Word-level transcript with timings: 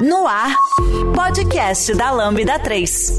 No 0.00 0.26
ar, 0.26 0.56
podcast 1.14 1.94
da 1.94 2.10
Lambda 2.10 2.58
3. 2.58 3.18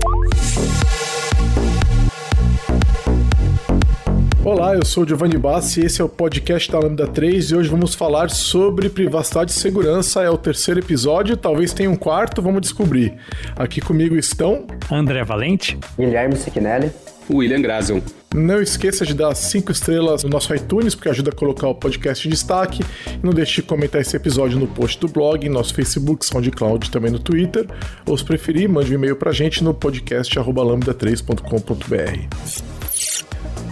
Olá, 4.43 4.73
eu 4.73 4.83
sou 4.83 5.03
o 5.03 5.07
Giovanni 5.07 5.37
Bassi 5.37 5.81
e 5.81 5.85
esse 5.85 6.01
é 6.01 6.03
o 6.03 6.09
podcast 6.09 6.71
da 6.71 6.79
Lambda 6.79 7.07
3 7.07 7.51
e 7.51 7.55
hoje 7.55 7.69
vamos 7.69 7.93
falar 7.93 8.29
sobre 8.29 8.89
privacidade 8.89 9.51
e 9.51 9.53
segurança. 9.53 10.23
É 10.23 10.29
o 10.29 10.37
terceiro 10.37 10.79
episódio, 10.79 11.37
talvez 11.37 11.73
tenha 11.73 11.89
um 11.89 11.95
quarto, 11.95 12.41
vamos 12.41 12.61
descobrir. 12.61 13.13
Aqui 13.55 13.79
comigo 13.79 14.15
estão 14.15 14.65
André 14.91 15.23
Valente, 15.23 15.77
Guilherme 15.97 16.35
Siquinelli, 16.35 16.91
William 17.29 17.61
Grazel. 17.61 18.01
Não 18.33 18.59
esqueça 18.59 19.05
de 19.05 19.13
dar 19.13 19.35
cinco 19.35 19.71
estrelas 19.71 20.23
no 20.23 20.29
nosso 20.29 20.55
iTunes, 20.55 20.95
porque 20.95 21.07
ajuda 21.07 21.29
a 21.29 21.35
colocar 21.35 21.67
o 21.67 21.75
podcast 21.75 22.27
em 22.27 22.31
destaque. 22.31 22.83
E 23.07 23.23
não 23.23 23.31
deixe 23.31 23.61
de 23.61 23.67
comentar 23.67 24.01
esse 24.01 24.15
episódio 24.15 24.59
no 24.59 24.67
post 24.67 24.99
do 24.99 25.07
blog, 25.07 25.47
nosso 25.49 25.75
Facebook, 25.75 26.25
SoundCloud, 26.25 26.89
também 26.89 27.11
no 27.11 27.19
Twitter. 27.19 27.67
Ou 28.07 28.17
se 28.17 28.25
preferir, 28.25 28.67
mande 28.67 28.91
um 28.91 28.95
e-mail 28.95 29.15
pra 29.15 29.31
gente 29.31 29.63
no 29.63 29.71
podcast 29.71 30.35
lambda3.com.br. 30.35 32.73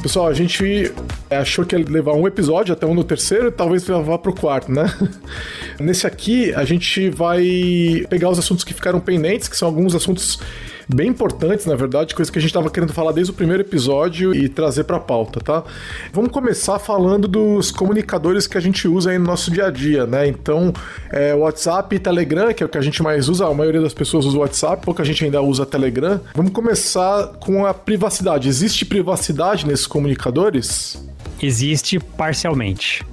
Pessoal, 0.01 0.27
a 0.27 0.33
gente 0.33 0.91
achou 1.29 1.65
que 1.65 1.75
ia 1.75 1.85
levar 1.87 2.13
um 2.13 2.27
episódio 2.27 2.73
até 2.73 2.85
um 2.85 2.93
no 2.93 3.03
terceiro 3.03 3.47
e 3.47 3.51
talvez 3.51 3.87
levar 3.87 4.17
pro 4.17 4.33
quarto, 4.33 4.71
né? 4.71 4.85
Nesse 5.79 6.05
aqui, 6.05 6.53
a 6.55 6.65
gente 6.65 7.09
vai 7.09 8.05
pegar 8.09 8.29
os 8.29 8.39
assuntos 8.39 8.63
que 8.63 8.73
ficaram 8.73 8.99
pendentes, 8.99 9.47
que 9.47 9.55
são 9.55 9.67
alguns 9.67 9.95
assuntos 9.95 10.39
bem 10.93 11.09
importantes, 11.09 11.65
na 11.65 11.75
verdade, 11.75 12.13
coisa 12.13 12.31
que 12.31 12.37
a 12.37 12.41
gente 12.41 12.49
estava 12.49 12.69
querendo 12.69 12.93
falar 12.93 13.11
desde 13.11 13.31
o 13.31 13.35
primeiro 13.35 13.61
episódio 13.61 14.33
e 14.35 14.49
trazer 14.49 14.83
para 14.83 14.97
a 14.97 14.99
pauta, 14.99 15.39
tá? 15.39 15.63
Vamos 16.11 16.31
começar 16.31 16.79
falando 16.79 17.27
dos 17.27 17.71
comunicadores 17.71 18.47
que 18.47 18.57
a 18.57 18.61
gente 18.61 18.87
usa 18.87 19.11
aí 19.11 19.17
no 19.17 19.25
nosso 19.25 19.51
dia 19.51 19.67
a 19.67 19.71
dia, 19.71 20.05
né? 20.05 20.27
Então, 20.27 20.73
é, 21.11 21.33
WhatsApp 21.33 21.95
e 21.95 21.99
Telegram, 21.99 22.53
que 22.53 22.63
é 22.63 22.65
o 22.65 22.69
que 22.69 22.77
a 22.77 22.81
gente 22.81 23.01
mais 23.01 23.29
usa, 23.29 23.45
a 23.45 23.53
maioria 23.53 23.81
das 23.81 23.93
pessoas 23.93 24.25
usa 24.25 24.37
o 24.37 24.41
WhatsApp, 24.41 24.83
pouca 24.85 25.03
gente 25.03 25.23
ainda 25.23 25.41
usa 25.41 25.65
Telegram. 25.65 26.19
Vamos 26.35 26.51
começar 26.51 27.27
com 27.39 27.65
a 27.65 27.73
privacidade. 27.73 28.47
Existe 28.47 28.85
privacidade 28.85 29.65
nesses 29.65 29.87
comunicadores? 29.87 31.03
Existe 31.41 31.99
parcialmente. 31.99 33.03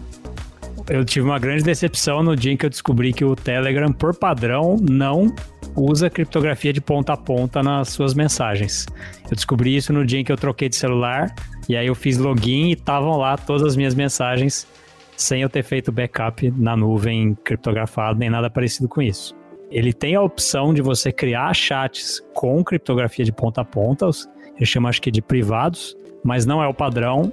Eu 0.91 1.05
tive 1.05 1.27
uma 1.27 1.39
grande 1.39 1.63
decepção 1.63 2.23
no 2.23 2.35
dia 2.35 2.53
em 2.53 2.57
que 2.57 2.65
eu 2.65 2.71
descobri 2.71 3.13
que 3.13 3.23
o 3.23 3.37
Telegram, 3.37 3.93
por 3.93 4.15
padrão, 4.15 4.77
não 4.81 5.35
usa 5.77 6.09
criptografia 6.09 6.73
de 6.73 6.81
ponta 6.81 7.13
a 7.13 7.17
ponta 7.17 7.63
nas 7.63 7.91
suas 7.91 8.15
mensagens. 8.15 8.87
Eu 9.25 9.35
descobri 9.35 9.77
isso 9.77 9.93
no 9.93 10.05
dia 10.05 10.21
em 10.21 10.25
que 10.25 10.33
eu 10.33 10.37
troquei 10.37 10.67
de 10.67 10.77
celular 10.77 11.35
e 11.69 11.77
aí 11.77 11.87
eu 11.87 11.95
fiz 11.95 12.17
login 12.17 12.69
e 12.69 12.73
estavam 12.73 13.19
lá 13.19 13.37
todas 13.37 13.63
as 13.65 13.77
minhas 13.77 13.95
mensagens 13.95 14.67
sem 15.15 15.43
eu 15.43 15.51
ter 15.51 15.63
feito 15.63 15.93
backup 15.93 16.51
na 16.57 16.75
nuvem 16.75 17.37
criptografado 17.45 18.19
nem 18.19 18.31
nada 18.31 18.49
parecido 18.49 18.89
com 18.89 19.03
isso. 19.03 19.37
Ele 19.71 19.93
tem 19.93 20.15
a 20.15 20.23
opção 20.23 20.73
de 20.73 20.81
você 20.81 21.13
criar 21.13 21.53
chats 21.53 22.23
com 22.33 22.65
criptografia 22.65 23.27
de 23.27 23.33
ponta 23.33 23.61
a 23.61 23.65
ponta, 23.65 24.09
ele 24.57 24.65
chama 24.65 24.89
acho 24.89 25.03
que 25.03 25.11
de 25.11 25.21
privados, 25.21 25.95
mas 26.25 26.47
não 26.47 26.63
é 26.63 26.67
o 26.67 26.73
padrão. 26.73 27.31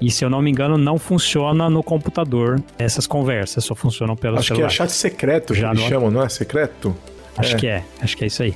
E 0.00 0.10
se 0.10 0.24
eu 0.24 0.30
não 0.30 0.40
me 0.40 0.50
engano, 0.50 0.78
não 0.78 0.98
funciona 0.98 1.68
no 1.68 1.82
computador 1.82 2.62
essas 2.78 3.06
conversas, 3.06 3.64
só 3.64 3.74
funcionam 3.74 4.16
pelo 4.16 4.38
acho 4.38 4.48
celular. 4.48 4.66
Acho 4.66 4.76
que 4.76 4.82
é 4.82 4.86
chat 4.86 4.92
secreto 4.94 5.54
Já 5.54 5.70
que 5.70 5.76
eles 5.78 5.88
chamam, 5.88 6.10
não 6.10 6.22
é? 6.22 6.28
Secreto? 6.28 6.96
Acho 7.36 7.54
é. 7.54 7.58
que 7.58 7.66
é, 7.66 7.84
acho 8.00 8.16
que 8.16 8.24
é 8.24 8.26
isso 8.26 8.42
aí. 8.42 8.54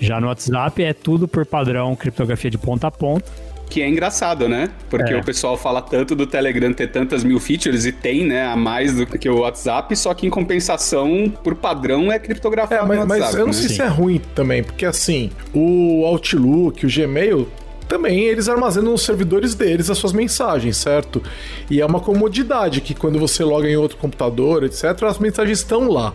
Já 0.00 0.20
no 0.20 0.26
WhatsApp 0.26 0.82
é 0.82 0.92
tudo 0.92 1.26
por 1.26 1.46
padrão 1.46 1.94
criptografia 1.96 2.50
de 2.50 2.58
ponta 2.58 2.88
a 2.88 2.90
ponta. 2.90 3.30
Que 3.68 3.82
é 3.82 3.88
engraçado, 3.88 4.48
né? 4.48 4.70
Porque 4.88 5.12
é. 5.12 5.16
o 5.16 5.24
pessoal 5.24 5.56
fala 5.56 5.82
tanto 5.82 6.14
do 6.14 6.26
Telegram 6.26 6.72
ter 6.72 6.88
tantas 6.88 7.24
mil 7.24 7.40
features 7.40 7.84
e 7.84 7.90
tem, 7.90 8.24
né, 8.24 8.46
a 8.46 8.56
mais 8.56 8.94
do 8.94 9.06
que 9.06 9.28
o 9.28 9.40
WhatsApp, 9.40 9.94
só 9.96 10.14
que 10.14 10.26
em 10.26 10.30
compensação, 10.30 11.32
por 11.42 11.54
padrão, 11.56 12.12
é 12.12 12.18
criptografado 12.18 12.84
é, 12.84 12.86
mas, 12.86 12.98
no 12.98 13.02
WhatsApp. 13.02 13.20
Mas 13.22 13.34
eu 13.34 13.40
não 13.40 13.46
né? 13.46 13.52
sei 13.52 13.68
Sim. 13.68 13.74
se 13.74 13.82
é 13.82 13.86
ruim 13.88 14.20
também, 14.34 14.62
porque 14.62 14.86
assim, 14.86 15.30
o 15.52 16.04
Outlook, 16.04 16.86
o 16.86 16.88
Gmail 16.88 17.48
também 17.88 18.24
eles 18.24 18.48
armazenam 18.48 18.92
nos 18.92 19.02
servidores 19.02 19.54
deles 19.54 19.90
as 19.90 19.98
suas 19.98 20.12
mensagens, 20.12 20.76
certo? 20.76 21.22
E 21.70 21.80
é 21.80 21.86
uma 21.86 22.00
comodidade 22.00 22.80
que 22.80 22.94
quando 22.94 23.18
você 23.18 23.44
loga 23.44 23.68
em 23.68 23.76
outro 23.76 23.96
computador, 23.96 24.64
etc., 24.64 25.02
as 25.04 25.18
mensagens 25.18 25.58
estão 25.58 25.88
lá. 25.88 26.12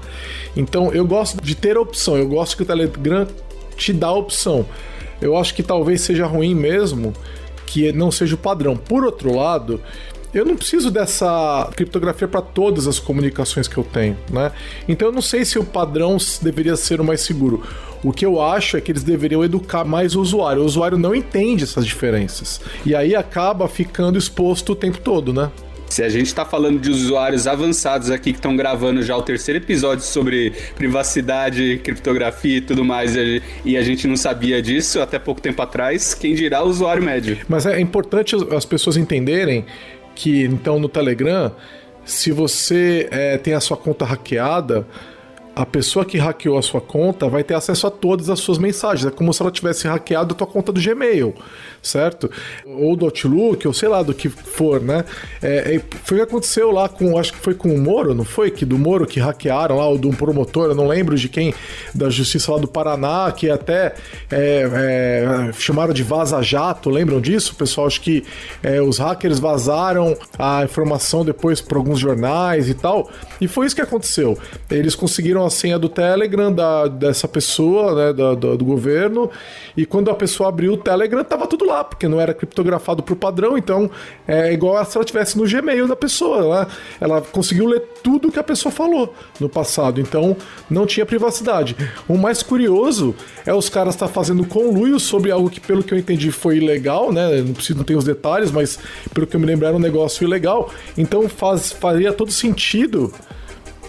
Então 0.55 0.93
eu 0.93 1.05
gosto 1.05 1.41
de 1.41 1.55
ter 1.55 1.77
a 1.77 1.81
opção, 1.81 2.17
eu 2.17 2.27
gosto 2.27 2.57
que 2.57 2.63
o 2.63 2.65
Telegram 2.65 3.27
te 3.75 3.93
dá 3.93 4.07
a 4.07 4.13
opção. 4.13 4.65
Eu 5.21 5.37
acho 5.37 5.53
que 5.53 5.63
talvez 5.63 6.01
seja 6.01 6.25
ruim 6.25 6.55
mesmo 6.55 7.13
que 7.65 7.91
não 7.93 8.11
seja 8.11 8.35
o 8.35 8.37
padrão. 8.37 8.75
Por 8.75 9.05
outro 9.05 9.33
lado, 9.33 9.79
eu 10.33 10.45
não 10.45 10.55
preciso 10.55 10.89
dessa 10.89 11.69
criptografia 11.75 12.27
para 12.27 12.41
todas 12.41 12.87
as 12.87 12.99
comunicações 12.99 13.67
que 13.67 13.77
eu 13.77 13.83
tenho, 13.83 14.17
né? 14.29 14.51
Então 14.87 15.09
eu 15.09 15.11
não 15.11 15.21
sei 15.21 15.43
se 15.43 15.59
o 15.59 15.63
padrão 15.63 16.17
deveria 16.41 16.75
ser 16.75 17.01
o 17.01 17.03
mais 17.03 17.21
seguro. 17.21 17.63
O 18.03 18.11
que 18.11 18.25
eu 18.25 18.41
acho 18.41 18.77
é 18.77 18.81
que 18.81 18.91
eles 18.91 19.03
deveriam 19.03 19.43
educar 19.43 19.83
mais 19.83 20.15
o 20.15 20.21
usuário. 20.21 20.63
O 20.63 20.65
usuário 20.65 20.97
não 20.97 21.13
entende 21.13 21.63
essas 21.63 21.85
diferenças. 21.85 22.59
E 22.85 22.95
aí 22.95 23.15
acaba 23.15 23.67
ficando 23.67 24.17
exposto 24.17 24.71
o 24.71 24.75
tempo 24.75 24.97
todo, 24.99 25.31
né? 25.31 25.51
Se 25.87 26.01
a 26.01 26.07
gente 26.07 26.27
está 26.27 26.45
falando 26.45 26.79
de 26.79 26.89
usuários 26.89 27.45
avançados 27.47 28.09
aqui 28.09 28.31
que 28.31 28.39
estão 28.39 28.55
gravando 28.55 29.03
já 29.03 29.15
o 29.17 29.21
terceiro 29.21 29.59
episódio 29.59 30.05
sobre 30.05 30.53
privacidade, 30.73 31.81
criptografia 31.83 32.59
e 32.59 32.61
tudo 32.61 32.85
mais, 32.85 33.13
e 33.65 33.75
a 33.75 33.81
gente 33.83 34.07
não 34.07 34.15
sabia 34.15 34.61
disso 34.61 35.01
até 35.01 35.19
pouco 35.19 35.41
tempo 35.41 35.61
atrás, 35.61 36.13
quem 36.13 36.33
dirá 36.33 36.63
o 36.63 36.69
usuário 36.69 37.03
médio? 37.03 37.37
Mas 37.49 37.65
é 37.65 37.77
importante 37.81 38.37
as 38.55 38.63
pessoas 38.63 38.95
entenderem 38.95 39.65
que 40.15 40.43
então 40.43 40.79
no 40.79 40.89
Telegram, 40.89 41.51
se 42.05 42.31
você 42.31 43.07
é, 43.11 43.37
tem 43.37 43.53
a 43.53 43.59
sua 43.59 43.77
conta 43.77 44.05
hackeada, 44.05 44.85
a 45.55 45.65
pessoa 45.65 46.05
que 46.05 46.17
hackeou 46.17 46.57
a 46.57 46.61
sua 46.61 46.79
conta 46.79 47.27
vai 47.27 47.43
ter 47.43 47.53
acesso 47.53 47.85
a 47.87 47.91
todas 47.91 48.29
as 48.29 48.39
suas 48.39 48.57
mensagens. 48.57 49.05
É 49.05 49.11
como 49.11 49.33
se 49.33 49.41
ela 49.41 49.51
tivesse 49.51 49.87
hackeado 49.87 50.33
a 50.33 50.37
tua 50.37 50.47
conta 50.47 50.71
do 50.71 50.81
Gmail, 50.81 51.35
certo? 51.81 52.29
Ou 52.65 52.95
do 52.95 53.05
Outlook, 53.05 53.67
ou 53.67 53.73
sei 53.73 53.89
lá, 53.89 54.03
do 54.03 54.13
que 54.13 54.29
for, 54.29 54.81
né? 54.81 55.03
É, 55.41 55.75
é, 55.75 55.81
foi 56.03 56.17
o 56.17 56.19
que 56.19 56.29
aconteceu 56.29 56.71
lá 56.71 56.87
com, 56.87 57.17
acho 57.17 57.33
que 57.33 57.39
foi 57.39 57.53
com 57.53 57.73
o 57.73 57.77
Moro, 57.77 58.13
não 58.13 58.23
foi? 58.23 58.51
Que 58.51 58.65
do 58.65 58.77
Moro 58.77 59.05
que 59.05 59.19
hackearam 59.19 59.77
lá, 59.77 59.87
ou 59.87 59.97
de 59.97 60.07
um 60.07 60.13
promotor, 60.13 60.69
eu 60.69 60.75
não 60.75 60.87
lembro 60.87 61.15
de 61.15 61.27
quem, 61.27 61.53
da 61.93 62.09
justiça 62.09 62.51
lá 62.51 62.59
do 62.59 62.67
Paraná, 62.67 63.31
que 63.31 63.49
até 63.49 63.95
é, 64.31 64.69
é 65.49 65.51
chamaram 65.53 65.93
de 65.93 66.03
vaza-jato, 66.03 66.89
lembram 66.89 67.19
disso? 67.19 67.55
Pessoal, 67.55 67.87
acho 67.87 68.01
que 68.01 68.23
é, 68.61 68.81
os 68.81 68.97
hackers 68.97 69.39
vazaram 69.39 70.15
a 70.37 70.63
informação 70.63 71.25
depois 71.25 71.61
para 71.61 71.77
alguns 71.77 71.99
jornais 71.99 72.69
e 72.69 72.73
tal, 72.73 73.09
e 73.39 73.47
foi 73.47 73.65
isso 73.65 73.75
que 73.75 73.81
aconteceu. 73.81 74.37
Eles 74.69 74.95
conseguiram 74.95 75.45
a 75.45 75.49
senha 75.49 75.79
do 75.79 75.89
Telegram 75.89 76.51
da, 76.53 76.87
dessa 76.87 77.27
pessoa, 77.27 77.95
né, 77.95 78.13
do, 78.13 78.35
do, 78.35 78.57
do, 78.57 78.65
governo, 78.65 79.29
e 79.75 79.85
quando 79.85 80.11
a 80.11 80.15
pessoa 80.15 80.49
abriu 80.49 80.73
o 80.73 80.77
Telegram, 80.77 81.23
tava 81.23 81.47
tudo 81.47 81.65
lá, 81.65 81.70
porque 81.83 82.07
não 82.07 82.19
era 82.19 82.33
criptografado 82.33 83.01
pro 83.01 83.15
padrão, 83.15 83.57
então 83.57 83.89
é 84.27 84.51
igual 84.53 84.83
se 84.85 84.97
ela 84.97 85.05
tivesse 85.05 85.37
no 85.37 85.47
Gmail 85.47 85.87
da 85.87 85.95
pessoa, 85.95 86.65
né? 86.65 86.67
ela 86.99 87.21
conseguiu 87.21 87.65
ler 87.65 87.81
tudo 88.03 88.31
que 88.31 88.39
a 88.39 88.43
pessoa 88.43 88.71
falou 88.71 89.13
no 89.39 89.47
passado, 89.49 89.99
então 90.01 90.35
não 90.69 90.85
tinha 90.85 91.05
privacidade. 91.05 91.75
O 92.07 92.17
mais 92.17 92.43
curioso 92.43 93.15
é 93.45 93.53
os 93.53 93.69
caras 93.69 93.95
estar 93.95 94.07
tá 94.07 94.13
fazendo 94.13 94.45
conluio 94.45 94.99
sobre 94.99 95.31
algo 95.31 95.49
que, 95.49 95.59
pelo 95.59 95.83
que 95.83 95.93
eu 95.93 95.97
entendi, 95.97 96.31
foi 96.31 96.57
ilegal, 96.57 97.11
né? 97.11 97.41
Não 97.41 97.53
preciso, 97.53 97.77
não 97.77 97.85
ter 97.85 97.95
os 97.95 98.03
detalhes, 98.03 98.51
mas 98.51 98.77
pelo 99.13 99.25
que 99.25 99.35
eu 99.35 99.39
me 99.39 99.45
lembro 99.45 99.65
era 99.65 99.75
um 99.75 99.79
negócio 99.79 100.23
ilegal, 100.23 100.69
então 100.97 101.27
faz, 101.29 101.71
faria 101.71 102.11
todo 102.13 102.31
sentido 102.31 103.13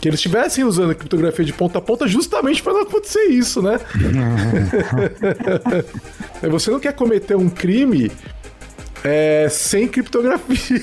que 0.00 0.08
eles 0.08 0.18
estivessem 0.18 0.64
usando 0.64 0.90
a 0.90 0.94
criptografia 0.96 1.44
de 1.44 1.52
ponta 1.52 1.78
a 1.78 1.80
ponta 1.80 2.08
justamente 2.08 2.60
para 2.60 2.72
não 2.72 2.80
acontecer 2.80 3.26
isso, 3.26 3.62
né? 3.62 3.78
Você 6.50 6.70
não 6.70 6.80
quer 6.80 6.92
cometer 6.92 7.36
um 7.36 7.48
crime 7.48 8.10
é, 9.04 9.48
sem 9.50 9.88
criptografia. 9.88 10.80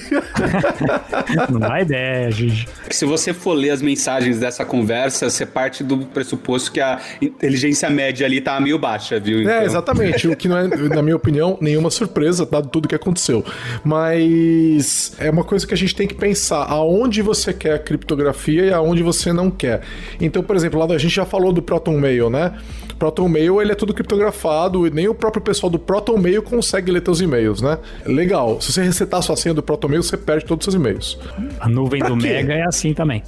Não 1.50 1.60
dá 1.60 1.82
ideia, 1.82 2.30
Gigi. 2.30 2.68
Se 2.90 3.06
você 3.06 3.34
for 3.34 3.54
ler 3.54 3.70
as 3.70 3.82
mensagens 3.82 4.40
dessa 4.40 4.66
conversa, 4.66 5.30
você 5.30 5.46
parte 5.46 5.84
do 5.84 6.00
pressuposto 6.00 6.72
que 6.72 6.82
a 6.82 7.00
inteligência 7.22 7.90
média 7.90 8.26
ali 8.26 8.42
tá 8.42 8.60
meio 8.60 8.78
baixa, 8.78 9.20
viu? 9.20 9.40
É, 9.40 9.42
então... 9.44 9.54
É, 9.56 9.66
exatamente. 9.66 10.28
O 10.28 10.36
que 10.36 10.50
não 10.50 10.58
é, 10.58 10.68
na 10.68 11.02
minha 11.02 11.16
opinião, 11.16 11.58
nenhuma 11.62 11.90
surpresa, 11.90 12.46
dado 12.46 12.68
tudo 12.68 12.88
que 12.88 12.96
aconteceu. 12.96 13.44
Mas 13.86 15.14
é 15.18 15.30
uma 15.30 15.44
coisa 15.44 15.66
que 15.66 15.74
a 15.74 15.78
gente 15.78 15.96
tem 15.96 16.08
que 16.08 16.16
pensar 16.16 16.66
aonde 16.66 17.22
você 17.22 17.54
quer 17.54 17.76
a 17.76 17.80
criptografia 17.80 18.66
e 18.66 18.74
aonde 18.74 19.02
você 19.02 19.32
não 19.32 19.50
quer. 19.50 19.82
Então, 20.20 20.44
por 20.44 20.58
exemplo, 20.58 20.78
lá 20.78 20.94
a 20.94 20.98
gente 20.98 21.16
já 21.16 21.26
falou 21.26 21.54
do 21.54 21.62
Proton 21.62 21.98
Mail, 21.98 22.30
né? 22.30 22.54
Proton 23.00 23.30
Mail 23.30 23.62
ele 23.62 23.72
é 23.72 23.76
tudo 23.76 23.94
criptografado 23.94 24.86
e 24.86 24.92
nem 24.92 25.08
o 25.08 25.16
próprio 25.16 25.42
pessoal 25.42 25.70
do 25.70 25.80
Proton 25.80 26.18
Mail 26.18 26.44
consegue 26.44 26.92
ler 26.92 27.02
teus 27.02 27.22
e-mails, 27.22 27.62
né? 27.62 27.80
Legal. 28.06 28.60
Se 28.60 28.74
você 28.74 28.84
resetar 28.84 29.24
sua 29.24 29.38
senha 29.38 29.56
do 29.56 29.64
Proton 29.64 29.88
Mail, 29.88 30.04
você 30.04 30.18
perde 30.18 30.46
todos 30.46 30.68
os 30.68 30.74
seus 30.74 30.80
e-mails. 30.80 31.18
A 31.62 31.70
nuvem 31.70 32.00
pra 32.00 32.10
do 32.10 32.18
quê? 32.18 32.28
Mega 32.28 32.54
é 32.54 32.64
assim 32.68 32.94
também. 32.94 33.24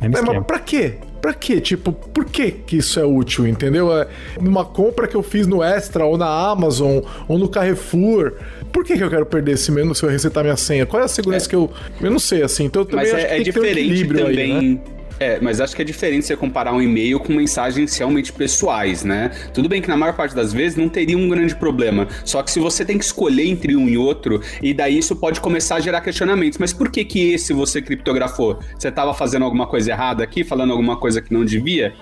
É, 0.00 0.08
mas 0.08 0.22
pra 0.46 0.58
quê? 0.60 0.94
Pra 1.20 1.34
quê? 1.34 1.60
Tipo, 1.60 1.92
por 1.92 2.26
que 2.26 2.52
que 2.52 2.76
isso 2.76 3.00
é 3.00 3.04
útil, 3.04 3.48
entendeu? 3.48 3.92
É 3.92 4.06
numa 4.40 4.64
compra 4.64 5.08
que 5.08 5.16
eu 5.16 5.22
fiz 5.22 5.46
no 5.46 5.62
Extra, 5.62 6.04
ou 6.04 6.16
na 6.16 6.28
Amazon, 6.28 7.00
ou 7.26 7.36
no 7.36 7.48
Carrefour. 7.48 8.34
Por 8.70 8.84
que, 8.84 8.96
que 8.96 9.02
eu 9.02 9.10
quero 9.10 9.26
perder 9.26 9.52
esse 9.52 9.72
menu 9.72 9.94
se 9.94 10.04
eu 10.04 10.10
resetar 10.10 10.44
minha 10.44 10.56
senha? 10.56 10.86
Qual 10.86 11.02
é 11.02 11.06
a 11.06 11.08
segurança 11.08 11.46
é. 11.46 11.48
que 11.48 11.56
eu... 11.56 11.70
Eu 12.00 12.10
não 12.10 12.18
sei, 12.18 12.42
assim. 12.42 12.64
Então 12.64 12.82
eu 12.82 12.86
também 12.86 13.06
Mas 13.06 13.14
acho 13.14 13.24
é, 13.24 13.28
que 13.28 13.32
é 13.32 13.36
tem 13.36 13.44
diferente 13.44 13.74
que 13.74 13.74
ter 13.74 13.80
um 13.80 13.94
equilíbrio 13.94 14.26
também... 14.26 14.56
aí, 14.56 14.74
né? 14.74 14.80
É, 15.18 15.40
mas 15.40 15.60
acho 15.60 15.74
que 15.74 15.82
é 15.82 15.84
diferente 15.84 16.26
você 16.26 16.36
comparar 16.36 16.72
um 16.72 16.82
e-mail 16.82 17.18
com 17.18 17.32
mensagens 17.32 17.96
realmente 17.96 18.32
pessoais, 18.32 19.02
né? 19.02 19.30
Tudo 19.52 19.68
bem 19.68 19.80
que 19.80 19.88
na 19.88 19.96
maior 19.96 20.12
parte 20.12 20.34
das 20.34 20.52
vezes 20.52 20.76
não 20.76 20.88
teria 20.88 21.16
um 21.16 21.28
grande 21.28 21.54
problema. 21.54 22.06
Só 22.24 22.42
que 22.42 22.50
se 22.50 22.60
você 22.60 22.84
tem 22.84 22.98
que 22.98 23.04
escolher 23.04 23.46
entre 23.46 23.74
um 23.76 23.88
e 23.88 23.96
outro, 23.96 24.40
e 24.62 24.74
daí 24.74 24.98
isso 24.98 25.16
pode 25.16 25.40
começar 25.40 25.76
a 25.76 25.80
gerar 25.80 26.00
questionamentos. 26.00 26.58
Mas 26.58 26.72
por 26.72 26.90
que 26.90 27.04
que 27.04 27.32
esse 27.32 27.52
você 27.52 27.80
criptografou? 27.80 28.58
Você 28.78 28.88
estava 28.88 29.14
fazendo 29.14 29.44
alguma 29.44 29.66
coisa 29.66 29.90
errada 29.90 30.22
aqui, 30.22 30.44
falando 30.44 30.72
alguma 30.72 30.96
coisa 30.96 31.22
que 31.22 31.32
não 31.32 31.44
devia? 31.44 31.94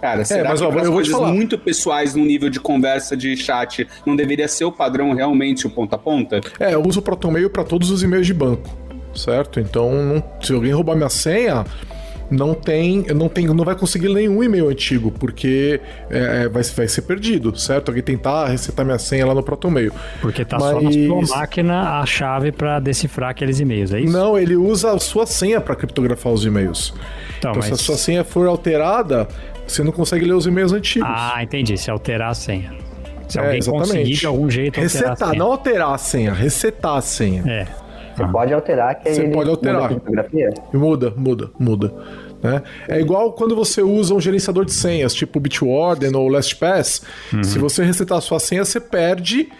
Cara, 0.00 0.24
será 0.24 0.50
mas, 0.50 0.60
que 0.60 0.66
ó, 0.66 0.72
eu 0.72 0.92
coisas 0.92 1.20
muito 1.20 1.58
pessoais 1.58 2.14
no 2.14 2.24
nível 2.24 2.48
de 2.48 2.58
conversa 2.58 3.14
de 3.14 3.36
chat 3.36 3.86
não 4.06 4.16
deveria 4.16 4.48
ser 4.48 4.64
o 4.64 4.72
padrão 4.72 5.12
realmente 5.12 5.66
o 5.66 5.70
ponta 5.70 5.96
a 5.96 5.98
ponta? 5.98 6.40
É, 6.58 6.72
eu 6.72 6.82
uso 6.82 7.00
o 7.00 7.02
ProtonMail 7.02 7.50
para 7.50 7.64
todos 7.64 7.90
os 7.90 8.02
e-mails 8.02 8.26
de 8.26 8.32
banco, 8.32 8.70
certo? 9.14 9.60
Então, 9.60 10.22
se 10.40 10.54
alguém 10.54 10.72
roubar 10.72 10.96
minha 10.96 11.10
senha, 11.10 11.66
não 12.30 12.54
tem, 12.54 13.04
não 13.14 13.28
tem, 13.28 13.46
não 13.46 13.64
vai 13.64 13.74
conseguir 13.74 14.08
nenhum 14.08 14.42
e-mail 14.42 14.68
antigo, 14.68 15.10
porque 15.10 15.80
é, 16.08 16.48
vai, 16.48 16.62
vai 16.62 16.88
ser 16.88 17.02
perdido, 17.02 17.56
certo? 17.58 17.88
Alguém 17.88 18.02
tentar 18.02 18.46
resetar 18.48 18.84
minha 18.86 18.98
senha 18.98 19.26
lá 19.26 19.34
no 19.34 19.42
ProtonMail. 19.42 19.92
Porque 20.20 20.44
tá 20.44 20.58
só 20.58 20.74
na 20.80 20.82
Mas- 20.82 20.94
sua 21.26 21.36
máquina 21.38 22.00
a 22.00 22.06
chave 22.06 22.52
pra 22.52 22.78
decifrar 22.80 23.30
aqueles 23.30 23.58
e-mails, 23.60 23.92
é 23.92 24.00
isso? 24.00 24.12
Não, 24.12 24.38
ele 24.38 24.56
usa 24.56 24.92
a 24.92 24.98
sua 24.98 25.26
senha 25.26 25.60
para 25.60 25.74
criptografar 25.74 26.32
os 26.32 26.44
e-mails. 26.44 26.94
Então, 27.38 27.50
Então, 27.52 27.62
se 27.62 27.68
a 27.68 27.70
mas- 27.72 27.80
sua 27.80 27.96
senha 27.96 28.22
for 28.24 28.46
alterada, 28.46 29.26
você 29.66 29.82
não 29.82 29.92
consegue 29.92 30.24
ler 30.24 30.34
os 30.34 30.46
e-mails 30.46 30.72
antigos. 30.72 31.08
Ah, 31.10 31.42
entendi. 31.42 31.76
Se 31.76 31.90
alterar 31.90 32.30
a 32.30 32.34
senha. 32.34 32.72
Se 33.28 33.38
É, 33.38 33.42
alguém 33.42 33.58
exatamente. 33.58 33.88
conseguir 33.88 34.14
de 34.14 34.26
algum 34.26 34.50
jeito 34.50 34.80
alterar 34.80 35.04
a 35.06 35.08
Resetar, 35.10 35.28
senha. 35.30 35.38
não 35.38 35.52
alterar 35.52 35.94
a 35.94 35.98
senha, 35.98 36.32
resetar 36.32 36.96
a 36.96 37.00
senha. 37.00 37.44
É. 37.46 37.66
Você 38.26 38.32
pode 38.32 38.52
alterar 38.54 38.94
que 38.96 39.12
Você 39.12 39.22
ele 39.22 39.32
pode 39.32 39.50
alterar. 39.50 39.90
muda 39.90 40.26
Muda, 40.72 41.12
muda, 41.16 41.50
muda. 41.58 41.94
Né? 42.42 42.62
É 42.88 43.00
igual 43.00 43.32
quando 43.32 43.54
você 43.54 43.82
usa 43.82 44.14
um 44.14 44.20
gerenciador 44.20 44.64
de 44.64 44.72
senhas, 44.72 45.12
tipo 45.14 45.38
Bitwarden 45.38 46.14
ou 46.16 46.28
LastPass. 46.28 47.02
Se 47.42 47.58
você 47.58 47.84
resetar 47.84 48.18
a 48.18 48.20
sua 48.20 48.38
senha, 48.38 48.64
você 48.64 48.80
perde 48.80 49.50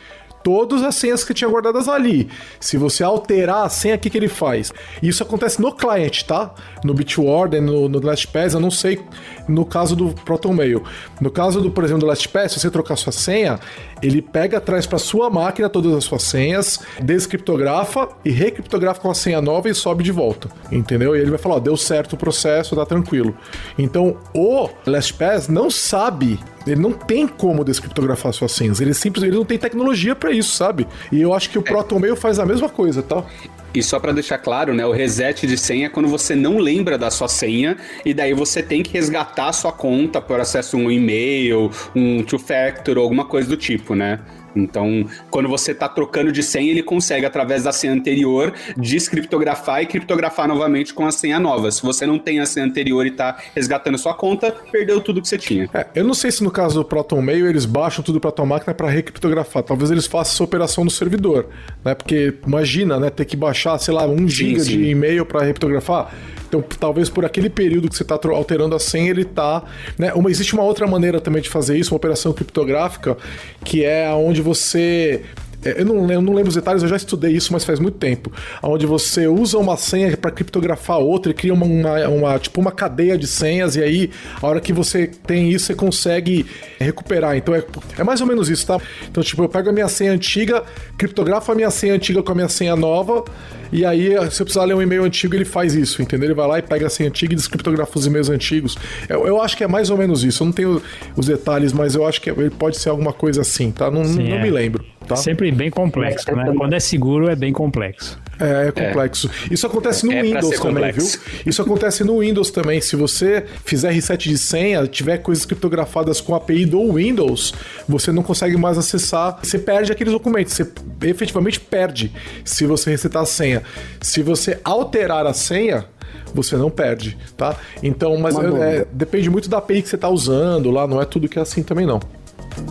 todas 0.42 0.82
as 0.82 0.94
senhas 0.94 1.24
que 1.24 1.34
tinha 1.34 1.48
guardadas 1.48 1.88
ali. 1.88 2.28
Se 2.58 2.76
você 2.76 3.02
alterar 3.02 3.64
a 3.64 3.68
senha, 3.68 3.96
o 3.96 3.98
que, 3.98 4.10
que 4.10 4.18
ele 4.18 4.28
faz? 4.28 4.72
Isso 5.02 5.22
acontece 5.22 5.60
no 5.60 5.72
cliente, 5.72 6.24
tá? 6.24 6.52
No 6.84 6.94
Bitwarden, 6.94 7.60
no, 7.60 7.88
no 7.88 8.00
LastPass, 8.04 8.54
eu 8.54 8.60
não 8.60 8.70
sei 8.70 9.00
no 9.48 9.64
caso 9.64 9.94
do 9.96 10.08
ProtonMail. 10.08 10.82
No 11.20 11.30
caso, 11.30 11.60
do, 11.60 11.70
por 11.70 11.84
exemplo, 11.84 12.00
do 12.00 12.06
LastPass, 12.06 12.52
se 12.52 12.60
você 12.60 12.70
trocar 12.70 12.96
sua 12.96 13.12
senha, 13.12 13.58
ele 14.02 14.22
pega, 14.22 14.60
traz 14.60 14.86
para 14.86 14.98
sua 14.98 15.28
máquina 15.28 15.68
todas 15.68 15.94
as 15.94 16.04
suas 16.04 16.22
senhas, 16.22 16.80
descriptografa 17.00 18.08
e 18.24 18.30
recriptografa 18.30 19.00
com 19.00 19.10
a 19.10 19.14
senha 19.14 19.40
nova 19.40 19.68
e 19.68 19.74
sobe 19.74 20.02
de 20.02 20.12
volta. 20.12 20.48
Entendeu? 20.70 21.14
E 21.14 21.20
ele 21.20 21.30
vai 21.30 21.38
falar, 21.38 21.56
ó, 21.56 21.60
deu 21.60 21.76
certo 21.76 22.14
o 22.14 22.16
processo, 22.16 22.76
tá 22.76 22.86
tranquilo. 22.86 23.36
Então, 23.78 24.16
o 24.34 24.68
LastPass 24.86 25.48
não 25.48 25.70
sabe, 25.70 26.38
ele 26.66 26.80
não 26.80 26.92
tem 26.92 27.26
como 27.26 27.64
descriptografar 27.64 28.32
suas 28.32 28.52
senhas. 28.52 28.80
Ele 28.80 28.94
simplesmente 28.94 29.30
ele 29.30 29.38
não 29.38 29.44
tem 29.44 29.58
tecnologia 29.58 30.14
para 30.14 30.30
isso, 30.30 30.54
sabe? 30.54 30.86
E 31.10 31.20
eu 31.20 31.32
acho 31.34 31.50
que 31.50 31.58
o 31.58 31.62
ProtonMail 31.62 32.16
faz 32.16 32.38
a 32.38 32.46
mesma 32.46 32.68
coisa, 32.68 33.02
tá? 33.02 33.24
E 33.72 33.82
só 33.82 34.00
pra 34.00 34.10
deixar 34.10 34.38
claro, 34.38 34.74
né, 34.74 34.84
o 34.84 34.90
reset 34.90 35.46
de 35.46 35.56
senha 35.56 35.86
é 35.86 35.88
quando 35.88 36.08
você 36.08 36.34
não 36.34 36.58
lembra 36.58 36.98
da 36.98 37.08
sua 37.08 37.28
senha 37.28 37.76
e 38.04 38.12
daí 38.12 38.34
você 38.34 38.62
tem 38.62 38.82
que 38.82 38.92
resgatar 38.92 39.48
a 39.48 39.52
sua 39.52 39.70
conta 39.70 40.20
por 40.20 40.40
acesso 40.40 40.76
a 40.76 40.80
um 40.80 40.90
e-mail, 40.90 41.70
um 41.94 42.22
two-factor 42.24 42.98
ou 42.98 43.04
alguma 43.04 43.24
coisa 43.24 43.48
do 43.48 43.56
tipo, 43.56 43.94
né? 43.94 44.18
Então, 44.54 45.06
quando 45.30 45.48
você 45.48 45.74
tá 45.74 45.88
trocando 45.88 46.32
de 46.32 46.42
senha, 46.42 46.70
ele 46.70 46.82
consegue, 46.82 47.26
através 47.26 47.64
da 47.64 47.72
senha 47.72 47.92
anterior, 47.92 48.52
descriptografar 48.76 49.82
e 49.82 49.86
criptografar 49.86 50.48
novamente 50.48 50.92
com 50.94 51.06
a 51.06 51.12
senha 51.12 51.38
nova. 51.38 51.70
Se 51.70 51.82
você 51.82 52.06
não 52.06 52.18
tem 52.18 52.40
a 52.40 52.46
senha 52.46 52.66
anterior 52.66 53.06
e 53.06 53.10
tá 53.10 53.38
resgatando 53.54 53.98
sua 53.98 54.14
conta, 54.14 54.54
perdeu 54.70 55.00
tudo 55.00 55.20
que 55.20 55.28
você 55.28 55.38
tinha. 55.38 55.68
É, 55.72 55.86
eu 55.94 56.04
não 56.04 56.14
sei 56.14 56.30
se 56.30 56.42
no 56.42 56.50
caso 56.50 56.80
do 56.80 56.84
ProtonMail 56.84 57.46
eles 57.46 57.64
baixam 57.64 58.02
tudo 58.02 58.20
pra 58.20 58.30
tua 58.30 58.46
máquina 58.46 58.74
para 58.74 58.88
recriptografar. 58.88 59.62
Talvez 59.62 59.90
eles 59.90 60.06
façam 60.06 60.34
essa 60.34 60.44
operação 60.44 60.84
no 60.84 60.90
servidor, 60.90 61.46
né? 61.84 61.94
Porque 61.94 62.34
imagina, 62.46 62.98
né, 62.98 63.10
ter 63.10 63.24
que 63.24 63.36
baixar, 63.36 63.78
sei 63.78 63.94
lá, 63.94 64.06
um 64.06 64.28
giga 64.28 64.60
sim. 64.60 64.78
de 64.78 64.84
e-mail 64.90 65.24
para 65.24 65.40
recriptografar. 65.40 66.12
Então, 66.50 66.64
talvez 66.80 67.08
por 67.08 67.24
aquele 67.24 67.48
período 67.48 67.88
que 67.88 67.96
você 67.96 68.02
está 68.02 68.18
alterando 68.24 68.74
a 68.74 68.78
senha, 68.80 69.10
ele 69.10 69.24
tá, 69.24 69.62
né? 69.96 70.12
Uma, 70.14 70.28
existe 70.28 70.52
uma 70.52 70.64
outra 70.64 70.84
maneira 70.84 71.20
também 71.20 71.40
de 71.40 71.48
fazer 71.48 71.78
isso, 71.78 71.94
uma 71.94 71.96
operação 71.96 72.32
criptográfica, 72.32 73.16
que 73.64 73.84
é 73.84 74.10
onde 74.10 74.42
você 74.42 75.22
eu 75.64 75.84
não, 75.84 76.10
eu 76.10 76.20
não 76.22 76.32
lembro 76.32 76.48
os 76.48 76.54
detalhes, 76.54 76.82
eu 76.82 76.88
já 76.88 76.96
estudei 76.96 77.32
isso, 77.32 77.52
mas 77.52 77.64
faz 77.64 77.78
muito 77.78 77.98
tempo. 77.98 78.32
Onde 78.62 78.86
você 78.86 79.26
usa 79.26 79.58
uma 79.58 79.76
senha 79.76 80.16
para 80.16 80.30
criptografar 80.30 80.98
outra 80.98 81.32
e 81.32 81.34
cria 81.34 81.52
uma, 81.52 81.66
uma, 81.66 82.08
uma- 82.08 82.38
tipo 82.38 82.60
uma 82.60 82.72
cadeia 82.72 83.16
de 83.18 83.26
senhas, 83.26 83.76
e 83.76 83.82
aí, 83.82 84.10
a 84.40 84.46
hora 84.46 84.60
que 84.60 84.72
você 84.72 85.06
tem 85.06 85.50
isso, 85.50 85.66
você 85.66 85.74
consegue 85.74 86.46
recuperar. 86.78 87.36
Então 87.36 87.54
é, 87.54 87.62
é 87.98 88.04
mais 88.04 88.20
ou 88.20 88.26
menos 88.26 88.48
isso, 88.48 88.66
tá? 88.66 88.78
Então, 89.10 89.22
tipo, 89.22 89.42
eu 89.42 89.48
pego 89.48 89.68
a 89.70 89.72
minha 89.72 89.88
senha 89.88 90.12
antiga, 90.12 90.62
criptografo 90.96 91.50
a 91.52 91.54
minha 91.54 91.70
senha 91.70 91.94
antiga 91.94 92.22
com 92.22 92.32
a 92.32 92.34
minha 92.34 92.48
senha 92.48 92.74
nova, 92.76 93.24
e 93.72 93.84
aí, 93.84 94.08
se 94.32 94.42
eu 94.42 94.46
precisar 94.46 94.64
ler 94.64 94.74
um 94.74 94.82
e-mail 94.82 95.04
antigo, 95.04 95.34
ele 95.34 95.44
faz 95.44 95.74
isso, 95.74 96.02
entendeu? 96.02 96.26
Ele 96.28 96.34
vai 96.34 96.46
lá 96.48 96.58
e 96.58 96.62
pega 96.62 96.86
a 96.88 96.90
senha 96.90 97.08
antiga 97.08 97.32
e 97.34 97.36
descriptografa 97.36 97.96
os 97.98 98.04
e-mails 98.06 98.28
antigos. 98.28 98.76
Eu, 99.08 99.26
eu 99.26 99.40
acho 99.40 99.56
que 99.56 99.62
é 99.62 99.68
mais 99.68 99.90
ou 99.90 99.96
menos 99.96 100.24
isso. 100.24 100.42
Eu 100.42 100.46
não 100.46 100.52
tenho 100.52 100.82
os 101.16 101.26
detalhes, 101.26 101.72
mas 101.72 101.94
eu 101.94 102.04
acho 102.04 102.20
que 102.20 102.28
ele 102.30 102.50
pode 102.50 102.78
ser 102.78 102.88
alguma 102.88 103.12
coisa 103.12 103.42
assim, 103.42 103.70
tá? 103.70 103.88
Não, 103.88 104.04
Sim, 104.04 104.28
não 104.28 104.36
é. 104.38 104.42
me 104.42 104.50
lembro, 104.50 104.84
tá? 105.10 105.16
Sempre 105.16 105.50
bem 105.50 105.70
complexo, 105.70 106.34
né? 106.34 106.52
Quando 106.56 106.72
é 106.72 106.80
seguro, 106.80 107.28
é 107.28 107.34
bem 107.34 107.52
complexo. 107.52 108.18
É, 108.38 108.68
é 108.68 108.72
complexo. 108.72 109.28
Isso 109.50 109.66
acontece 109.66 110.06
no 110.06 110.12
É 110.12 110.22
Windows 110.22 110.58
também, 110.58 110.74
complexo. 110.74 111.20
viu? 111.20 111.42
Isso 111.46 111.62
acontece 111.62 112.04
no 112.04 112.20
Windows 112.20 112.50
também. 112.50 112.80
Se 112.80 112.94
você 112.96 113.44
fizer 113.64 113.90
reset 113.90 114.28
de 114.28 114.38
senha, 114.38 114.86
tiver 114.86 115.18
coisas 115.18 115.44
criptografadas 115.44 116.20
com 116.20 116.32
a 116.34 116.38
API 116.38 116.64
do 116.64 116.92
Windows, 116.92 117.52
você 117.88 118.12
não 118.12 118.22
consegue 118.22 118.56
mais 118.56 118.78
acessar. 118.78 119.38
Você 119.42 119.58
perde 119.58 119.90
aqueles 119.90 120.12
documentos. 120.12 120.54
Você 120.54 120.66
efetivamente 121.02 121.58
perde 121.58 122.12
se 122.44 122.64
você 122.66 122.90
resetar 122.90 123.22
a 123.22 123.26
senha. 123.26 123.62
Se 124.00 124.22
você 124.22 124.58
alterar 124.64 125.26
a 125.26 125.34
senha, 125.34 125.84
você 126.32 126.56
não 126.56 126.70
perde, 126.70 127.18
tá? 127.36 127.56
Então, 127.82 128.16
mas 128.16 128.36
é, 128.38 128.86
depende 128.92 129.28
muito 129.28 129.48
da 129.50 129.58
API 129.58 129.82
que 129.82 129.88
você 129.88 129.96
está 129.96 130.08
usando 130.08 130.70
lá. 130.70 130.86
Não 130.86 131.02
é 131.02 131.04
tudo 131.04 131.28
que 131.28 131.38
é 131.38 131.42
assim 131.42 131.62
também, 131.62 131.84
não. 131.84 132.00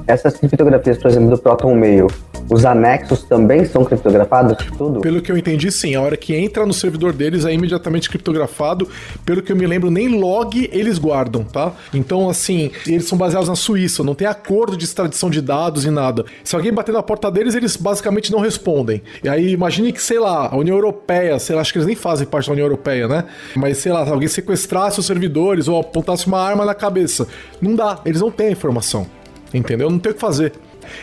Essas 0.07 0.38
criptografias, 0.38 0.97
por 0.97 1.09
exemplo, 1.09 1.30
do 1.30 1.38
ProtonMail, 1.38 2.07
os 2.50 2.65
anexos 2.65 3.24
também 3.24 3.63
são 3.63 3.86
criptografados? 3.86 4.57
Tudo? 4.75 5.01
Pelo 5.01 5.21
que 5.21 5.31
eu 5.31 5.38
entendi, 5.38 5.71
sim. 5.71 5.94
A 5.94 6.01
hora 6.01 6.18
que 6.18 6.36
entra 6.36 6.65
no 6.65 6.74
servidor 6.74 7.13
deles 7.13 7.45
é 7.45 7.53
imediatamente 7.53 8.09
criptografado. 8.09 8.88
Pelo 9.24 9.41
que 9.44 9.51
eu 9.51 9.56
me 9.56 9.68
lembro, 9.68 9.91
nem 9.91 10.07
log 10.07 10.68
eles 10.74 10.97
guardam, 10.97 11.44
tá? 11.44 11.71
Então, 11.94 12.27
assim, 12.27 12.71
eles 12.88 13.07
são 13.07 13.18
baseados 13.18 13.47
na 13.47 13.56
Suíça, 13.56 14.03
não 14.03 14.15
tem 14.15 14.27
acordo 14.27 14.75
de 14.75 14.83
extradição 14.83 15.30
de 15.30 15.42
dados 15.42 15.85
e 15.85 15.92
nada. 15.92 16.25
Se 16.44 16.56
alguém 16.56 16.73
bater 16.73 16.92
na 16.92 17.04
porta 17.04 17.30
deles, 17.30 17.54
eles 17.54 17.75
basicamente 17.75 18.31
não 18.31 18.40
respondem. 18.40 19.04
E 19.23 19.30
aí, 19.30 19.52
imagine 19.52 19.94
que, 19.94 20.02
sei 20.02 20.18
lá, 20.18 20.49
a 20.52 20.57
União 20.57 20.75
Europeia, 20.75 21.37
sei 21.37 21.56
lá, 21.56 21.61
acho 21.61 21.71
que 21.71 21.78
eles 21.78 21.87
nem 21.87 21.95
fazem 21.95 22.25
parte 22.25 22.47
da 22.47 22.54
União 22.54 22.66
Europeia, 22.66 23.07
né? 23.07 23.25
Mas, 23.56 23.78
sei 23.78 23.92
lá, 23.92 24.09
alguém 24.09 24.28
sequestrasse 24.28 24.99
os 24.99 25.06
servidores 25.06 25.68
ou 25.68 25.80
apontasse 25.80 26.25
uma 26.25 26.42
arma 26.42 26.66
na 26.66 26.73
cabeça. 26.73 27.28
Não 27.61 27.75
dá, 27.75 27.99
eles 28.04 28.21
não 28.21 28.31
têm 28.31 28.47
a 28.47 28.52
informação. 28.52 29.19
Entendeu? 29.53 29.89
Não 29.89 29.99
tem 29.99 30.11
o 30.11 30.15
que 30.15 30.21
fazer. 30.21 30.53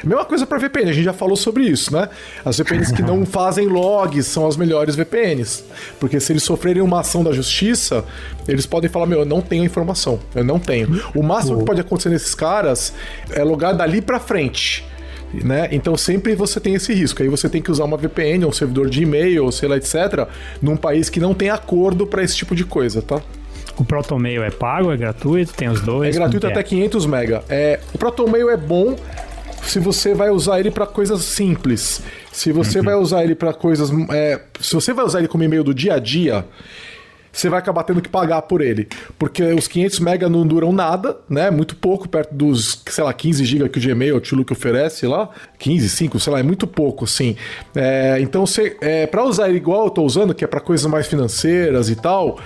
Mesma 0.03 0.25
coisa 0.25 0.47
para 0.47 0.59
VPN, 0.59 0.91
a 0.91 0.93
gente 0.93 1.05
já 1.05 1.13
falou 1.13 1.37
sobre 1.37 1.65
isso, 1.65 1.93
né? 1.93 2.09
As 2.45 2.59
VPNs 2.59 2.93
que 2.93 3.03
não 3.03 3.25
fazem 3.27 3.67
logs 3.67 4.27
são 4.27 4.47
as 4.47 4.57
melhores 4.57 4.97
VPNs. 4.97 5.65
Porque 5.99 6.19
se 6.21 6.33
eles 6.33 6.43
sofrerem 6.43 6.83
uma 6.83 7.01
ação 7.01 7.23
da 7.23 7.33
justiça, 7.33 8.05
eles 8.49 8.67
podem 8.67 8.91
falar: 8.91 9.07
Meu, 9.07 9.21
eu 9.21 9.25
não 9.25 9.41
tenho 9.41 9.63
a 9.63 9.67
informação, 9.67 10.19
eu 10.35 10.45
não 10.45 10.59
tenho. 10.59 11.03
O 11.15 11.23
máximo 11.23 11.59
que 11.59 11.65
pode 11.65 11.81
acontecer 11.81 12.09
nesses 12.09 12.35
caras 12.35 12.93
é 13.31 13.43
logar 13.43 13.77
dali 13.77 14.01
para 14.01 14.19
frente. 14.19 14.85
Né? 15.33 15.69
Então 15.73 15.97
sempre 15.97 16.35
você 16.35 16.61
tem 16.61 16.75
esse 16.75 16.95
risco. 16.95 17.23
Aí 17.23 17.29
você 17.29 17.49
tem 17.49 17.61
que 17.61 17.71
usar 17.71 17.85
uma 17.85 17.97
VPN, 17.97 18.47
um 18.47 18.53
servidor 18.53 18.89
de 18.89 19.03
e-mail, 19.03 19.51
sei 19.51 19.69
lá, 19.69 19.77
etc., 19.77 20.27
num 20.63 20.77
país 20.77 21.11
que 21.11 21.21
não 21.21 21.35
tem 21.35 21.51
acordo 21.51 22.07
para 22.07 22.23
esse 22.23 22.37
tipo 22.37 22.55
de 22.55 22.65
coisa, 22.65 23.03
tá? 23.03 23.21
O 23.79 23.85
ProtonMail 23.85 24.43
é 24.43 24.51
pago, 24.51 24.91
é 24.91 24.97
gratuito, 24.97 25.53
tem 25.55 25.69
os 25.69 25.81
É 25.81 25.85
dois. 25.85 26.17
gratuito 26.17 26.47
como 26.47 26.53
que 26.55 26.59
até 26.61 26.69
500 26.69 27.07
mega. 27.07 27.45
É, 27.49 27.79
o 27.93 27.99
ProtonMail 27.99 28.51
é 28.51 28.57
bom 28.57 28.97
se 29.63 29.79
você 29.79 30.15
vai 30.15 30.31
usar 30.31 30.61
ele 30.61 30.71
para 30.71 30.87
coisas 30.87 31.23
simples. 31.23 32.01
Se 32.33 32.53
você 32.53 32.81
vai 32.81 32.95
usar 32.95 33.25
ele 33.25 33.35
para 33.35 33.53
coisas, 33.53 33.91
é, 34.11 34.41
se 34.61 34.75
você 34.75 34.93
vai 34.93 35.05
usar 35.05 35.19
ele 35.19 35.29
como 35.29 35.43
e-mail 35.45 35.65
do 35.65 35.75
dia 35.75 35.95
a 35.95 35.99
dia, 35.99 36.45
você 37.33 37.51
vai 37.51 37.59
acabar 37.59 37.83
tendo 37.83 38.01
que 38.01 38.09
pagar 38.09 38.41
por 38.43 38.63
ele, 38.63 38.89
porque 39.19 39.43
os 39.43 39.69
500 39.69 40.01
mega 40.01 40.27
não 40.29 40.47
duram 40.47 40.73
nada, 40.73 41.19
né? 41.29 41.51
Muito 41.51 41.77
pouco 41.77 42.09
perto 42.09 42.35
dos, 42.35 42.83
sei 42.89 43.05
lá, 43.05 43.13
15 43.13 43.45
GB 43.45 43.69
que 43.69 43.79
o 43.79 43.83
Gmail, 43.83 44.15
o 44.15 44.17
Outlook 44.17 44.53
oferece 44.55 45.07
lá, 45.07 45.29
15, 45.59 45.87
5, 45.91 46.19
sei 46.19 46.33
lá, 46.33 46.41
é 46.41 46.43
muito 46.43 46.67
pouco, 46.67 47.05
assim. 47.05 47.37
É, 47.75 48.17
então, 48.21 48.47
você, 48.47 48.79
é, 48.81 49.07
para 49.07 49.23
usar 49.23 49.51
ele 49.51 49.59
igual 49.59 49.85
eu 49.85 49.91
tô 49.91 50.03
usando, 50.03 50.35
que 50.35 50.45
é 50.45 50.47
para 50.47 50.61
coisas 50.61 50.87
mais 50.91 51.07
financeiras 51.07 51.91
e 51.91 51.97
tal, 51.97 52.39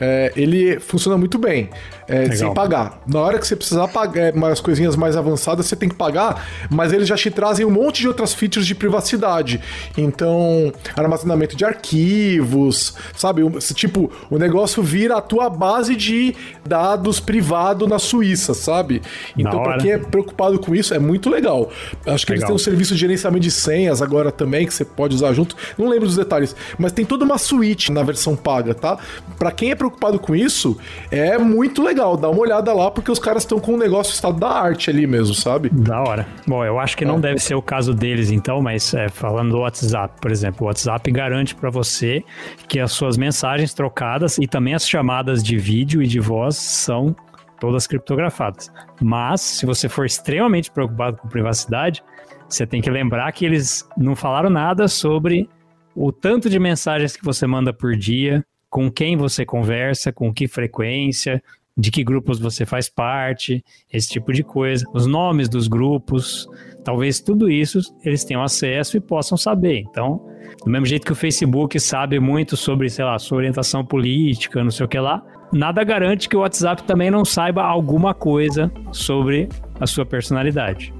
é, 0.00 0.32
ele 0.34 0.80
funciona 0.80 1.16
muito 1.18 1.38
bem. 1.38 1.68
É, 2.10 2.32
sem 2.32 2.52
pagar. 2.52 3.02
Na 3.06 3.20
hora 3.20 3.38
que 3.38 3.46
você 3.46 3.54
precisar 3.54 3.86
pagar 3.88 4.20
é, 4.20 4.30
umas 4.32 4.60
coisinhas 4.60 4.96
mais 4.96 5.16
avançadas, 5.16 5.66
você 5.66 5.76
tem 5.76 5.88
que 5.88 5.94
pagar, 5.94 6.44
mas 6.68 6.92
eles 6.92 7.06
já 7.06 7.16
te 7.16 7.30
trazem 7.30 7.64
um 7.64 7.70
monte 7.70 8.00
de 8.00 8.08
outras 8.08 8.34
features 8.34 8.66
de 8.66 8.74
privacidade. 8.74 9.60
Então, 9.96 10.72
armazenamento 10.96 11.56
de 11.56 11.64
arquivos, 11.64 12.94
sabe? 13.16 13.48
Tipo, 13.74 14.10
o 14.28 14.38
negócio 14.38 14.82
vira 14.82 15.18
a 15.18 15.20
tua 15.20 15.48
base 15.48 15.94
de 15.94 16.34
dados 16.66 17.20
privado 17.20 17.86
na 17.86 17.98
Suíça, 17.98 18.54
sabe? 18.54 19.00
Então, 19.38 19.62
para 19.62 19.78
quem 19.78 19.92
é 19.92 19.98
preocupado 19.98 20.58
com 20.58 20.74
isso, 20.74 20.92
é 20.92 20.98
muito 20.98 21.30
legal. 21.30 21.70
Acho 22.06 22.26
que 22.26 22.32
legal. 22.32 22.32
eles 22.32 22.44
têm 22.46 22.54
um 22.54 22.58
serviço 22.58 22.94
de 22.94 23.00
gerenciamento 23.00 23.42
de 23.42 23.50
senhas 23.50 24.02
agora 24.02 24.32
também, 24.32 24.66
que 24.66 24.74
você 24.74 24.84
pode 24.84 25.14
usar 25.14 25.32
junto. 25.32 25.54
Não 25.78 25.88
lembro 25.88 26.06
dos 26.06 26.16
detalhes, 26.16 26.56
mas 26.76 26.90
tem 26.90 27.04
toda 27.04 27.24
uma 27.24 27.38
suíte 27.38 27.92
na 27.92 28.02
versão 28.02 28.34
paga, 28.34 28.74
tá? 28.74 28.98
Para 29.38 29.52
quem 29.52 29.70
é 29.70 29.74
preocupado 29.74 30.18
com 30.18 30.34
isso, 30.34 30.76
é 31.10 31.38
muito 31.38 31.82
legal. 31.82 31.99
Dá 32.16 32.30
uma 32.30 32.40
olhada 32.40 32.72
lá, 32.72 32.90
porque 32.90 33.10
os 33.10 33.18
caras 33.18 33.42
estão 33.42 33.58
com 33.58 33.74
um 33.74 33.76
negócio 33.76 34.12
estado 34.12 34.38
da 34.38 34.48
arte 34.48 34.90
ali 34.90 35.06
mesmo, 35.06 35.34
sabe? 35.34 35.68
Da 35.70 36.00
hora. 36.00 36.26
Bom, 36.46 36.64
eu 36.64 36.78
acho 36.78 36.96
que 36.96 37.04
não 37.04 37.16
é. 37.16 37.20
deve 37.20 37.38
ser 37.38 37.54
o 37.54 37.62
caso 37.62 37.94
deles, 37.94 38.30
então, 38.30 38.60
mas 38.62 38.94
é, 38.94 39.08
falando 39.08 39.50
do 39.50 39.58
WhatsApp, 39.58 40.20
por 40.20 40.30
exemplo, 40.30 40.64
o 40.64 40.66
WhatsApp 40.66 41.10
garante 41.10 41.54
para 41.54 41.70
você 41.70 42.24
que 42.68 42.80
as 42.80 42.92
suas 42.92 43.16
mensagens 43.16 43.74
trocadas 43.74 44.38
e 44.38 44.46
também 44.46 44.74
as 44.74 44.88
chamadas 44.88 45.42
de 45.42 45.56
vídeo 45.56 46.02
e 46.02 46.06
de 46.06 46.20
voz 46.20 46.56
são 46.56 47.14
todas 47.60 47.86
criptografadas. 47.86 48.72
Mas, 49.00 49.40
se 49.42 49.66
você 49.66 49.88
for 49.88 50.06
extremamente 50.06 50.70
preocupado 50.70 51.18
com 51.18 51.28
privacidade, 51.28 52.02
você 52.48 52.66
tem 52.66 52.80
que 52.80 52.90
lembrar 52.90 53.30
que 53.32 53.44
eles 53.44 53.86
não 53.96 54.16
falaram 54.16 54.50
nada 54.50 54.88
sobre 54.88 55.48
o 55.94 56.10
tanto 56.10 56.48
de 56.48 56.58
mensagens 56.58 57.16
que 57.16 57.24
você 57.24 57.46
manda 57.46 57.72
por 57.72 57.94
dia, 57.94 58.44
com 58.68 58.90
quem 58.90 59.16
você 59.16 59.44
conversa, 59.44 60.12
com 60.12 60.32
que 60.32 60.48
frequência, 60.48 61.42
de 61.76 61.90
que 61.90 62.04
grupos 62.04 62.38
você 62.38 62.66
faz 62.66 62.88
parte, 62.88 63.64
esse 63.92 64.08
tipo 64.08 64.32
de 64.32 64.42
coisa, 64.42 64.84
os 64.92 65.06
nomes 65.06 65.48
dos 65.48 65.68
grupos, 65.68 66.48
talvez 66.84 67.20
tudo 67.20 67.50
isso 67.50 67.80
eles 68.04 68.24
tenham 68.24 68.42
acesso 68.42 68.96
e 68.96 69.00
possam 69.00 69.36
saber. 69.36 69.84
Então, 69.88 70.20
do 70.64 70.70
mesmo 70.70 70.86
jeito 70.86 71.06
que 71.06 71.12
o 71.12 71.16
Facebook 71.16 71.78
sabe 71.80 72.18
muito 72.18 72.56
sobre, 72.56 72.88
sei 72.90 73.04
lá, 73.04 73.18
sua 73.18 73.38
orientação 73.38 73.84
política, 73.84 74.62
não 74.62 74.70
sei 74.70 74.86
o 74.86 74.88
que 74.88 74.98
lá, 74.98 75.22
nada 75.52 75.82
garante 75.84 76.28
que 76.28 76.36
o 76.36 76.40
WhatsApp 76.40 76.82
também 76.82 77.10
não 77.10 77.24
saiba 77.24 77.62
alguma 77.62 78.14
coisa 78.14 78.70
sobre 78.92 79.48
a 79.78 79.86
sua 79.86 80.04
personalidade. 80.04 80.92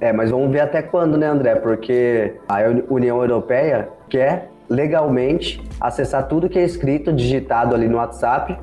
É, 0.00 0.12
mas 0.12 0.30
vamos 0.30 0.50
ver 0.50 0.60
até 0.60 0.82
quando, 0.82 1.16
né, 1.16 1.26
André? 1.26 1.56
Porque 1.56 2.34
a 2.48 2.58
União 2.90 3.20
Europeia 3.20 3.88
quer 4.08 4.50
legalmente 4.68 5.62
acessar 5.80 6.26
tudo 6.28 6.48
que 6.48 6.58
é 6.58 6.64
escrito, 6.64 7.12
digitado 7.12 7.74
ali 7.74 7.88
no 7.88 7.96
WhatsApp, 7.96 8.58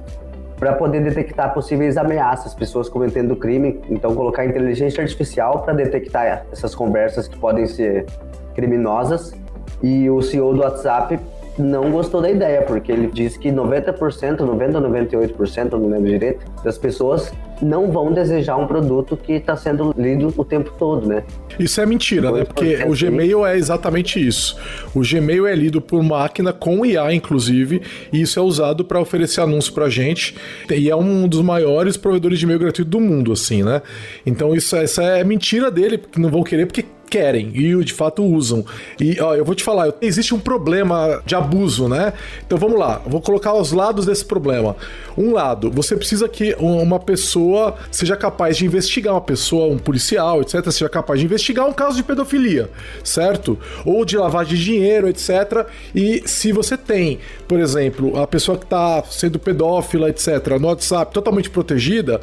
para 0.62 0.74
poder 0.74 1.04
detectar 1.04 1.56
possíveis 1.56 1.98
ameaças, 1.98 2.54
pessoas 2.54 2.88
cometendo 2.88 3.36
crime. 3.36 3.82
Então, 3.90 4.14
colocar 4.14 4.46
inteligência 4.46 5.02
artificial 5.02 5.64
para 5.64 5.74
detectar 5.74 6.46
essas 6.52 6.76
conversas 6.76 7.28
que 7.28 7.36
podem 7.36 7.66
ser 7.66 8.06
criminosas. 8.54 9.34
E 9.82 10.08
o 10.08 10.22
CEO 10.22 10.54
do 10.54 10.62
WhatsApp 10.62 11.20
não 11.58 11.92
gostou 11.92 12.22
da 12.22 12.30
ideia, 12.30 12.62
porque 12.62 12.92
ele 12.92 13.08
disse 13.08 13.38
que 13.38 13.50
90%, 13.50 14.38
90% 14.38 14.82
98%, 14.82 15.72
não 15.72 15.90
lembro 15.90 16.10
direito, 16.10 16.46
das 16.64 16.78
pessoas 16.78 17.32
não 17.62 17.92
vão 17.92 18.12
desejar 18.12 18.58
um 18.58 18.66
produto 18.66 19.16
que 19.16 19.34
está 19.34 19.56
sendo 19.56 19.94
lido 19.98 20.34
o 20.36 20.44
tempo 20.44 20.74
todo, 20.78 21.08
né? 21.08 21.24
Isso 21.60 21.80
é 21.80 21.86
mentira, 21.86 22.32
né? 22.32 22.44
Porque 22.44 22.78
o 22.88 22.98
Gmail 22.98 23.46
é 23.46 23.56
exatamente 23.56 24.26
isso. 24.26 24.58
O 24.96 25.02
Gmail 25.02 25.46
é 25.46 25.54
lido 25.54 25.80
por 25.80 26.02
máquina 26.02 26.52
com 26.52 26.86
IA, 26.86 27.14
inclusive, 27.14 27.82
e 28.12 28.22
isso 28.22 28.40
é 28.40 28.42
usado 28.42 28.84
para 28.84 29.00
oferecer 29.00 29.42
anúncios 29.42 29.74
para 29.74 29.90
gente. 29.90 30.36
E 30.70 30.90
é 30.90 30.96
um 30.96 31.28
dos 31.28 31.42
maiores 31.42 31.98
provedores 31.98 32.40
de 32.40 32.46
e-mail 32.46 32.60
gratuito 32.60 32.90
do 32.90 33.00
mundo, 33.00 33.32
assim, 33.32 33.64
né? 33.64 33.82
Então 34.26 34.56
isso, 34.56 34.76
isso 34.78 35.02
é 35.02 35.24
mentira 35.24 35.70
dele, 35.70 35.98
porque 35.98 36.20
não 36.20 36.30
vão 36.30 36.44
querer, 36.44 36.66
porque 36.66 36.86
querem 37.12 37.52
e 37.54 37.84
de 37.84 37.94
fato 37.94 38.24
usam. 38.24 38.66
E 38.98 39.20
ó, 39.20 39.36
eu 39.36 39.44
vou 39.44 39.54
te 39.54 39.64
falar, 39.64 39.94
existe 40.02 40.34
um 40.34 40.40
problema 40.40 41.22
de 41.26 41.36
abuso, 41.36 41.90
né? 41.90 42.14
Então 42.48 42.58
vamos 42.58 42.80
lá, 42.80 43.02
vou 43.06 43.20
colocar 43.20 43.54
os 43.54 43.74
lados 43.74 44.06
desse 44.06 44.24
problema. 44.24 44.78
Um 45.18 45.34
lado, 45.34 45.70
você 45.70 45.96
precisa 45.98 46.30
que 46.30 46.56
uma 46.58 47.00
pessoa 47.00 47.76
seja 47.92 48.16
capaz 48.16 48.56
de 48.56 48.66
investigar 48.66 49.14
uma 49.14 49.22
pessoa, 49.22 49.68
um 49.68 49.78
policial, 49.78 50.42
etc, 50.42 50.72
seja 50.72 50.88
capaz 50.88 51.20
de 51.20 51.26
investigar 51.26 51.68
um 51.68 51.74
caso 51.74 51.98
de 51.98 52.04
pedofilia, 52.04 52.70
certo? 53.04 53.60
Ou 53.86 54.06
de 54.06 54.16
lavagem 54.16 54.56
de 54.56 54.64
dinheiro, 54.64 55.10
etc. 55.10 55.68
E 55.94 56.24
se 56.26 56.54
você 56.54 56.78
tem, 56.78 57.20
por 57.46 57.60
exemplo, 57.60 58.18
a 58.18 58.26
pessoa 58.26 58.58
que 58.58 58.64
está 58.64 59.04
sendo 59.04 59.38
pedófila, 59.38 60.10
etc, 60.10 60.58
no 60.60 60.68
WhatsApp 60.68 61.14
totalmente 61.14 61.50
protegida, 61.50 62.22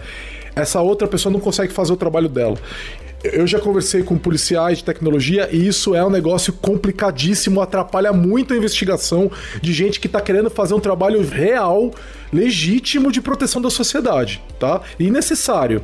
essa 0.56 0.80
outra 0.80 1.06
pessoa 1.06 1.30
não 1.32 1.40
consegue 1.40 1.72
fazer 1.74 1.92
o 1.92 1.96
trabalho 1.96 2.28
dela. 2.28 2.56
Eu 3.22 3.46
já 3.46 3.58
conversei 3.58 4.02
com 4.02 4.16
policiais 4.16 4.78
de 4.78 4.84
tecnologia 4.84 5.48
e 5.50 5.66
isso 5.66 5.94
é 5.94 6.04
um 6.04 6.10
negócio 6.10 6.52
complicadíssimo, 6.52 7.60
atrapalha 7.60 8.12
muito 8.12 8.54
a 8.54 8.56
investigação 8.56 9.30
de 9.60 9.72
gente 9.72 9.98
que 9.98 10.06
está 10.06 10.20
querendo 10.20 10.48
fazer 10.48 10.74
um 10.74 10.80
trabalho 10.80 11.26
real, 11.26 11.92
legítimo 12.32 13.10
de 13.10 13.20
proteção 13.20 13.60
da 13.60 13.70
sociedade, 13.70 14.40
tá? 14.60 14.82
E 15.00 15.10
necessário. 15.10 15.82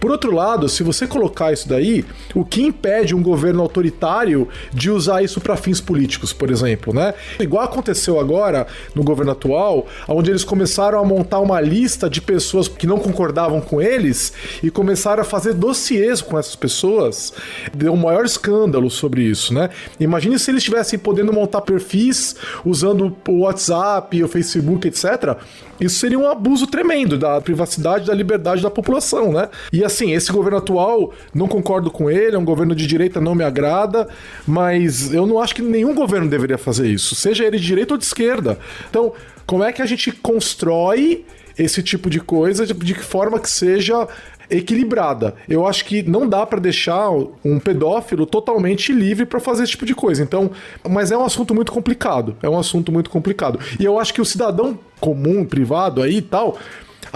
Por 0.00 0.10
outro 0.10 0.32
lado, 0.32 0.68
se 0.68 0.82
você 0.82 1.06
colocar 1.06 1.52
isso 1.52 1.68
daí, 1.68 2.04
o 2.34 2.44
que 2.44 2.62
impede 2.62 3.14
um 3.14 3.22
governo 3.22 3.62
autoritário 3.62 4.48
de 4.72 4.90
usar 4.90 5.22
isso 5.22 5.40
para 5.40 5.56
fins 5.56 5.80
políticos, 5.80 6.32
por 6.32 6.50
exemplo, 6.50 6.94
né? 6.94 7.14
Igual 7.40 7.64
aconteceu 7.64 8.20
agora 8.20 8.66
no 8.94 9.02
governo 9.02 9.32
atual, 9.32 9.86
onde 10.08 10.30
eles 10.30 10.44
começaram 10.44 10.98
a 10.98 11.04
montar 11.04 11.40
uma 11.40 11.60
lista 11.60 12.08
de 12.08 12.20
pessoas 12.20 12.68
que 12.68 12.86
não 12.86 12.98
concordavam 12.98 13.60
com 13.60 13.80
eles 13.80 14.32
e 14.62 14.70
começaram 14.70 15.22
a 15.22 15.24
fazer 15.24 15.54
dossiês 15.54 16.20
com 16.20 16.38
essas 16.38 16.56
pessoas. 16.56 17.32
Deu 17.74 17.92
um 17.92 17.96
maior 17.96 18.24
escândalo 18.24 18.90
sobre 18.90 19.22
isso, 19.22 19.52
né? 19.52 19.70
Imagine 19.98 20.38
se 20.38 20.50
eles 20.50 20.62
estivessem 20.62 20.98
podendo 20.98 21.32
montar 21.32 21.62
perfis 21.62 22.36
usando 22.64 23.16
o 23.28 23.40
WhatsApp, 23.40 24.22
o 24.22 24.28
Facebook, 24.28 24.88
etc. 24.88 25.36
Isso 25.80 25.98
seria 25.98 26.18
um 26.18 26.28
abuso 26.28 26.66
tremendo 26.66 27.18
da 27.18 27.40
privacidade, 27.40 28.06
da 28.06 28.14
liberdade 28.14 28.62
da 28.62 28.70
população, 28.70 29.32
né? 29.32 29.48
E 29.72 29.84
assim, 29.84 30.12
esse 30.12 30.32
governo 30.32 30.58
atual, 30.58 31.12
não 31.34 31.46
concordo 31.46 31.90
com 31.90 32.10
ele, 32.10 32.36
é 32.36 32.38
um 32.38 32.44
governo 32.44 32.74
de 32.74 32.86
direita, 32.86 33.20
não 33.20 33.34
me 33.34 33.44
agrada, 33.44 34.08
mas 34.46 35.12
eu 35.12 35.26
não 35.26 35.40
acho 35.40 35.54
que 35.54 35.62
nenhum 35.62 35.94
governo 35.94 36.28
deveria 36.28 36.58
fazer 36.58 36.88
isso, 36.88 37.14
seja 37.14 37.44
ele 37.44 37.58
de 37.58 37.66
direita 37.66 37.94
ou 37.94 37.98
de 37.98 38.04
esquerda. 38.04 38.58
Então, 38.88 39.12
como 39.46 39.62
é 39.62 39.72
que 39.72 39.82
a 39.82 39.86
gente 39.86 40.10
constrói 40.12 41.24
esse 41.58 41.82
tipo 41.82 42.10
de 42.10 42.20
coisa 42.20 42.66
de, 42.66 42.74
de 42.74 42.94
forma 42.94 43.38
que 43.38 43.48
seja 43.48 44.06
equilibrada. 44.50 45.34
Eu 45.48 45.66
acho 45.66 45.84
que 45.84 46.02
não 46.02 46.28
dá 46.28 46.44
para 46.46 46.60
deixar 46.60 47.10
um 47.44 47.58
pedófilo 47.58 48.26
totalmente 48.26 48.92
livre 48.92 49.26
para 49.26 49.40
fazer 49.40 49.62
esse 49.62 49.72
tipo 49.72 49.86
de 49.86 49.94
coisa. 49.94 50.22
Então, 50.22 50.50
mas 50.88 51.10
é 51.10 51.16
um 51.16 51.24
assunto 51.24 51.54
muito 51.54 51.72
complicado. 51.72 52.36
É 52.42 52.48
um 52.48 52.58
assunto 52.58 52.92
muito 52.92 53.10
complicado. 53.10 53.58
E 53.78 53.84
eu 53.84 53.98
acho 53.98 54.12
que 54.14 54.20
o 54.20 54.24
cidadão 54.24 54.78
comum, 55.00 55.44
privado 55.44 56.02
aí 56.02 56.16
e 56.18 56.22
tal, 56.22 56.58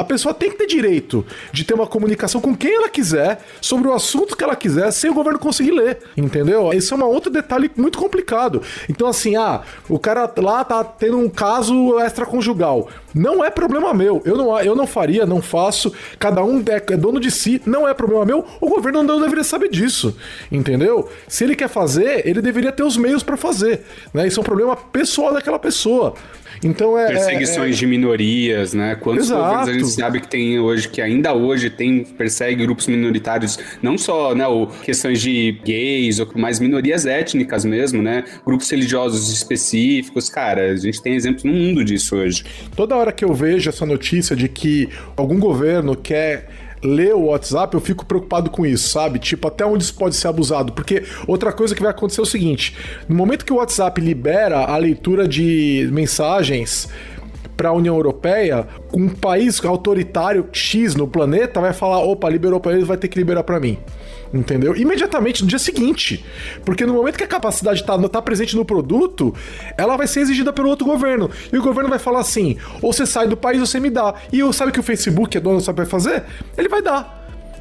a 0.00 0.04
pessoa 0.04 0.32
tem 0.32 0.50
que 0.50 0.56
ter 0.56 0.66
direito 0.66 1.26
de 1.52 1.62
ter 1.62 1.74
uma 1.74 1.86
comunicação 1.86 2.40
com 2.40 2.56
quem 2.56 2.74
ela 2.74 2.88
quiser, 2.88 3.42
sobre 3.60 3.86
o 3.86 3.92
assunto 3.92 4.34
que 4.34 4.42
ela 4.42 4.56
quiser, 4.56 4.90
sem 4.92 5.10
o 5.10 5.14
governo 5.14 5.38
conseguir 5.38 5.72
ler, 5.72 5.98
entendeu? 6.16 6.72
Esse 6.72 6.92
é 6.92 6.96
um 6.96 7.04
outro 7.04 7.30
detalhe 7.30 7.70
muito 7.76 7.98
complicado. 7.98 8.62
Então, 8.88 9.06
assim, 9.06 9.36
ah, 9.36 9.60
o 9.90 9.98
cara 9.98 10.32
lá 10.38 10.64
tá 10.64 10.82
tendo 10.82 11.18
um 11.18 11.28
caso 11.28 12.00
extraconjugal. 12.00 12.88
Não 13.14 13.44
é 13.44 13.50
problema 13.50 13.92
meu. 13.92 14.22
Eu 14.24 14.36
não, 14.36 14.58
eu 14.60 14.74
não 14.74 14.86
faria, 14.86 15.26
não 15.26 15.42
faço. 15.42 15.92
Cada 16.18 16.42
um 16.42 16.60
é, 16.60 16.76
é 16.76 16.96
dono 16.96 17.20
de 17.20 17.30
si, 17.30 17.60
não 17.66 17.86
é 17.86 17.92
problema 17.92 18.24
meu. 18.24 18.46
O 18.58 18.68
governo 18.68 19.02
não 19.02 19.20
deveria 19.20 19.44
saber 19.44 19.68
disso, 19.68 20.16
entendeu? 20.50 21.10
Se 21.28 21.44
ele 21.44 21.54
quer 21.54 21.68
fazer, 21.68 22.26
ele 22.26 22.40
deveria 22.40 22.72
ter 22.72 22.84
os 22.84 22.96
meios 22.96 23.22
para 23.22 23.36
fazer. 23.36 23.82
Né? 24.14 24.26
Isso 24.26 24.40
é 24.40 24.42
um 24.42 24.44
problema 24.44 24.76
pessoal 24.76 25.34
daquela 25.34 25.58
pessoa. 25.58 26.14
Então 26.62 26.98
é. 26.98 27.06
Perseguições 27.06 27.76
é, 27.76 27.78
de 27.78 27.86
minorias, 27.86 28.74
né? 28.74 28.94
Quantos 28.94 29.26
Exato. 29.26 29.58
governos 29.58 29.89
sabe 29.90 30.20
que 30.20 30.28
tem 30.28 30.58
hoje, 30.58 30.88
que 30.88 31.00
ainda 31.00 31.34
hoje 31.34 31.70
tem, 31.70 32.04
persegue 32.04 32.62
grupos 32.64 32.86
minoritários, 32.86 33.58
não 33.82 33.96
só 33.96 34.34
né, 34.34 34.46
o, 34.46 34.66
questões 34.66 35.20
de 35.20 35.60
gays, 35.64 36.18
ou 36.18 36.28
mais 36.34 36.60
minorias 36.60 37.06
étnicas 37.06 37.64
mesmo, 37.64 38.02
né? 38.02 38.24
Grupos 38.44 38.70
religiosos 38.70 39.30
específicos. 39.32 40.28
Cara, 40.28 40.72
a 40.72 40.76
gente 40.76 41.02
tem 41.02 41.14
exemplos 41.14 41.44
no 41.44 41.52
mundo 41.52 41.84
disso 41.84 42.16
hoje. 42.16 42.44
Toda 42.76 42.96
hora 42.96 43.12
que 43.12 43.24
eu 43.24 43.32
vejo 43.32 43.68
essa 43.68 43.86
notícia 43.86 44.34
de 44.36 44.48
que 44.48 44.88
algum 45.16 45.38
governo 45.38 45.96
quer 45.96 46.48
ler 46.82 47.14
o 47.14 47.26
WhatsApp, 47.26 47.74
eu 47.74 47.80
fico 47.80 48.04
preocupado 48.06 48.50
com 48.50 48.64
isso, 48.64 48.88
sabe? 48.88 49.18
Tipo, 49.18 49.48
até 49.48 49.64
onde 49.64 49.84
isso 49.84 49.94
pode 49.94 50.16
ser 50.16 50.28
abusado. 50.28 50.72
Porque 50.72 51.02
outra 51.26 51.52
coisa 51.52 51.74
que 51.74 51.82
vai 51.82 51.90
acontecer 51.90 52.20
é 52.20 52.22
o 52.22 52.26
seguinte: 52.26 52.76
no 53.08 53.14
momento 53.14 53.44
que 53.44 53.52
o 53.52 53.56
WhatsApp 53.56 54.00
libera 54.00 54.64
a 54.64 54.76
leitura 54.76 55.28
de 55.28 55.88
mensagens 55.92 56.88
para 57.60 57.68
a 57.68 57.72
União 57.72 57.94
Europeia, 57.94 58.66
um 58.90 59.06
país 59.06 59.62
autoritário 59.62 60.48
X 60.50 60.94
no 60.94 61.06
planeta 61.06 61.60
vai 61.60 61.74
falar: 61.74 61.98
opa, 61.98 62.26
liberou 62.26 62.58
para 62.58 62.72
eles, 62.72 62.86
vai 62.86 62.96
ter 62.96 63.06
que 63.06 63.18
liberar 63.18 63.44
para 63.44 63.60
mim. 63.60 63.76
Entendeu? 64.32 64.74
Imediatamente 64.74 65.42
no 65.42 65.48
dia 65.48 65.58
seguinte. 65.58 66.24
Porque 66.64 66.86
no 66.86 66.94
momento 66.94 67.18
que 67.18 67.24
a 67.24 67.26
capacidade 67.26 67.82
está 67.82 67.98
tá 68.08 68.22
presente 68.22 68.56
no 68.56 68.64
produto, 68.64 69.34
ela 69.76 69.94
vai 69.94 70.06
ser 70.06 70.20
exigida 70.20 70.54
pelo 70.54 70.70
outro 70.70 70.86
governo. 70.86 71.30
E 71.52 71.58
o 71.58 71.62
governo 71.62 71.90
vai 71.90 71.98
falar 71.98 72.20
assim: 72.20 72.56
ou 72.80 72.94
você 72.94 73.04
sai 73.04 73.28
do 73.28 73.36
país 73.36 73.60
ou 73.60 73.66
você 73.66 73.78
me 73.78 73.90
dá. 73.90 74.14
E 74.32 74.38
eu 74.38 74.50
sabe 74.54 74.72
que 74.72 74.80
o 74.80 74.82
Facebook, 74.82 75.36
é 75.36 75.40
dono, 75.40 75.60
sabe 75.60 75.82
que 75.82 75.82
vai 75.82 75.90
fazer? 75.90 76.24
Ele 76.56 76.68
vai 76.68 76.80
dar. 76.80 77.19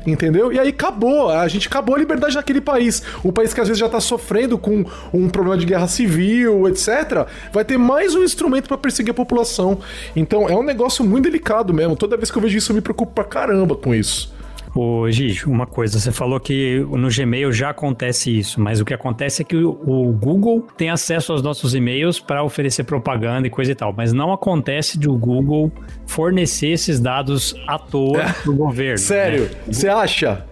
Entendeu? 0.10 0.52
E 0.52 0.60
aí 0.60 0.70
acabou, 0.70 1.30
a 1.30 1.48
gente 1.48 1.68
acabou 1.68 1.96
a 1.96 2.00
liberdade 2.00 2.36
naquele 2.36 2.62
país. 2.62 3.04
Um 3.24 3.32
país 3.32 3.54
que 3.54 3.62
às 3.62 3.68
vezes 3.68 3.80
já 3.80 3.88
tá 3.88 4.00
sofrendo 4.00 4.58
com 4.58 4.86
um 5.14 5.30
problema 5.30 5.58
de 5.58 5.66
guerra 5.66 5.88
civil, 5.88 6.68
etc. 6.68 7.28
Vai 7.52 7.64
ter 7.64 7.78
mais 7.78 8.16
um 8.16 8.24
instrumento 8.24 8.68
para 8.68 8.78
perseguir 8.78 9.12
a 9.12 9.14
população. 9.14 9.80
Então 10.16 10.48
é 10.50 10.56
um 10.56 10.64
negócio 10.64 11.04
muito 11.06 11.26
delicado 11.26 11.74
mesmo. 11.74 11.96
Toda 11.96 12.18
vez 12.18 12.32
que 12.32 12.38
eu 12.38 12.42
vejo 12.42 12.58
isso, 12.58 12.72
eu 12.72 12.76
me 12.76 12.82
preocupo 12.82 13.14
pra 13.14 13.24
caramba 13.24 13.76
com 13.76 13.94
isso. 13.94 14.39
Ô, 14.76 15.10
Gigi, 15.10 15.46
uma 15.46 15.66
coisa, 15.66 16.00
você 16.00 16.12
falou 16.12 16.40
que 16.40 16.80
no 16.92 17.10
Gmail 17.10 17.52
já 17.52 17.72
acontece 17.72 18.38
isso, 18.38 18.62
mas 18.62 18.80
o 18.80 18.86
que 18.86 18.94
acontece 18.94 19.42
é 19.42 19.46
que 19.46 19.56
o, 19.56 19.72
o 19.72 20.12
Google 20.12 20.66
tem 20.78 20.90
acesso 20.90 21.32
aos 21.32 21.42
nossos 21.42 21.74
e-mails 21.74 22.20
para 22.20 22.44
oferecer 22.44 22.84
propaganda 22.84 23.48
e 23.48 23.50
coisa 23.50 23.72
e 23.72 23.76
tal, 23.76 23.94
mas 23.94 24.14
não 24.14 24.32
acontece 24.32 24.98
de 24.98 25.10
o 25.10 25.18
Google 25.18 25.72
fornecer 26.06 26.70
esses 26.70 27.00
dados 27.00 27.56
à 27.68 27.80
toa 27.80 28.22
é. 28.22 28.34
pro 28.44 28.56
governo. 28.56 28.98
Sério? 28.98 29.44
Né? 29.44 29.50
Você 29.68 29.88
né? 29.88 29.94
acha? 29.94 30.49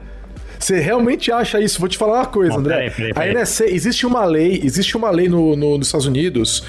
Você 0.60 0.80
realmente 0.80 1.32
acha 1.32 1.60
isso? 1.60 1.80
Vou 1.80 1.88
te 1.88 1.98
falar 1.98 2.20
uma 2.20 2.26
coisa, 2.26 2.54
Não, 2.54 2.60
André. 2.60 2.76
Peraí, 2.76 2.92
peraí, 2.92 3.14
peraí. 3.14 3.38
A 3.38 3.42
NSA, 3.42 3.66
existe 3.66 4.06
uma 4.06 4.26
lei, 4.26 4.62
existe 4.64 4.98
uma 4.98 5.10
lei 5.10 5.30
no, 5.30 5.56
no, 5.56 5.78
nos 5.78 5.88
Estados 5.88 6.08
Unidos 6.08 6.64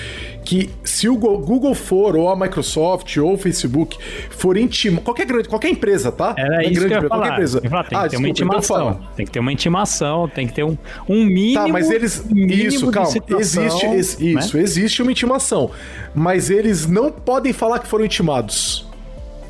que 0.49 0.71
se 0.83 1.07
o 1.11 1.15
Google 1.15 1.75
for, 1.75 2.17
ou 2.17 2.31
a 2.31 2.35
Microsoft, 2.35 3.19
ou 3.19 3.35
o 3.35 3.37
Facebook, 3.37 3.99
for 4.31 4.57
intimar. 4.57 5.03
Qualquer 5.03 5.27
grande, 5.27 5.47
qualquer 5.47 5.69
empresa, 5.69 6.11
tá? 6.11 6.35
Era 6.39 6.63
isso 6.65 6.73
grande, 6.73 6.89
que 6.89 6.95
eu 6.95 7.03
ia 7.03 7.09
falar. 7.11 7.33
Empresa. 7.33 7.61
Eu 7.63 7.69
falar, 7.69 7.85
tem 7.85 7.99
ah, 7.99 8.03
que 8.05 8.09
ter 8.09 8.17
uma 8.17 8.29
então 8.29 8.47
intimação. 8.47 8.91
Então 8.91 9.09
tem 9.15 9.27
que 9.27 9.33
ter 9.33 9.41
uma 9.41 9.53
intimação, 9.53 10.29
tem 10.29 10.47
que 10.47 10.55
ter 10.55 10.65
um, 10.65 10.79
um 11.07 11.23
mínimo. 11.23 11.67
Tá, 11.67 11.69
mas 11.69 11.91
eles. 11.91 12.25
Isso, 12.35 12.91
calma. 12.91 13.13
Existe. 13.39 13.87
Ex, 13.89 14.19
isso, 14.19 14.57
né? 14.57 14.63
existe 14.63 15.03
uma 15.03 15.13
intimação. 15.13 15.71
Mas 16.15 16.49
eles 16.49 16.87
não 16.87 17.13
podem 17.13 17.53
falar 17.53 17.79
que 17.81 17.87
foram 17.87 18.07
intimados. 18.07 18.88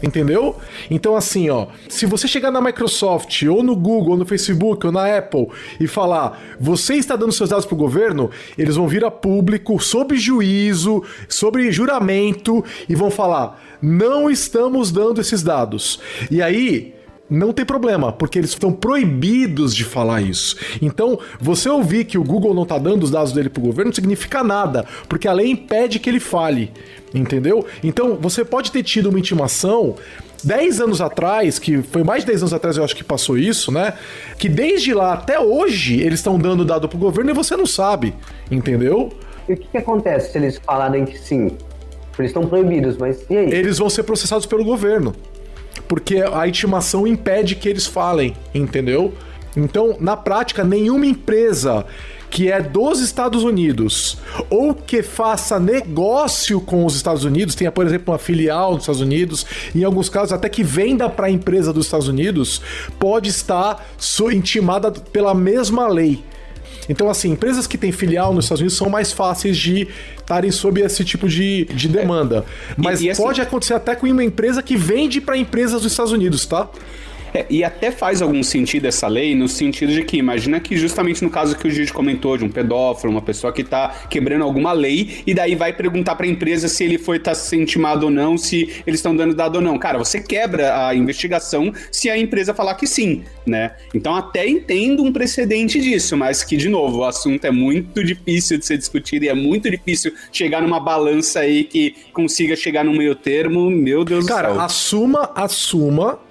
Entendeu? 0.02 0.56
Então, 0.90 1.16
assim, 1.16 1.50
ó, 1.50 1.66
se 1.88 2.06
você 2.06 2.28
chegar 2.28 2.50
na 2.50 2.60
Microsoft, 2.60 3.42
ou 3.42 3.62
no 3.62 3.74
Google, 3.74 4.12
ou 4.12 4.16
no 4.16 4.26
Facebook, 4.26 4.86
ou 4.86 4.92
na 4.92 5.16
Apple 5.16 5.48
e 5.80 5.86
falar 5.86 6.40
você 6.60 6.94
está 6.94 7.16
dando 7.16 7.32
seus 7.32 7.50
dados 7.50 7.66
para 7.66 7.74
o 7.74 7.78
governo, 7.78 8.30
eles 8.56 8.76
vão 8.76 8.86
vir 8.86 9.04
a 9.04 9.10
público, 9.10 9.78
sob 9.80 10.16
juízo, 10.16 11.02
sobre 11.28 11.70
juramento, 11.72 12.64
e 12.88 12.94
vão 12.94 13.10
falar: 13.10 13.60
não 13.82 14.30
estamos 14.30 14.90
dando 14.90 15.20
esses 15.20 15.42
dados. 15.42 16.00
E 16.30 16.42
aí 16.42 16.97
não 17.30 17.52
tem 17.52 17.64
problema, 17.64 18.11
porque 18.12 18.38
eles 18.38 18.50
estão 18.50 18.73
proibidos 18.73 19.75
de 19.75 19.85
falar 19.85 20.23
isso. 20.23 20.56
Então, 20.80 21.18
você 21.38 21.68
ouvir 21.68 22.04
que 22.04 22.16
o 22.16 22.25
Google 22.25 22.54
não 22.54 22.62
está 22.62 22.78
dando 22.78 23.02
os 23.02 23.11
dados 23.11 23.32
dele 23.32 23.50
para 23.50 23.61
o 23.61 23.66
governo 23.66 23.88
não 23.90 23.94
significa 23.94 24.42
nada, 24.42 24.87
porque 25.08 25.28
a 25.28 25.32
lei 25.32 25.50
impede 25.50 25.99
que 25.99 26.08
ele 26.08 26.20
fale, 26.20 26.73
entendeu? 27.14 27.66
Então, 27.82 28.16
você 28.16 28.44
pode 28.44 28.73
ter 28.73 28.82
tido 28.82 29.11
uma 29.11 29.18
intimação 29.18 29.97
10 30.42 30.80
anos 30.80 31.00
atrás, 31.00 31.58
que 31.58 31.82
foi 31.82 32.02
mais 32.02 32.23
de 32.23 32.28
10 32.28 32.42
anos 32.42 32.54
atrás 32.54 32.76
eu 32.76 32.85
acho 32.85 32.97
que 32.97 33.04
passou 33.04 33.37
isso, 33.37 33.70
né? 33.70 33.94
Que 34.38 34.49
desde 34.49 34.94
lá 34.94 35.12
até 35.12 35.38
hoje 35.38 36.00
eles 36.00 36.20
estão 36.20 36.38
dando 36.38 36.64
dado 36.64 36.88
pro 36.88 36.99
governo 36.99 37.30
e 37.30 37.35
você 37.35 37.56
não 37.56 37.66
sabe, 37.66 38.14
entendeu? 38.50 39.11
E 39.49 39.52
o 39.52 39.56
que, 39.56 39.68
que 39.68 39.78
acontece 39.78 40.32
se 40.32 40.38
eles 40.38 40.61
falarem 40.64 41.04
que 41.04 41.18
sim? 41.18 41.50
Eles 42.18 42.30
estão 42.30 42.47
proibidos, 42.47 42.97
mas 42.97 43.25
e 43.30 43.37
aí? 43.37 43.52
Eles 43.52 43.78
vão 43.78 43.88
ser 43.88 44.02
processados 44.02 44.47
pelo 44.47 44.64
governo 44.64 45.14
porque 45.88 46.23
a 46.23 46.47
intimação 46.47 47.07
impede 47.07 47.54
que 47.57 47.68
eles 47.68 47.87
falem, 47.87 48.37
entendeu? 48.54 49.14
Então, 49.57 49.97
na 49.99 50.16
prática, 50.16 50.62
nenhuma 50.62 51.07
empresa 51.07 51.87
que 52.30 52.52
é 52.52 52.61
dos 52.61 53.00
Estados 53.00 53.42
Unidos 53.42 54.18
ou 54.50 54.75
que 54.75 55.02
faça 55.02 55.59
negócio 55.59 56.61
com 56.61 56.85
os 56.85 56.95
Estados 56.95 57.25
Unidos, 57.25 57.54
tenha, 57.54 57.73
por 57.73 57.87
exemplo, 57.87 58.12
uma 58.12 58.18
filial 58.18 58.73
dos 58.73 58.83
Estados 58.83 59.00
Unidos, 59.00 59.47
em 59.75 59.83
alguns 59.83 60.09
casos 60.09 60.33
até 60.33 60.49
que 60.49 60.62
venda 60.62 61.09
para 61.09 61.26
a 61.26 61.30
empresa 61.30 61.73
dos 61.73 61.87
Estados 61.87 62.07
Unidos, 62.07 62.61
pode 62.99 63.30
estar 63.30 63.87
intimada 64.30 64.90
pela 64.90 65.35
mesma 65.35 65.88
lei. 65.88 66.23
Então, 66.88 67.11
assim, 67.11 67.30
empresas 67.33 67.66
que 67.66 67.76
têm 67.76 67.92
filial 67.92 68.33
nos 68.33 68.47
Estados 68.47 68.61
Unidos 68.61 68.76
são 68.76 68.88
mais 68.88 69.12
fáceis 69.12 69.57
de 69.57 69.88
estarem 70.16 70.50
sob 70.50 70.80
esse 70.80 71.04
tipo 71.04 71.28
de, 71.28 71.64
de 71.66 71.88
demanda. 71.88 72.45
Mas 72.76 73.00
e, 73.00 73.07
e 73.07 73.11
assim, 73.11 73.23
pode 73.23 73.40
acontecer 73.40 73.75
até 73.75 73.95
com 73.95 74.07
uma 74.07 74.25
empresa 74.25 74.62
que 74.62 74.76
vende 74.76 75.21
para 75.21 75.37
empresas 75.37 75.83
dos 75.83 75.92
Estados 75.92 76.12
Unidos, 76.12 76.47
tá? 76.47 76.68
É, 77.32 77.47
e 77.50 77.62
até 77.62 77.90
faz 77.90 78.23
algum 78.23 78.42
sentido 78.42 78.87
essa 78.87 79.06
lei, 79.08 79.35
no 79.35 79.49
sentido 79.49 79.92
de 79.92 80.02
que, 80.02 80.16
imagina 80.16 80.61
que 80.61 80.76
justamente 80.76 81.23
no 81.23 81.30
caso 81.30 81.56
que 81.56 81.66
o 81.66 81.70
juiz 81.70 81.90
comentou, 81.90 82.37
de 82.37 82.44
um 82.44 82.48
pedófilo, 82.48 83.12
uma 83.12 83.22
pessoa 83.22 83.52
que 83.52 83.64
tá 83.64 84.07
quebrando 84.09 84.44
alguma 84.44 84.72
lei, 84.72 85.22
e 85.26 85.35
daí 85.35 85.55
vai 85.55 85.72
perguntar 85.72 86.14
pra 86.16 86.26
empresa 86.26 86.68
se 86.68 86.85
ele 86.85 86.98
foi 86.98 87.18
tá 87.18 87.35
se 87.35 87.57
intimado 87.57 88.07
ou 88.07 88.11
não, 88.11 88.37
se 88.37 88.83
eles 88.87 88.98
estão 88.98 89.14
dando 89.14 89.35
dado 89.35 89.57
ou 89.57 89.62
não. 89.62 89.79
Cara, 89.79 89.98
você 89.98 90.20
quebra 90.20 90.87
a 90.88 90.94
investigação 90.94 91.72
se 91.90 92.09
a 92.09 92.16
empresa 92.16 92.55
falar 92.55 92.74
que 92.74 92.87
sim, 92.87 93.22
né? 93.46 93.72
Então 93.94 94.14
até 94.14 94.48
entendo 94.48 95.02
um 95.02 95.12
precedente 95.12 95.81
disso, 95.81 96.16
mas 96.16 96.42
que, 96.42 96.57
de 96.57 96.68
novo, 96.68 96.98
o 96.98 97.05
assunto 97.05 97.44
é 97.44 97.50
muito 97.50 98.02
difícil 98.05 98.59
de 98.59 98.66
ser 98.66 98.79
discutido 98.79 99.24
e 99.24 99.29
é 99.29 99.35
muito 99.35 99.70
difícil 99.70 100.12
chegar 100.33 100.62
numa 100.62 100.81
balança 100.81 101.40
aí 101.40 101.64
que 101.64 101.94
consiga 102.12 102.57
chegar 102.57 102.85
no 102.85 102.92
meio 102.92 103.14
termo, 103.14 103.70
meu 103.70 104.05
Deus 104.05 104.26
Cara, 104.26 104.48
do 104.48 104.50
céu. 104.50 104.55
Cara, 104.55 104.66
assuma, 104.66 105.31
assuma 105.35 106.27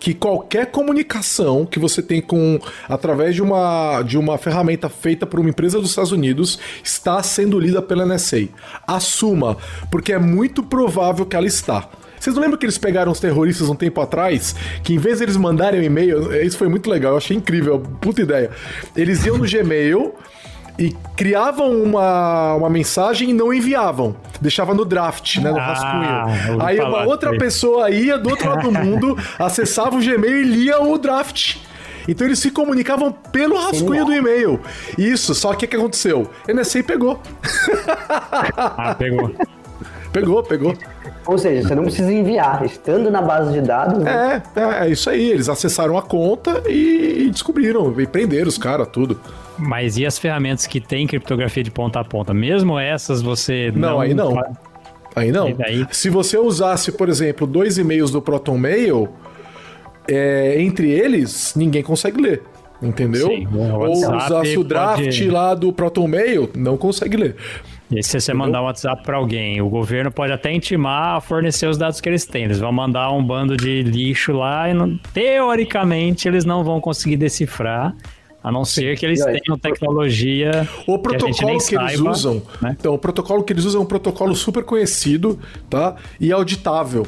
que 0.00 0.14
qualquer 0.14 0.70
comunicação 0.70 1.66
que 1.66 1.78
você 1.78 2.02
tem 2.02 2.22
com 2.22 2.58
através 2.88 3.34
de 3.34 3.42
uma, 3.42 4.02
de 4.02 4.16
uma 4.16 4.38
ferramenta 4.38 4.88
feita 4.88 5.26
por 5.26 5.38
uma 5.38 5.50
empresa 5.50 5.78
dos 5.78 5.90
Estados 5.90 6.10
Unidos 6.10 6.58
está 6.82 7.22
sendo 7.22 7.60
lida 7.60 7.82
pela 7.82 8.06
NSA. 8.06 8.48
Assuma, 8.86 9.58
porque 9.90 10.14
é 10.14 10.18
muito 10.18 10.62
provável 10.62 11.26
que 11.26 11.36
ela 11.36 11.46
está. 11.46 11.86
Vocês 12.18 12.34
não 12.34 12.42
lembram 12.42 12.58
que 12.58 12.66
eles 12.66 12.76
pegaram 12.76 13.12
os 13.12 13.20
terroristas 13.20 13.68
um 13.68 13.74
tempo 13.74 14.00
atrás? 14.00 14.54
Que 14.82 14.94
em 14.94 14.98
vez 14.98 15.18
de 15.18 15.24
eles 15.24 15.36
mandarem 15.36 15.80
um 15.80 15.84
e-mail, 15.84 16.34
isso 16.44 16.58
foi 16.58 16.68
muito 16.68 16.90
legal, 16.90 17.12
eu 17.12 17.18
achei 17.18 17.36
incrível, 17.36 17.78
puta 17.78 18.22
ideia. 18.22 18.50
Eles 18.94 19.24
iam 19.24 19.38
no 19.38 19.48
Gmail 19.48 20.14
e 20.78 20.96
criavam 21.16 21.82
uma, 21.82 22.54
uma 22.54 22.70
mensagem 22.70 23.30
e 23.30 23.32
não 23.32 23.52
enviavam. 23.52 24.16
Deixava 24.40 24.74
no 24.74 24.84
draft, 24.84 25.36
né? 25.36 25.50
No 25.50 25.58
ah, 25.58 25.62
rascunho. 25.62 26.62
Aí 26.62 26.80
uma 26.80 27.04
outra 27.04 27.36
pessoa 27.36 27.90
ia 27.90 28.18
do 28.18 28.30
outro 28.30 28.48
lado 28.48 28.70
do 28.70 28.72
mundo, 28.72 29.16
acessava 29.38 29.96
o 29.96 30.00
Gmail 30.00 30.40
e 30.40 30.44
lia 30.44 30.82
o 30.82 30.96
draft. 30.96 31.56
Então 32.08 32.26
eles 32.26 32.38
se 32.38 32.50
comunicavam 32.50 33.12
pelo 33.12 33.56
rascunho 33.56 34.04
do 34.04 34.12
e-mail. 34.12 34.60
Isso, 34.96 35.34
só 35.34 35.54
que 35.54 35.64
o 35.66 35.68
que 35.68 35.76
aconteceu? 35.76 36.30
NSA 36.48 36.82
pegou. 36.82 37.20
Ah, 38.56 38.94
pegou. 38.94 39.30
Pegou, 40.12 40.42
pegou. 40.42 40.74
Ou 41.24 41.38
seja, 41.38 41.68
você 41.68 41.74
não 41.74 41.84
precisa 41.84 42.12
enviar, 42.12 42.64
estando 42.64 43.10
na 43.12 43.22
base 43.22 43.52
de 43.52 43.60
dados. 43.60 44.02
Né? 44.02 44.42
É, 44.56 44.60
é, 44.60 44.86
é 44.86 44.90
isso 44.90 45.08
aí. 45.08 45.30
Eles 45.30 45.48
acessaram 45.48 45.96
a 45.96 46.02
conta 46.02 46.64
e, 46.66 47.26
e 47.26 47.30
descobriram, 47.30 47.94
e 48.00 48.06
prenderam 48.08 48.48
os 48.48 48.58
caras, 48.58 48.88
tudo. 48.88 49.20
Mas 49.60 49.96
e 49.98 50.06
as 50.06 50.18
ferramentas 50.18 50.66
que 50.66 50.80
tem 50.80 51.06
criptografia 51.06 51.62
de 51.62 51.70
ponta 51.70 52.00
a 52.00 52.04
ponta? 52.04 52.32
Mesmo 52.32 52.78
essas 52.78 53.20
você 53.22 53.70
não. 53.74 53.90
Não, 53.90 54.00
aí 54.00 54.14
não. 54.14 54.42
Aí 55.14 55.30
não. 55.30 55.48
Se 55.90 56.08
você 56.08 56.38
usasse, 56.38 56.92
por 56.92 57.08
exemplo, 57.08 57.46
dois 57.46 57.78
e-mails 57.78 58.10
do 58.10 58.22
Proton 58.22 58.56
Mail, 58.56 59.08
é, 60.08 60.60
entre 60.60 60.90
eles, 60.90 61.54
ninguém 61.56 61.82
consegue 61.82 62.20
ler. 62.20 62.42
Entendeu? 62.82 63.28
Sim, 63.28 63.46
Ou 63.52 63.92
usasse 63.92 64.56
o 64.56 64.64
draft 64.64 65.04
pode... 65.04 65.30
lá 65.30 65.54
do 65.54 65.70
Proton 65.70 66.08
Mail, 66.08 66.48
não 66.56 66.78
consegue 66.78 67.14
ler. 67.14 67.36
E 67.90 68.02
se 68.02 68.18
você 68.18 68.32
mandar 68.32 68.62
um 68.62 68.66
WhatsApp 68.66 69.02
para 69.02 69.18
alguém, 69.18 69.60
o 69.60 69.68
governo 69.68 70.10
pode 70.10 70.32
até 70.32 70.50
intimar 70.52 71.16
a 71.16 71.20
fornecer 71.20 71.66
os 71.66 71.76
dados 71.76 72.00
que 72.00 72.08
eles 72.08 72.24
têm. 72.24 72.44
Eles 72.44 72.58
vão 72.58 72.72
mandar 72.72 73.12
um 73.12 73.22
bando 73.22 73.54
de 73.54 73.82
lixo 73.82 74.32
lá 74.32 74.70
e, 74.70 74.72
não, 74.72 74.96
teoricamente, 75.12 76.26
eles 76.26 76.44
não 76.44 76.64
vão 76.64 76.80
conseguir 76.80 77.16
decifrar. 77.16 77.94
A 78.42 78.50
não 78.50 78.64
ser 78.64 78.98
que 78.98 79.04
eles 79.04 79.22
tenham 79.22 79.58
tecnologia. 79.58 80.66
O 80.86 80.98
protocolo 80.98 81.58
que, 81.58 81.66
que 81.68 81.76
eles 81.76 81.92
saiba, 81.92 82.10
usam. 82.10 82.42
Né? 82.60 82.76
Então, 82.78 82.94
o 82.94 82.98
protocolo 82.98 83.44
que 83.44 83.52
eles 83.52 83.64
usam 83.64 83.82
é 83.82 83.84
um 83.84 83.86
protocolo 83.86 84.34
super 84.34 84.64
conhecido, 84.64 85.38
tá? 85.68 85.96
E 86.18 86.32
auditável. 86.32 87.06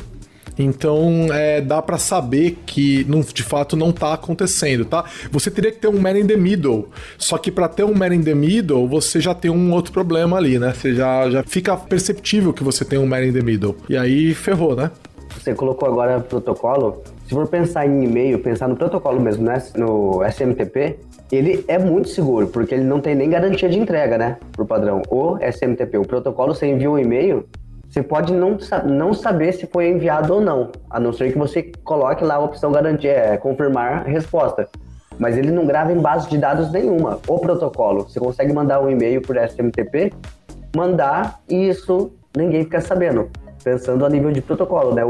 Então, 0.59 1.29
é, 1.33 1.61
dá 1.61 1.81
para 1.81 1.97
saber 1.97 2.59
que 2.67 3.05
não, 3.09 3.21
de 3.21 3.43
fato 3.43 3.77
não 3.77 3.91
tá 3.93 4.13
acontecendo, 4.13 4.85
tá? 4.85 5.05
Você 5.31 5.51
teria 5.51 5.73
que 5.73 5.79
ter 5.79 5.89
um 5.89 5.99
man 5.99 6.19
in 6.19 6.27
the 6.27 6.37
middle. 6.37 6.89
Só 7.17 7.39
que 7.39 7.51
para 7.51 7.69
ter 7.69 7.85
um 7.85 7.95
man 7.95 8.15
in 8.15 8.23
the 8.23 8.35
middle, 8.35 8.87
você 8.87 9.21
já 9.21 9.35
tem 9.35 9.51
um 9.51 9.73
outro 9.73 9.93
problema 9.93 10.37
ali, 10.37 10.59
né? 10.59 10.73
Você 10.75 10.95
já, 10.95 11.31
já 11.31 11.43
fica 11.43 11.77
perceptível 11.77 12.53
que 12.53 12.63
você 12.63 12.85
tem 12.85 12.99
um 12.99 13.07
man 13.07 13.25
in 13.25 13.33
the 13.33 13.43
middle. 13.43 13.77
E 13.89 13.97
aí 13.97 14.35
ferrou, 14.35 14.77
né? 14.77 14.91
Você 15.39 15.55
colocou 15.55 15.89
agora 15.89 16.21
protocolo. 16.21 17.03
Se 17.27 17.35
for 17.35 17.47
pensar 17.47 17.87
em 17.87 18.05
e-mail, 18.05 18.39
pensar 18.39 18.69
no 18.69 18.77
protocolo 18.77 19.19
mesmo, 19.19 19.45
né? 19.45 19.63
No 19.75 20.23
SMTP, 20.25 20.99
ele 21.33 21.65
é 21.67 21.79
muito 21.79 22.11
seguro, 22.11 22.47
porque 22.49 22.75
ele 22.75 22.85
não 22.85 23.01
tem 23.01 23.15
nem 23.15 23.31
garantia 23.31 23.69
de 23.69 23.79
entrega, 23.79 24.19
né? 24.19 24.37
Por 24.53 24.67
padrão. 24.67 25.01
O 25.09 25.39
SMTP, 25.39 25.97
o 25.97 26.07
protocolo, 26.07 26.55
você 26.55 26.67
envia 26.67 26.91
um 26.91 26.99
e-mail, 26.99 27.49
você 27.89 28.03
pode 28.03 28.35
não, 28.35 28.59
não 28.85 29.15
saber 29.15 29.53
se 29.53 29.67
foi 29.67 29.89
enviado 29.89 30.35
ou 30.35 30.41
não, 30.43 30.71
a 30.91 31.01
não 31.01 31.11
ser 31.11 31.33
que 31.33 31.39
você 31.39 31.73
coloque 31.85 32.23
lá 32.23 32.35
a 32.35 32.41
opção 32.41 32.71
garantia, 32.71 33.13
é, 33.13 33.37
confirmar 33.39 34.03
a 34.03 34.03
resposta. 34.03 34.69
mas 35.19 35.37
ele 35.37 35.51
não 35.51 35.67
grava 35.67 35.93
em 35.93 35.99
base 35.99 36.29
de 36.29 36.37
dados 36.37 36.71
nenhuma. 36.71 37.19
O 37.27 37.39
protocolo, 37.39 38.05
você 38.05 38.21
consegue 38.21 38.53
mandar 38.53 38.81
um 38.83 38.91
e-mail 38.91 39.23
por 39.23 39.37
SMTP, 39.37 40.13
mandar 40.77 41.41
e 41.49 41.69
isso 41.69 42.13
ninguém 42.37 42.65
fica 42.65 42.81
sabendo, 42.81 43.31
pensando 43.63 44.05
a 44.05 44.11
nível 44.11 44.33
de 44.33 44.43
protocolo, 44.43 44.95
né? 44.95 45.03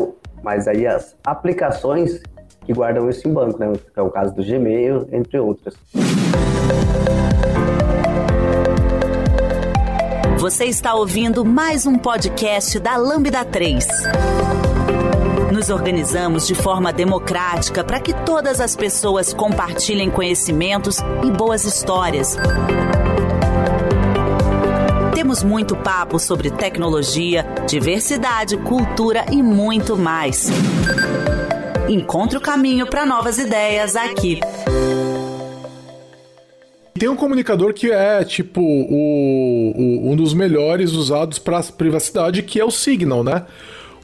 Mas 0.42 0.66
aí 0.66 0.86
as 0.86 1.16
aplicações 1.24 2.20
que 2.64 2.72
guardam 2.72 3.08
isso 3.08 3.28
em 3.28 3.32
banco, 3.32 3.58
né? 3.58 3.72
É 3.96 4.02
o 4.02 4.10
caso 4.10 4.34
do 4.34 4.44
Gmail, 4.44 5.08
entre 5.12 5.38
outras. 5.38 5.74
Você 10.38 10.64
está 10.64 10.94
ouvindo 10.94 11.44
mais 11.44 11.86
um 11.86 11.96
podcast 11.96 12.78
da 12.80 12.96
Lambda 12.96 13.44
3. 13.44 13.86
Nos 15.52 15.70
organizamos 15.70 16.46
de 16.46 16.54
forma 16.54 16.92
democrática 16.92 17.84
para 17.84 18.00
que 18.00 18.12
todas 18.24 18.60
as 18.60 18.74
pessoas 18.74 19.32
compartilhem 19.32 20.10
conhecimentos 20.10 20.98
e 21.22 21.30
boas 21.30 21.64
histórias. 21.64 22.36
Temos 25.14 25.44
muito 25.44 25.76
papo 25.76 26.18
sobre 26.18 26.50
tecnologia, 26.50 27.46
diversidade, 27.68 28.56
cultura 28.56 29.26
e 29.30 29.42
muito 29.42 29.96
mais. 29.96 30.50
Encontre 31.88 32.38
o 32.38 32.40
caminho 32.40 32.86
para 32.86 33.04
novas 33.04 33.38
ideias 33.38 33.96
aqui. 33.96 34.40
Tem 36.94 37.08
um 37.08 37.16
comunicador 37.16 37.74
que 37.74 37.90
é, 37.90 38.24
tipo, 38.24 38.60
o, 38.60 39.72
o 39.76 40.12
um 40.12 40.16
dos 40.16 40.32
melhores 40.32 40.92
usados 40.92 41.38
para 41.38 41.62
privacidade, 41.62 42.42
que 42.42 42.60
é 42.60 42.64
o 42.64 42.70
Signal, 42.70 43.24
né? 43.24 43.44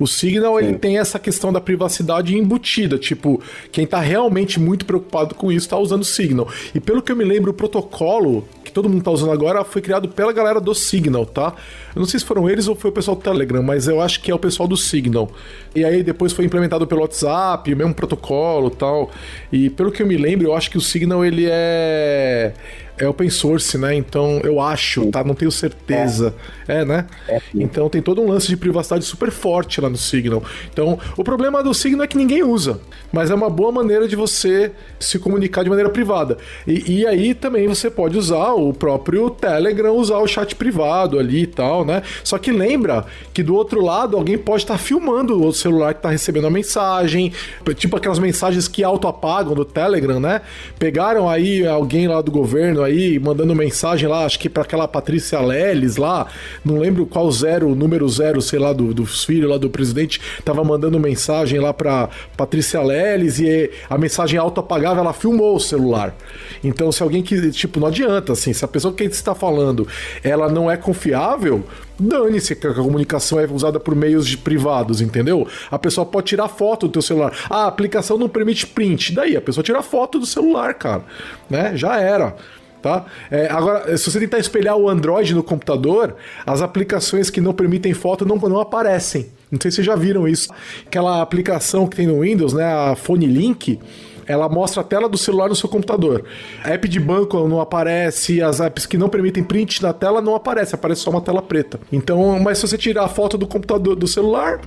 O 0.01 0.07
Signal 0.07 0.61
ele 0.61 0.75
tem 0.75 0.99
essa 0.99 1.19
questão 1.19 1.53
da 1.53 1.61
privacidade 1.61 2.37
embutida, 2.37 2.99
tipo, 2.99 3.43
quem 3.73 3.87
tá 3.87 4.01
realmente 4.01 4.61
muito 4.61 4.85
preocupado 4.85 5.35
com 5.35 5.51
isso 5.51 5.69
tá 5.69 5.77
usando 5.77 6.03
o 6.03 6.05
Signal. 6.05 6.49
E 6.75 6.81
pelo 6.81 7.03
que 7.03 7.11
eu 7.11 7.17
me 7.17 7.25
lembro, 7.25 7.51
o 7.51 7.55
protocolo 7.55 8.47
que 8.69 8.73
todo 8.73 8.89
mundo 8.89 9.03
tá 9.03 9.11
usando 9.11 9.33
agora 9.33 9.65
foi 9.65 9.83
criado 9.83 10.09
pela 10.09 10.33
galera 10.33 10.61
do 10.61 10.75
Signal, 10.75 11.27
tá? 11.27 11.55
Eu 11.95 12.01
não 12.01 12.07
sei 12.07 12.21
se 12.21 12.27
foram 12.27 12.49
eles 12.49 12.69
ou 12.69 12.77
foi 12.77 12.91
o 12.91 12.93
pessoal 12.93 13.17
do 13.17 13.23
Telegram, 13.23 13.63
mas 13.63 13.89
eu 13.89 14.01
acho 14.01 14.21
que 14.21 14.31
é 14.31 14.35
o 14.35 14.39
pessoal 14.39 14.69
do 14.69 14.77
Signal. 14.77 15.31
E 15.75 15.85
aí 15.85 16.03
depois 16.03 16.33
foi 16.33 16.45
implementado 16.45 16.87
pelo 16.87 17.01
WhatsApp, 17.01 17.73
o 17.73 17.77
mesmo 17.77 17.95
protocolo, 17.95 18.71
tal. 18.71 19.11
E 19.51 19.71
pelo 19.71 19.91
que 19.91 20.03
eu 20.03 20.07
me 20.07 20.17
lembro, 20.17 20.49
eu 20.49 20.55
acho 20.55 20.71
que 20.71 20.79
o 20.79 20.81
Signal 20.81 21.25
ele 21.25 21.47
é 21.51 22.53
é 22.99 23.09
open 23.09 23.31
source, 23.31 23.77
né? 23.79 23.95
Então 23.95 24.41
eu 24.43 24.61
acho, 24.61 25.11
tá? 25.11 25.23
Não 25.25 25.35
tenho 25.35 25.51
certeza. 25.51 26.35
É, 26.67 26.81
é 26.81 26.85
né? 26.85 27.07
É, 27.29 27.41
então 27.55 27.89
tem 27.89 28.03
todo 28.03 28.21
um 28.21 28.29
lance 28.29 28.49
de 28.49 28.57
privacidade 28.57 29.05
super 29.05 29.31
forte 29.31 29.81
lá 29.81 29.89
no 29.89 29.97
Signal. 29.97 30.43
Então 30.73 30.99
o 31.17 31.25
problema 31.25 31.63
do 31.63 31.73
Signal 31.73 32.05
é 32.05 32.07
que 32.07 32.17
ninguém 32.17 32.43
usa, 32.43 32.81
mas 33.13 33.31
é 33.31 33.35
uma 33.35 33.51
boa 33.51 33.73
maneira 33.73 34.07
de 34.07 34.17
você 34.17 34.73
se 34.99 35.19
comunicar 35.19 35.63
de 35.63 35.71
maneira 35.71 35.91
privada. 35.91 36.37
E, 36.67 36.99
e 36.99 37.07
aí 37.07 37.35
também 37.35 37.67
você 37.67 37.91
pode 37.91 38.19
usar 38.19 38.53
o 38.53 38.73
próprio 38.73 39.31
Telegram, 39.31 39.95
usar 39.95 40.19
o 40.19 40.27
chat 40.27 40.55
privado 40.55 41.19
ali 41.19 41.43
e 41.43 41.47
tal, 41.47 41.85
né? 41.85 42.03
Só 42.25 42.39
que 42.39 42.51
lembra 42.51 43.07
que 43.33 43.43
do 43.43 43.55
outro 43.55 43.83
lado 43.83 44.17
alguém 44.17 44.37
pode 44.37 44.63
estar 44.65 44.75
tá 44.75 44.79
filmando 44.79 45.47
o 45.47 45.53
celular 45.53 45.95
que 45.95 46.01
está 46.01 46.11
recebendo 46.11 46.47
a 46.47 46.51
mensagem, 46.51 47.33
tipo 47.77 47.97
aquelas 47.97 48.19
mensagens 48.19 48.69
que 48.69 48.83
auto-apagam 48.83 49.55
do 49.55 49.65
Telegram, 49.65 50.21
né? 50.21 50.41
Pegaram 50.79 51.29
aí 51.29 51.67
alguém 51.67 52.09
lá 52.09 52.21
do 52.21 52.31
governo 52.31 52.83
aí 52.89 53.19
mandando 53.19 53.55
mensagem 53.55 54.09
lá, 54.09 54.25
acho 54.25 54.39
que 54.39 54.49
para 54.49 54.63
aquela 54.63 54.89
Patrícia 54.89 55.41
Leles 55.41 55.97
lá, 55.97 56.27
não 56.65 56.79
lembro 56.79 57.07
qual 57.07 57.31
zero, 57.31 57.75
número 57.75 58.09
zero, 58.09 58.41
sei 58.43 58.59
lá, 58.59 58.73
do, 58.73 58.93
dos 58.93 59.25
filhos 59.25 59.49
lá 59.49 59.57
do 59.57 59.71
presidente, 59.71 60.21
tava 60.45 60.65
mandando 60.65 60.99
mensagem 60.99 61.61
lá 61.61 61.73
para 61.73 62.09
Patrícia 62.37 62.83
Leles 62.83 63.39
e 63.39 63.71
a 63.89 63.97
mensagem 63.97 64.39
auto-apagava, 64.39 65.01
ela 65.01 65.13
filmou 65.13 65.57
o 65.57 65.61
celular. 65.61 66.15
Então, 66.63 66.91
se 66.91 67.03
alguém 67.03 67.23
que, 67.23 67.51
tipo, 67.51 67.79
não 67.79 67.89
adianta, 67.89 68.33
assim, 68.33 68.53
se 68.53 68.65
a 68.65 68.69
pessoa 68.69 68.93
que 68.93 69.05
está 69.05 69.35
falando, 69.35 69.87
ela 70.23 70.49
não 70.49 70.71
é 70.71 70.77
confiável, 70.77 71.65
dane-se 71.99 72.55
que 72.55 72.67
a 72.67 72.75
comunicação 72.75 73.41
é 73.41 73.47
usada 73.47 73.81
por 73.81 73.95
meios 73.95 74.27
de 74.27 74.37
privados, 74.37 75.01
entendeu? 75.01 75.47
A 75.71 75.79
pessoa 75.79 76.07
pode 76.07 76.29
tirar 76.29 76.49
foto 76.49 76.87
do 76.87 76.93
teu 76.93 77.03
celular. 77.03 77.33
Ah, 77.51 77.65
a 77.65 77.67
aplicação 77.67 78.17
não 78.17 78.29
permite 78.29 78.67
print. 78.67 79.15
Daí, 79.15 79.37
a 79.37 79.41
pessoa 79.41 79.65
tira 79.65 79.83
foto 79.83 80.19
do 80.19 80.27
celular, 80.27 80.75
cara. 80.75 81.05
Né? 81.51 81.77
Já 81.77 82.01
era. 82.01 82.37
Tá? 82.81 83.07
É, 83.29 83.49
agora, 83.51 83.97
se 83.97 84.09
você 84.09 84.21
tentar 84.21 84.39
espelhar 84.39 84.77
o 84.77 84.89
Android 84.89 85.35
no 85.35 85.43
computador, 85.43 86.15
as 86.47 86.63
aplicações 86.63 87.29
que 87.29 87.41
não 87.41 87.53
permitem 87.53 87.93
foto 87.93 88.25
não, 88.25 88.37
não 88.37 88.61
aparecem. 88.61 89.31
Não 89.51 89.59
sei 89.61 89.71
se 89.71 89.77
vocês 89.77 89.87
já 89.87 89.97
viram 89.97 90.29
isso. 90.29 90.49
Aquela 90.87 91.21
aplicação 91.21 91.89
que 91.89 91.97
tem 91.97 92.07
no 92.07 92.21
Windows, 92.21 92.53
né, 92.53 92.65
a 92.65 92.95
Phone 92.95 93.27
Link, 93.27 93.81
ela 94.29 94.49
mostra 94.49 94.83
a 94.83 94.85
tela 94.85 95.09
do 95.09 95.17
celular 95.17 95.49
no 95.49 95.57
seu 95.57 95.69
computador. 95.69 96.25
A 96.63 96.71
app 96.71 96.87
de 96.87 97.01
banco 97.01 97.49
não 97.49 97.61
aparece, 97.61 98.43
as 98.43 98.61
apps 98.61 98.87
que 98.87 98.99
não 98.99 99.09
permitem 99.09 99.43
print 99.43 99.83
na 99.83 99.93
tela 99.93 100.21
não 100.21 100.35
aparece, 100.35 100.75
aparece 100.75 101.01
só 101.01 101.11
uma 101.11 101.23
tela 101.23 101.41
preta. 101.41 101.81
Então, 101.91 102.39
mas 102.39 102.59
se 102.59 102.69
você 102.69 102.77
tirar 102.77 103.05
a 103.05 103.09
foto 103.09 103.39
do 103.39 103.47
computador 103.47 103.97
do 103.97 104.07
celular, 104.07 104.61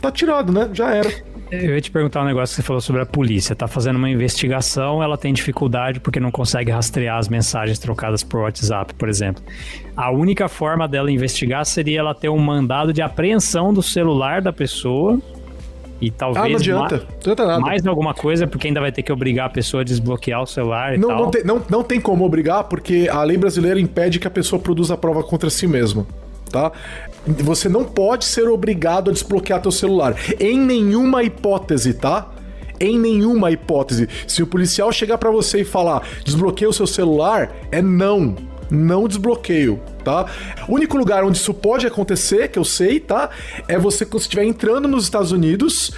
tá 0.00 0.12
tirado, 0.12 0.52
né? 0.52 0.68
Já 0.72 0.94
era. 0.94 1.10
Eu 1.50 1.76
ia 1.76 1.80
te 1.80 1.92
perguntar 1.92 2.22
um 2.22 2.24
negócio 2.24 2.54
que 2.54 2.56
você 2.56 2.66
falou 2.66 2.80
sobre 2.80 3.02
a 3.02 3.06
polícia. 3.06 3.54
Tá 3.54 3.68
fazendo 3.68 3.96
uma 3.96 4.10
investigação, 4.10 5.00
ela 5.00 5.16
tem 5.16 5.32
dificuldade 5.32 6.00
porque 6.00 6.18
não 6.18 6.30
consegue 6.30 6.72
rastrear 6.72 7.18
as 7.18 7.28
mensagens 7.28 7.78
trocadas 7.78 8.24
por 8.24 8.40
WhatsApp, 8.40 8.92
por 8.94 9.08
exemplo. 9.08 9.42
A 9.96 10.10
única 10.10 10.48
forma 10.48 10.88
dela 10.88 11.10
investigar 11.10 11.64
seria 11.64 12.00
ela 12.00 12.14
ter 12.14 12.28
um 12.28 12.38
mandado 12.38 12.92
de 12.92 13.00
apreensão 13.00 13.72
do 13.72 13.82
celular 13.82 14.42
da 14.42 14.52
pessoa 14.52 15.20
e 16.00 16.10
talvez 16.10 16.44
ah, 16.44 16.48
não 16.48 16.56
adianta. 16.56 16.96
não 16.96 17.16
adianta 17.20 17.46
nada. 17.46 17.60
mais 17.60 17.86
alguma 17.86 18.12
coisa, 18.12 18.46
porque 18.46 18.66
ainda 18.66 18.80
vai 18.80 18.92
ter 18.92 19.02
que 19.02 19.12
obrigar 19.12 19.46
a 19.46 19.50
pessoa 19.50 19.80
a 19.80 19.84
desbloquear 19.84 20.42
o 20.42 20.46
celular 20.46 20.94
e 20.94 20.98
não, 20.98 21.08
tal. 21.08 21.18
Não 21.18 21.30
tem, 21.30 21.44
não, 21.44 21.62
não 21.68 21.82
tem 21.82 22.00
como 22.00 22.24
obrigar, 22.24 22.64
porque 22.64 23.08
a 23.10 23.22
lei 23.22 23.36
brasileira 23.36 23.80
impede 23.80 24.18
que 24.18 24.26
a 24.26 24.30
pessoa 24.30 24.60
produza 24.60 24.94
a 24.94 24.96
prova 24.96 25.22
contra 25.22 25.48
si 25.48 25.66
mesma. 25.66 26.06
Tá? 26.50 26.70
Você 27.26 27.68
não 27.68 27.84
pode 27.84 28.24
ser 28.24 28.48
obrigado 28.48 29.10
a 29.10 29.12
desbloquear 29.12 29.60
teu 29.60 29.72
celular. 29.72 30.14
Em 30.38 30.58
nenhuma 30.58 31.22
hipótese, 31.22 31.94
tá? 31.94 32.30
Em 32.78 32.98
nenhuma 32.98 33.50
hipótese. 33.50 34.08
Se 34.26 34.42
o 34.42 34.46
policial 34.46 34.92
chegar 34.92 35.18
para 35.18 35.30
você 35.30 35.62
e 35.62 35.64
falar 35.64 36.06
desbloqueia 36.24 36.68
o 36.68 36.72
seu 36.72 36.86
celular, 36.86 37.52
é 37.72 37.82
não 37.82 38.36
não 38.70 39.06
desbloqueio, 39.06 39.80
tá? 40.06 40.24
O 40.68 40.74
único 40.76 40.96
lugar 40.96 41.24
onde 41.24 41.36
isso 41.36 41.52
pode 41.52 41.84
acontecer, 41.84 42.46
que 42.46 42.56
eu 42.60 42.64
sei, 42.64 43.00
tá? 43.00 43.28
É 43.66 43.76
você 43.76 44.06
quando 44.06 44.20
você 44.20 44.26
estiver 44.26 44.44
entrando 44.44 44.86
nos 44.86 45.02
Estados 45.02 45.32
Unidos, 45.32 45.90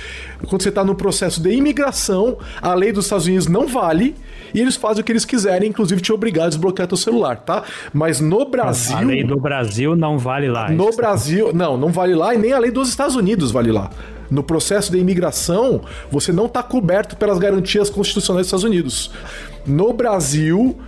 quando 0.48 0.62
você 0.62 0.70
está 0.70 0.82
no 0.82 0.94
processo 0.94 1.42
de 1.42 1.50
imigração, 1.50 2.38
a 2.62 2.72
lei 2.72 2.90
dos 2.90 3.04
Estados 3.04 3.26
Unidos 3.26 3.48
não 3.48 3.68
vale 3.68 4.16
e 4.54 4.60
eles 4.60 4.76
fazem 4.76 5.02
o 5.02 5.04
que 5.04 5.12
eles 5.12 5.26
quiserem, 5.26 5.68
inclusive 5.68 6.00
te 6.00 6.10
obrigar 6.10 6.46
a 6.46 6.48
desbloquear 6.48 6.88
teu 6.88 6.96
celular, 6.96 7.36
tá? 7.36 7.64
Mas 7.92 8.18
no 8.18 8.46
Brasil. 8.46 8.96
A 8.96 9.00
lei 9.00 9.22
do 9.22 9.36
Brasil 9.38 9.94
não 9.94 10.16
vale 10.16 10.48
lá. 10.48 10.70
No 10.70 10.90
Brasil, 10.96 11.52
não, 11.52 11.76
não 11.76 11.92
vale 11.92 12.14
lá 12.14 12.34
e 12.34 12.38
nem 12.38 12.54
a 12.54 12.58
lei 12.58 12.70
dos 12.70 12.88
Estados 12.88 13.14
Unidos 13.14 13.50
vale 13.50 13.70
lá. 13.70 13.90
No 14.30 14.42
processo 14.42 14.90
de 14.90 14.96
imigração, 14.96 15.82
você 16.10 16.32
não 16.32 16.46
está 16.46 16.62
coberto 16.62 17.14
pelas 17.14 17.38
garantias 17.38 17.90
constitucionais 17.90 18.46
dos 18.46 18.48
Estados 18.48 18.64
Unidos. 18.64 19.10
No 19.66 19.92
Brasil, 19.92 20.78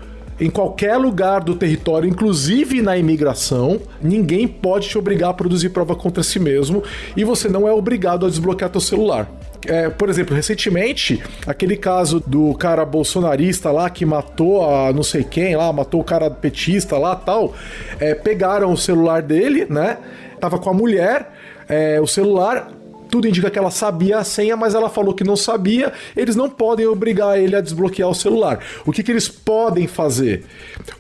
em 0.40 0.48
qualquer 0.48 0.96
lugar 0.96 1.42
do 1.42 1.54
território, 1.54 2.08
inclusive 2.08 2.80
na 2.80 2.96
imigração, 2.96 3.78
ninguém 4.00 4.48
pode 4.48 4.88
te 4.88 4.96
obrigar 4.96 5.30
a 5.30 5.34
produzir 5.34 5.68
prova 5.68 5.94
contra 5.94 6.22
si 6.22 6.38
mesmo 6.38 6.82
e 7.16 7.24
você 7.24 7.48
não 7.48 7.68
é 7.68 7.72
obrigado 7.72 8.24
a 8.24 8.28
desbloquear 8.28 8.70
teu 8.70 8.80
celular. 8.80 9.30
É, 9.66 9.90
por 9.90 10.08
exemplo, 10.08 10.34
recentemente, 10.34 11.22
aquele 11.46 11.76
caso 11.76 12.22
do 12.26 12.54
cara 12.54 12.82
bolsonarista 12.84 13.70
lá 13.70 13.90
que 13.90 14.06
matou 14.06 14.64
a 14.64 14.90
não 14.90 15.02
sei 15.02 15.22
quem 15.22 15.54
lá, 15.54 15.70
matou 15.70 16.00
o 16.00 16.04
cara 16.04 16.30
petista 16.30 16.96
lá 16.96 17.14
tal, 17.14 17.54
é, 17.98 18.14
pegaram 18.14 18.72
o 18.72 18.76
celular 18.78 19.20
dele, 19.20 19.66
né? 19.68 19.98
Tava 20.40 20.58
com 20.58 20.70
a 20.70 20.72
mulher, 20.72 21.30
é, 21.68 22.00
o 22.00 22.06
celular, 22.06 22.70
tudo 23.10 23.28
indica 23.28 23.50
que 23.50 23.58
ela 23.58 23.70
sabia 23.70 24.18
a 24.18 24.24
senha, 24.24 24.56
mas 24.56 24.74
ela 24.74 24.88
falou 24.88 25.12
que 25.12 25.24
não 25.24 25.36
sabia. 25.36 25.92
Eles 26.16 26.36
não 26.36 26.48
podem 26.48 26.86
obrigar 26.86 27.38
ele 27.38 27.56
a 27.56 27.60
desbloquear 27.60 28.08
o 28.08 28.14
celular. 28.14 28.60
O 28.86 28.92
que, 28.92 29.02
que 29.02 29.10
eles 29.10 29.28
podem 29.28 29.86
fazer? 29.86 30.44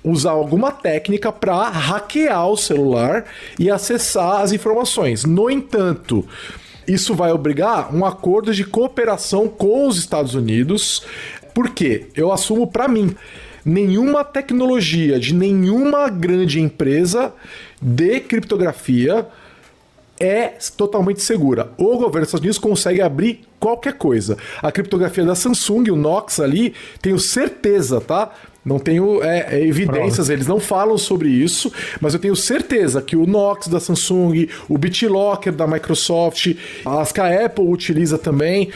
Usar 0.02 0.32
alguma 0.32 0.72
técnica 0.72 1.30
para 1.30 1.68
hackear 1.68 2.48
o 2.48 2.56
celular 2.56 3.24
e 3.58 3.70
acessar 3.70 4.40
as 4.40 4.52
informações. 4.52 5.24
No 5.24 5.48
entanto, 5.48 6.26
isso 6.86 7.14
vai 7.14 7.32
obrigar 7.32 7.94
um 7.94 8.04
acordo 8.04 8.52
de 8.52 8.64
cooperação 8.64 9.48
com 9.48 9.86
os 9.86 9.96
Estados 9.96 10.34
Unidos. 10.34 11.04
Por 11.54 11.70
quê? 11.70 12.08
Eu 12.14 12.32
assumo 12.32 12.66
para 12.66 12.88
mim 12.88 13.14
nenhuma 13.64 14.24
tecnologia 14.24 15.20
de 15.20 15.34
nenhuma 15.34 16.08
grande 16.08 16.60
empresa 16.60 17.32
de 17.80 18.20
criptografia 18.20 19.26
é 20.20 20.52
totalmente 20.76 21.22
segura. 21.22 21.72
O 21.78 21.96
governo 21.96 22.20
dos 22.20 22.28
Estados 22.28 22.40
Unidos 22.40 22.58
consegue 22.58 23.00
abrir 23.00 23.40
qualquer 23.58 23.94
coisa. 23.94 24.36
A 24.62 24.70
criptografia 24.70 25.24
da 25.24 25.34
Samsung, 25.34 25.90
o 25.90 25.96
Knox 25.96 26.38
ali, 26.38 26.74
tenho 27.00 27.18
certeza, 27.18 28.00
tá? 28.00 28.30
Não 28.62 28.78
tenho 28.78 29.22
é, 29.22 29.54
é, 29.54 29.66
evidências, 29.66 30.26
Pronto. 30.26 30.32
eles 30.32 30.46
não 30.46 30.60
falam 30.60 30.98
sobre 30.98 31.30
isso, 31.30 31.72
mas 31.98 32.12
eu 32.12 32.20
tenho 32.20 32.36
certeza 32.36 33.00
que 33.00 33.16
o 33.16 33.24
Knox 33.24 33.68
da 33.68 33.80
Samsung, 33.80 34.48
o 34.68 34.76
BitLocker 34.76 35.54
da 35.54 35.66
Microsoft, 35.66 36.54
as 36.84 37.10
que 37.10 37.20
a 37.20 37.46
Apple 37.46 37.64
utiliza 37.64 38.18
também, 38.18 38.70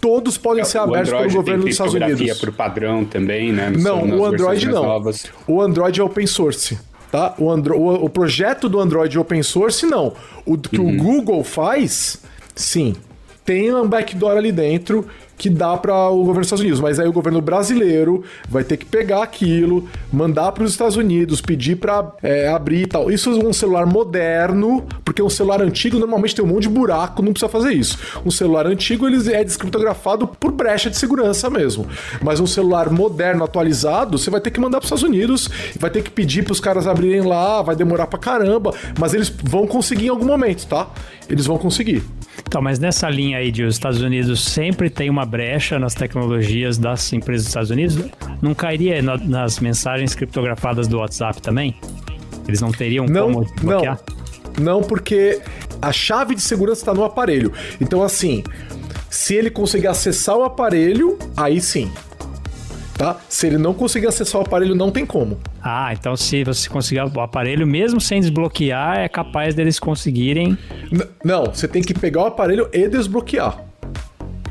todos 0.00 0.38
podem 0.38 0.64
ser 0.64 0.78
abertos 0.78 1.12
pelo 1.12 1.30
governo 1.30 1.64
dos 1.64 1.72
Estados 1.72 1.92
Unidos. 1.92 2.38
por 2.38 2.52
padrão 2.52 3.04
também, 3.04 3.52
né? 3.52 3.70
Não, 3.76 4.08
o 4.18 4.24
Android 4.24 4.66
não. 4.68 4.82
Novas. 4.82 5.26
O 5.46 5.60
Android 5.60 6.00
é 6.00 6.02
open 6.02 6.26
source. 6.26 6.78
Tá? 7.10 7.34
O, 7.38 7.50
Andro 7.50 7.78
o, 7.78 8.04
o 8.04 8.10
projeto 8.10 8.68
do 8.68 8.80
Android 8.80 9.18
open 9.18 9.42
source, 9.42 9.86
não. 9.86 10.12
O 10.44 10.56
que 10.58 10.78
uhum. 10.78 10.94
o 10.94 10.96
Google 10.96 11.44
faz, 11.44 12.20
sim. 12.54 12.94
Tem 13.44 13.72
um 13.72 13.88
backdoor 13.88 14.36
ali 14.36 14.50
dentro 14.50 15.06
que 15.36 15.50
dá 15.50 15.76
para 15.76 16.08
o 16.08 16.18
governo 16.18 16.40
dos 16.40 16.46
Estados 16.46 16.62
Unidos, 16.62 16.80
mas 16.80 16.98
aí 16.98 17.06
o 17.06 17.12
governo 17.12 17.40
brasileiro 17.40 18.24
vai 18.48 18.64
ter 18.64 18.76
que 18.76 18.86
pegar 18.86 19.22
aquilo, 19.22 19.88
mandar 20.12 20.52
para 20.52 20.64
os 20.64 20.70
Estados 20.70 20.96
Unidos, 20.96 21.40
pedir 21.40 21.76
para 21.76 22.12
é, 22.22 22.48
abrir 22.48 22.82
e 22.82 22.86
tal. 22.86 23.10
Isso 23.10 23.30
é 23.30 23.44
um 23.44 23.52
celular 23.52 23.86
moderno, 23.86 24.86
porque 25.04 25.22
um 25.22 25.28
celular 25.28 25.60
antigo 25.60 25.98
normalmente 25.98 26.34
tem 26.34 26.44
um 26.44 26.48
monte 26.48 26.62
de 26.62 26.68
buraco, 26.68 27.22
não 27.22 27.32
precisa 27.32 27.50
fazer 27.50 27.72
isso. 27.72 27.98
Um 28.24 28.30
celular 28.30 28.66
antigo 28.66 29.06
ele 29.06 29.16
é 29.32 29.44
descriptografado 29.44 30.26
por 30.26 30.52
brecha 30.52 30.88
de 30.88 30.96
segurança 30.96 31.50
mesmo, 31.50 31.86
mas 32.22 32.40
um 32.40 32.46
celular 32.46 32.90
moderno, 32.90 33.44
atualizado, 33.44 34.18
você 34.18 34.30
vai 34.30 34.40
ter 34.40 34.50
que 34.50 34.60
mandar 34.60 34.78
para 34.78 34.84
os 34.84 34.92
Estados 34.92 35.04
Unidos, 35.04 35.50
vai 35.78 35.90
ter 35.90 36.02
que 36.02 36.10
pedir 36.10 36.44
para 36.44 36.52
os 36.52 36.60
caras 36.60 36.86
abrirem 36.86 37.22
lá, 37.22 37.60
vai 37.60 37.76
demorar 37.76 38.06
para 38.06 38.18
caramba, 38.18 38.72
mas 38.98 39.12
eles 39.12 39.28
vão 39.28 39.66
conseguir 39.66 40.06
em 40.06 40.10
algum 40.10 40.26
momento, 40.26 40.66
tá? 40.66 40.88
Eles 41.28 41.46
vão 41.46 41.58
conseguir. 41.58 42.02
Então, 42.46 42.62
mas 42.62 42.78
nessa 42.78 43.08
linha 43.08 43.38
aí 43.38 43.50
de 43.50 43.64
os 43.64 43.74
Estados 43.74 44.00
Unidos 44.00 44.40
sempre 44.40 44.88
tem 44.88 45.10
uma 45.10 45.25
brecha 45.26 45.78
nas 45.78 45.94
tecnologias 45.94 46.78
das 46.78 47.12
empresas 47.12 47.44
dos 47.44 47.48
Estados 47.48 47.70
Unidos, 47.70 47.98
não 48.40 48.54
cairia 48.54 49.02
nas 49.02 49.60
mensagens 49.60 50.14
criptografadas 50.14 50.88
do 50.88 50.98
WhatsApp 50.98 51.42
também? 51.42 51.76
Eles 52.46 52.60
não 52.60 52.70
teriam 52.70 53.06
não, 53.06 53.32
como 53.32 53.46
bloquear? 53.60 54.00
Não, 54.58 54.80
não, 54.80 54.82
porque 54.82 55.40
a 55.82 55.92
chave 55.92 56.34
de 56.34 56.40
segurança 56.40 56.82
está 56.82 56.94
no 56.94 57.04
aparelho. 57.04 57.52
Então, 57.80 58.02
assim, 58.02 58.42
se 59.10 59.34
ele 59.34 59.50
conseguir 59.50 59.88
acessar 59.88 60.36
o 60.36 60.44
aparelho, 60.44 61.18
aí 61.36 61.60
sim 61.60 61.90
tá? 62.96 63.16
Se 63.28 63.46
ele 63.46 63.58
não 63.58 63.74
conseguir 63.74 64.06
acessar 64.06 64.40
o 64.40 64.44
aparelho, 64.44 64.74
não 64.74 64.90
tem 64.90 65.04
como. 65.04 65.38
Ah, 65.62 65.92
então 65.92 66.16
se 66.16 66.42
você 66.44 66.68
conseguir 66.68 67.00
o 67.00 67.20
aparelho, 67.20 67.66
mesmo 67.66 68.00
sem 68.00 68.20
desbloquear, 68.20 68.98
é 68.98 69.08
capaz 69.08 69.54
deles 69.54 69.78
conseguirem. 69.78 70.56
N 70.90 71.04
não, 71.22 71.46
você 71.46 71.68
tem 71.68 71.82
que 71.82 71.94
pegar 71.94 72.22
o 72.22 72.26
aparelho 72.26 72.68
e 72.72 72.88
desbloquear. 72.88 73.65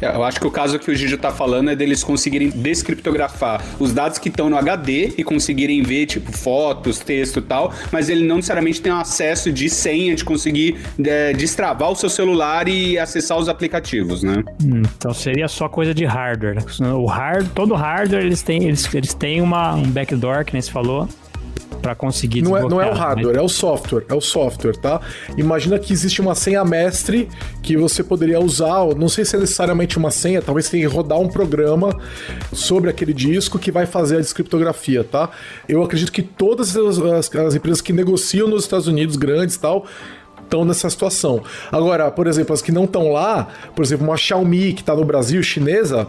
Eu 0.01 0.23
acho 0.23 0.39
que 0.39 0.47
o 0.47 0.51
caso 0.51 0.77
que 0.77 0.91
o 0.91 0.95
Gigi 0.95 1.17
tá 1.17 1.31
falando 1.31 1.69
é 1.69 1.75
deles 1.75 2.03
conseguirem 2.03 2.49
descriptografar 2.49 3.63
os 3.79 3.93
dados 3.93 4.17
que 4.17 4.29
estão 4.29 4.49
no 4.49 4.57
HD 4.57 5.13
e 5.17 5.23
conseguirem 5.23 5.81
ver, 5.81 6.05
tipo, 6.05 6.31
fotos, 6.31 6.99
texto 6.99 7.39
e 7.39 7.41
tal, 7.41 7.73
mas 7.91 8.09
ele 8.09 8.25
não 8.25 8.37
necessariamente 8.37 8.81
tem 8.81 8.91
acesso 8.91 9.51
de 9.51 9.69
senha 9.69 10.15
de 10.15 10.23
conseguir 10.23 10.77
é, 11.03 11.33
destravar 11.33 11.91
o 11.91 11.95
seu 11.95 12.09
celular 12.09 12.67
e 12.67 12.97
acessar 12.97 13.37
os 13.37 13.49
aplicativos, 13.49 14.23
né? 14.23 14.43
Hum, 14.63 14.81
então 14.97 15.13
seria 15.13 15.47
só 15.47 15.69
coisa 15.69 15.93
de 15.93 16.05
hardware. 16.05 16.57
O 16.81 17.05
hard, 17.05 17.47
todo 17.53 17.73
hardware 17.73 18.23
eles 18.25 18.41
têm, 18.41 18.63
eles, 18.63 18.93
eles 18.93 19.13
têm 19.13 19.41
uma, 19.41 19.75
um 19.75 19.89
backdoor, 19.89 20.45
que 20.45 20.53
nem 20.53 20.61
se 20.61 20.71
falou, 20.71 21.07
para 21.85 21.93
conseguir 21.93 22.41
não 22.41 22.57
é, 22.57 22.61
não 22.63 22.81
é 22.81 22.89
o 22.89 22.95
hardware, 22.95 23.35
é 23.35 23.41
o 23.41 23.47
software, 23.47 24.05
é 24.09 24.13
o 24.15 24.19
software, 24.19 24.75
tá? 24.75 24.99
Imagina 25.37 25.77
que 25.77 25.93
existe 25.93 26.19
uma 26.19 26.33
senha 26.33 26.65
mestre 26.65 27.29
que 27.61 27.77
você 27.77 28.03
poderia 28.03 28.39
usar, 28.39 28.83
não 28.95 29.07
sei 29.07 29.23
se 29.23 29.35
é 29.35 29.39
necessariamente 29.39 29.95
uma 29.95 30.09
senha, 30.09 30.41
talvez 30.41 30.67
tenha 30.67 30.89
que 30.89 30.91
rodar 30.91 31.19
um 31.19 31.27
programa 31.27 31.95
sobre 32.51 32.89
aquele 32.89 33.13
disco 33.13 33.59
que 33.59 33.71
vai 33.71 33.85
fazer 33.85 34.17
a 34.17 34.19
descriptografia, 34.19 35.03
tá? 35.03 35.29
Eu 35.69 35.83
acredito 35.83 36.11
que 36.11 36.23
todas 36.23 36.75
as, 36.75 36.97
as, 36.97 37.35
as 37.35 37.53
empresas 37.53 37.81
que 37.81 37.93
negociam 37.93 38.47
nos 38.47 38.63
Estados 38.63 38.87
Unidos, 38.87 39.15
grandes 39.15 39.53
e 39.53 39.59
tal, 39.59 39.85
estão 40.41 40.65
nessa 40.65 40.89
situação. 40.89 41.43
Agora, 41.71 42.09
por 42.09 42.25
exemplo, 42.25 42.51
as 42.51 42.63
que 42.63 42.71
não 42.71 42.85
estão 42.85 43.11
lá, 43.11 43.47
por 43.75 43.85
exemplo, 43.85 44.07
uma 44.07 44.17
Xiaomi 44.17 44.73
que 44.73 44.81
está 44.81 44.95
no 44.95 45.05
Brasil, 45.05 45.43
chinesa, 45.43 46.07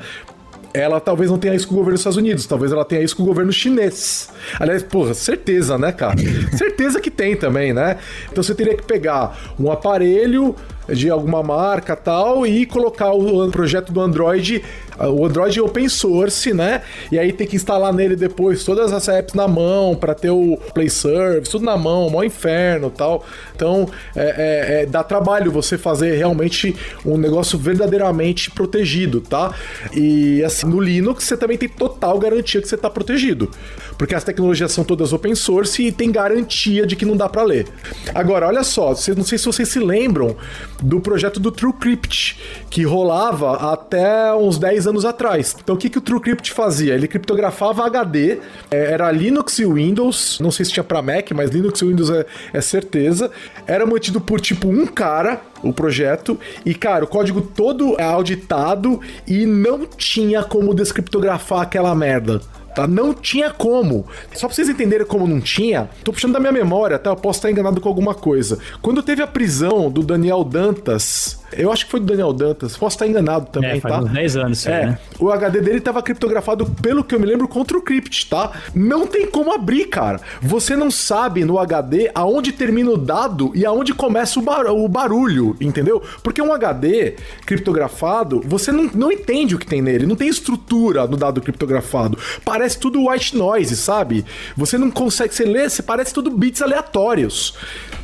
ela 0.77 1.01
talvez 1.01 1.31
não 1.31 1.39
tenha 1.39 1.55
isso 1.55 1.67
com 1.67 1.75
o 1.75 1.77
governo 1.79 1.95
dos 1.95 2.01
Estados 2.01 2.19
Unidos, 2.19 2.47
talvez 2.47 2.71
ela 2.71 2.85
tenha 2.85 3.03
isso 3.03 3.17
com 3.17 3.23
o 3.23 3.27
governo 3.27 3.53
chinês. 3.53 4.29
Aliás, 4.61 4.83
porra, 4.83 5.15
certeza, 5.15 5.79
né, 5.79 5.91
cara? 5.93 6.17
certeza 6.57 7.01
que 7.01 7.11
tem 7.11 7.35
também, 7.37 7.73
né? 7.73 7.97
Então 8.31 8.43
você 8.43 8.55
teria 8.55 8.77
que 8.77 8.85
pegar 8.85 9.55
um 9.59 9.71
aparelho 9.71 10.55
de 10.89 11.11
alguma 11.11 11.43
marca 11.43 11.97
tal 11.97 12.47
e 12.47 12.67
colocar 12.67 13.13
o 13.13 13.51
projeto 13.51 13.93
do 13.93 14.01
Android 14.01 14.63
o 14.99 15.27
Android 15.27 15.61
open 15.61 15.89
source, 15.89 16.53
né? 16.55 16.83
E 17.13 17.19
aí 17.19 17.33
tem 17.33 17.47
que 17.47 17.57
instalar 17.57 17.93
nele 17.93 18.17
depois 18.17 18.65
todas 18.65 18.93
as 18.93 19.09
apps 19.09 19.35
na 19.35 19.47
mão 19.47 19.95
para 19.95 20.15
ter 20.15 20.31
o 20.31 20.59
Play 20.73 20.89
Service, 20.89 21.51
tudo 21.51 21.65
na 21.65 21.77
mão, 21.77 22.09
mó 22.09 22.23
inferno 22.23 22.91
tal. 22.91 23.25
Então 23.55 23.89
é, 24.15 24.25
é, 24.25 24.83
é, 24.83 24.87
dá 24.87 25.05
trabalho 25.05 25.51
você 25.53 25.77
fazer 25.77 26.17
realmente 26.17 26.75
um 27.05 27.19
negócio 27.19 27.59
verdadeiramente 27.59 28.51
protegido, 28.51 29.21
tá? 29.21 29.53
E 29.93 30.43
assim, 30.43 30.67
no 30.67 30.81
Linux 30.81 31.25
você 31.25 31.37
também 31.37 31.59
tem 31.59 31.69
total 31.69 32.19
garantia 32.19 32.61
que 32.61 32.69
você 32.69 32.75
está 32.75 32.89
protegido. 32.89 33.51
Porque 33.99 34.15
as 34.15 34.25
tecnologias 34.25 34.73
são 34.73 34.85
todas 34.85 35.13
open 35.13 35.35
source 35.35 35.83
e 35.83 35.93
tem 35.93 36.11
garantia 36.11 36.87
de 36.87 36.97
que 36.97 37.05
não 37.05 37.17
dá 37.17 37.29
para 37.29 37.43
ler. 37.43 37.67
Agora, 38.15 38.47
olha 38.47 38.63
só, 38.63 38.95
não 39.15 39.25
sei 39.25 39.39
se 39.39 39.45
vocês 39.45 39.69
se 39.69 39.79
lembram 39.79 40.37
do 40.83 41.01
projeto 41.01 41.41
do 41.41 41.51
TrueCrypt, 41.51 42.39
que 42.71 42.85
rolava 42.85 43.73
até 43.73 44.35
uns 44.35 44.59
10 44.59 44.87
anos 44.89 45.05
atrás. 45.05 45.57
Então 45.63 45.75
o 45.75 45.79
que, 45.79 45.89
que 45.89 45.99
o 45.99 46.01
TrueCrypt 46.01 46.53
fazia? 46.53 46.95
Ele 46.95 47.09
criptografava 47.09 47.87
HD, 47.87 48.39
é, 48.71 48.93
era 48.93 49.11
Linux 49.11 49.59
e 49.59 49.67
Windows, 49.67 50.39
não 50.41 50.51
sei 50.51 50.65
se 50.65 50.73
tinha 50.73 50.85
para 50.85 51.03
Mac, 51.03 51.31
mas 51.33 51.51
Linux 51.51 51.81
e 51.81 51.85
Windows 51.87 52.11
é, 52.11 52.27
é 52.53 52.61
certeza. 52.61 53.31
Era 53.67 53.87
mantido 53.87 54.21
por 54.21 54.41
tipo 54.41 54.69
um 54.69 54.87
cara, 54.87 55.41
o 55.63 55.73
projeto. 55.73 56.39
E, 56.65 56.75
cara, 56.75 57.05
o 57.05 57.09
código 57.09 57.41
todo 57.41 57.97
é 57.99 58.05
auditado 58.05 59.01
e 59.27 59.47
não 59.47 59.87
tinha 59.87 60.43
como 60.43 60.75
descriptografar 60.75 61.61
aquela 61.61 61.95
merda 61.95 62.41
tá? 62.77 62.87
Não 62.87 63.15
tinha 63.15 63.51
como. 63.51 64.07
Só 64.35 64.47
pra 64.47 64.55
vocês 64.55 64.69
entenderem 64.69 65.07
como 65.07 65.27
não 65.27 65.41
tinha, 65.41 65.89
tô 66.05 66.13
puxando 66.13 66.35
da 66.35 66.41
minha 66.41 66.53
memória, 66.53 66.99
tá? 66.99 67.11
Eu 67.11 67.17
posso 67.17 67.39
estar 67.39 67.51
enganado 67.51 67.81
com 67.81 67.89
alguma 67.89 68.15
coisa. 68.15 68.59
Quando 68.83 69.03
teve 69.03 69.23
a 69.23 69.27
prisão 69.27 69.91
do 69.91 70.03
Daniel 70.03 70.45
Dantas, 70.45 71.41
eu 71.53 71.73
acho 71.73 71.85
que 71.85 71.91
foi 71.91 72.01
do 72.01 72.07
Daniel 72.07 72.33
Dantas, 72.33 72.77
posso 72.77 72.97
estar 72.97 73.07
enganado 73.07 73.47
também, 73.47 73.79
é, 73.79 73.81
faz 73.81 73.95
tá? 73.95 74.01
Uns 74.03 74.13
10 74.13 74.37
anos, 74.37 74.67
é. 74.67 74.87
Né? 74.87 74.99
O 75.19 75.31
HD 75.31 75.61
dele 75.61 75.81
tava 75.81 76.03
criptografado, 76.03 76.67
pelo 76.83 77.05
que 77.05 77.15
eu 77.15 77.21
me 77.21 77.27
lembro, 77.27 77.47
contra 77.49 77.77
o 77.77 77.83
Crypt, 77.83 78.29
tá? 78.29 78.53
Não 78.75 79.07
tem 79.07 79.27
como 79.27 79.53
abrir, 79.53 79.87
cara. 79.87 80.21
Você 80.41 80.77
não 80.77 80.91
sabe 80.91 81.45
no 81.45 81.59
HD 81.59 82.11
aonde 82.15 82.53
termina 82.53 82.91
o 82.91 82.97
dado 82.97 83.53
e 83.55 83.65
aonde 83.65 83.95
começa 83.95 84.39
o, 84.39 84.43
bar 84.43 84.67
o 84.67 84.89
barulho, 84.89 85.57
entendeu? 85.61 86.03
Porque 86.23 86.43
um 86.43 86.53
HD 86.53 87.17
criptografado, 87.45 88.43
você 88.45 88.73
não, 88.73 88.91
não 88.95 89.13
entende 89.13 89.55
o 89.55 89.59
que 89.59 89.67
tem 89.67 89.81
nele, 89.81 90.07
não 90.07 90.17
tem 90.17 90.29
estrutura 90.29 91.07
no 91.07 91.17
dado 91.17 91.41
criptografado. 91.41 92.19
Parece 92.45 92.79
tudo 92.79 93.09
white 93.09 93.37
noise, 93.37 93.77
sabe? 93.77 94.25
Você 94.57 94.77
não 94.77 94.91
consegue, 94.91 95.35
você 95.35 95.45
lê, 95.45 95.69
você 95.69 95.83
parece 95.83 96.13
tudo 96.13 96.31
bits 96.31 96.63
aleatórios. 96.63 97.55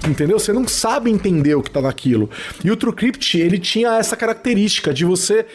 Entendeu? 0.09 0.39
Você 0.39 0.53
não 0.53 0.67
sabe 0.67 1.11
entender 1.11 1.55
o 1.55 1.63
que 1.63 1.71
tá 1.71 1.81
naquilo. 1.81 2.29
E 2.65 2.71
o 2.71 2.77
TrueCrypt, 2.77 3.32
ele 3.41 3.59
tinha 3.59 3.97
essa 3.99 4.17
característica 4.17 4.93
de 4.93 5.05
você 5.05 5.47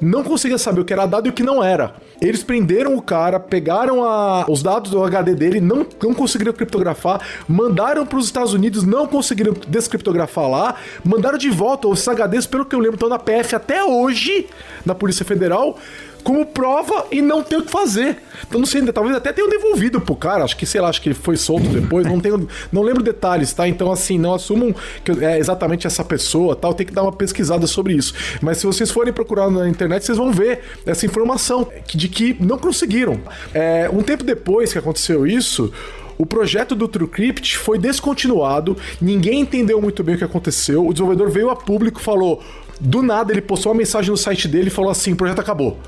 não 0.00 0.22
conseguia 0.22 0.58
saber 0.58 0.80
o 0.80 0.84
que 0.84 0.92
era 0.92 1.06
dado 1.06 1.26
e 1.26 1.30
o 1.30 1.32
que 1.32 1.42
não 1.42 1.62
era. 1.62 1.94
Eles 2.20 2.42
prenderam 2.42 2.96
o 2.96 3.02
cara, 3.02 3.38
pegaram 3.38 4.04
a, 4.04 4.44
os 4.48 4.62
dados 4.62 4.90
do 4.90 5.02
HD 5.02 5.34
dele, 5.34 5.60
não, 5.60 5.86
não 6.02 6.12
conseguiram 6.12 6.52
criptografar, 6.52 7.20
mandaram 7.48 8.04
para 8.04 8.18
os 8.18 8.26
Estados 8.26 8.52
Unidos, 8.52 8.84
não 8.84 9.06
conseguiram 9.06 9.54
descriptografar 9.68 10.48
lá, 10.48 10.74
mandaram 11.04 11.38
de 11.38 11.50
volta 11.50 11.88
os 11.88 12.06
HDs, 12.06 12.46
pelo 12.46 12.64
que 12.64 12.74
eu 12.74 12.80
lembro, 12.80 12.96
estão 12.96 13.08
na 13.08 13.18
PF 13.18 13.54
até 13.54 13.84
hoje, 13.84 14.46
na 14.84 14.94
Polícia 14.94 15.24
Federal 15.24 15.78
como 16.24 16.44
prova 16.46 17.06
e 17.12 17.20
não 17.20 17.42
tem 17.42 17.58
o 17.58 17.62
que 17.62 17.70
fazer. 17.70 18.16
Então 18.48 18.58
não 18.58 18.66
sei, 18.66 18.82
talvez 18.90 19.14
até 19.14 19.32
tenham 19.32 19.48
devolvido 19.48 20.00
pro 20.00 20.16
cara, 20.16 20.42
acho 20.42 20.56
que 20.56 20.64
sei 20.66 20.80
lá, 20.80 20.88
acho 20.88 21.00
que 21.00 21.08
ele 21.08 21.14
foi 21.14 21.36
solto 21.36 21.68
depois, 21.68 22.06
não 22.06 22.18
tenho, 22.18 22.48
não 22.72 22.82
lembro 22.82 23.02
detalhes, 23.02 23.52
tá? 23.52 23.68
Então 23.68 23.92
assim, 23.92 24.18
não 24.18 24.34
assumam 24.34 24.74
que 25.04 25.12
é 25.24 25.38
exatamente 25.38 25.86
essa 25.86 26.02
pessoa, 26.02 26.56
tal, 26.56 26.72
tem 26.72 26.86
que 26.86 26.92
dar 26.92 27.02
uma 27.02 27.12
pesquisada 27.12 27.66
sobre 27.66 27.92
isso. 27.92 28.14
Mas 28.40 28.58
se 28.58 28.66
vocês 28.66 28.90
forem 28.90 29.12
procurar 29.12 29.50
na 29.50 29.68
internet, 29.68 30.04
vocês 30.04 30.18
vão 30.18 30.32
ver 30.32 30.62
essa 30.86 31.04
informação 31.04 31.68
de 31.86 32.08
que 32.08 32.36
não 32.40 32.58
conseguiram. 32.58 33.20
É, 33.52 33.90
um 33.92 34.02
tempo 34.02 34.24
depois 34.24 34.72
que 34.72 34.78
aconteceu 34.78 35.26
isso, 35.26 35.70
o 36.16 36.24
projeto 36.24 36.74
do 36.74 36.88
TrueCrypt 36.88 37.58
foi 37.58 37.78
descontinuado, 37.78 38.76
ninguém 39.00 39.40
entendeu 39.40 39.80
muito 39.82 40.02
bem 40.02 40.14
o 40.14 40.18
que 40.18 40.24
aconteceu. 40.24 40.86
O 40.86 40.92
desenvolvedor 40.92 41.30
veio 41.30 41.50
a 41.50 41.56
público, 41.56 42.00
falou, 42.00 42.42
do 42.80 43.02
nada 43.02 43.32
ele 43.32 43.42
postou 43.42 43.72
uma 43.72 43.78
mensagem 43.78 44.10
no 44.10 44.16
site 44.16 44.48
dele 44.48 44.68
e 44.68 44.70
falou 44.70 44.90
assim: 44.90 45.12
o 45.12 45.16
projeto 45.16 45.40
acabou. 45.40 45.78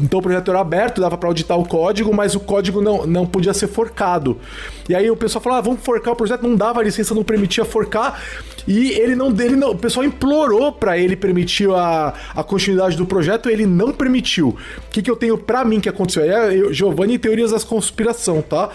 Então 0.00 0.20
o 0.20 0.22
projeto 0.22 0.50
era 0.50 0.60
aberto, 0.60 1.00
dava 1.00 1.16
para 1.18 1.28
auditar 1.28 1.58
o 1.58 1.66
código, 1.66 2.14
mas 2.14 2.34
o 2.34 2.40
código 2.40 2.80
não, 2.80 3.06
não 3.06 3.26
podia 3.26 3.52
ser 3.52 3.66
forcado. 3.66 4.38
E 4.88 4.94
aí 4.94 5.10
o 5.10 5.16
pessoal 5.16 5.42
falava, 5.42 5.60
ah, 5.60 5.62
vamos 5.62 5.80
forcar 5.82 6.12
o 6.12 6.16
projeto, 6.16 6.42
não 6.42 6.54
dava 6.54 6.82
licença, 6.82 7.14
não 7.14 7.24
permitia 7.24 7.64
forcar. 7.64 8.22
E 8.66 8.90
ele 8.92 9.16
não, 9.16 9.28
ele 9.28 9.56
não, 9.56 9.70
o 9.70 9.78
pessoal 9.78 10.04
implorou 10.04 10.70
para 10.72 10.98
ele 10.98 11.16
permitir 11.16 11.70
a, 11.70 12.12
a 12.34 12.44
continuidade 12.44 12.96
do 12.96 13.06
projeto, 13.06 13.48
ele 13.48 13.64
não 13.64 13.92
permitiu. 13.92 14.48
O 14.48 14.90
que, 14.90 15.00
que 15.00 15.10
eu 15.10 15.16
tenho 15.16 15.38
para 15.38 15.64
mim 15.64 15.80
que 15.80 15.88
aconteceu? 15.88 16.22
É, 16.22 16.72
Giovanni 16.72 17.18
teorias 17.18 17.50
da 17.50 17.60
conspiração, 17.60 18.42
tá? 18.42 18.68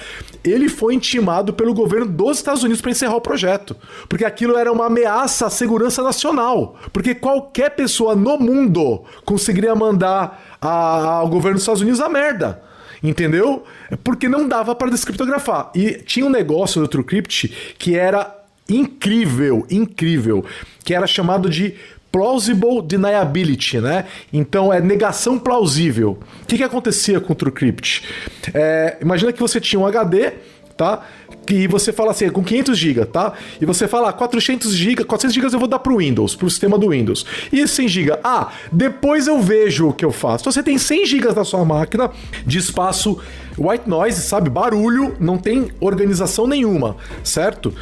Ele 0.44 0.68
foi 0.68 0.96
intimado 0.96 1.54
pelo 1.54 1.74
governo 1.74 2.08
dos 2.08 2.38
Estados 2.38 2.64
Unidos 2.64 2.82
para 2.82 2.92
encerrar 2.92 3.16
o 3.16 3.22
projeto, 3.22 3.76
porque 4.10 4.26
aquilo 4.26 4.58
era 4.58 4.72
uma 4.72 4.88
ameaça 4.88 5.46
à 5.46 5.50
segurança 5.50 6.02
nacional, 6.02 6.76
porque 6.92 7.14
qualquer 7.14 7.70
pessoa 7.72 8.16
no 8.16 8.38
mundo 8.38 9.04
conseguiria 9.24 9.76
mandar 9.76 10.53
a, 10.68 11.16
ao 11.16 11.28
governo 11.28 11.56
dos 11.56 11.64
Estados 11.64 11.82
Unidos 11.82 12.00
a 12.00 12.10
merda 12.10 12.62
entendeu? 13.04 13.66
Porque 14.02 14.30
não 14.30 14.48
dava 14.48 14.74
para 14.74 14.90
descriptografar. 14.90 15.70
E 15.76 15.96
tinha 16.06 16.26
um 16.26 16.30
negócio 16.30 16.80
do 16.80 16.88
TrueCrypt 16.88 17.76
que 17.78 17.98
era 17.98 18.34
incrível, 18.70 19.68
incrível, 19.70 20.46
que 20.86 20.94
era 20.94 21.06
chamado 21.06 21.50
de 21.50 21.76
plausible 22.12 22.82
deniability, 22.82 23.82
né? 23.82 24.06
Então 24.32 24.72
é 24.72 24.80
negação 24.80 25.38
plausível. 25.38 26.20
O 26.44 26.46
que, 26.46 26.58
que 26.58 26.64
acontecia 26.64 27.20
com 27.20 27.34
o 27.34 27.36
TrueCrypt? 27.36 28.04
É, 28.54 28.98
imagina 29.02 29.34
que 29.34 29.40
você 29.40 29.60
tinha 29.60 29.80
um 29.80 29.86
HD, 29.86 30.32
tá? 30.78 31.06
E 31.50 31.68
você 31.68 31.92
fala 31.92 32.12
assim, 32.12 32.30
com 32.30 32.44
500 32.44 32.78
GB, 32.78 33.06
tá? 33.06 33.34
E 33.60 33.66
você 33.66 33.88
fala, 33.88 34.14
400 34.14 34.74
GB, 34.74 35.04
400 35.04 35.34
GB 35.34 35.56
eu 35.56 35.60
vou 35.60 35.68
dar 35.68 35.80
pro 35.80 35.98
Windows, 35.98 36.36
pro 36.36 36.50
sistema 36.50 36.78
do 36.78 36.90
Windows. 36.90 37.26
E 37.52 37.68
100 37.68 37.88
GB, 37.88 38.20
ah, 38.24 38.52
depois 38.72 39.28
eu 39.28 39.42
vejo 39.42 39.90
o 39.90 39.94
que 39.94 40.06
eu 40.06 40.12
faço. 40.12 40.50
Você 40.52 40.64
tem 40.64 40.78
100 40.78 41.06
GB 41.06 41.34
na 41.34 41.44
sua 41.44 41.66
máquina 41.66 42.10
de 42.46 42.58
espaço 42.58 43.20
white 43.58 43.88
noise, 43.90 44.22
sabe? 44.22 44.50
Barulho, 44.50 45.16
não 45.20 45.38
tem 45.38 45.70
organização 45.80 46.48
nenhuma, 46.48 46.96
certo? 47.24 47.74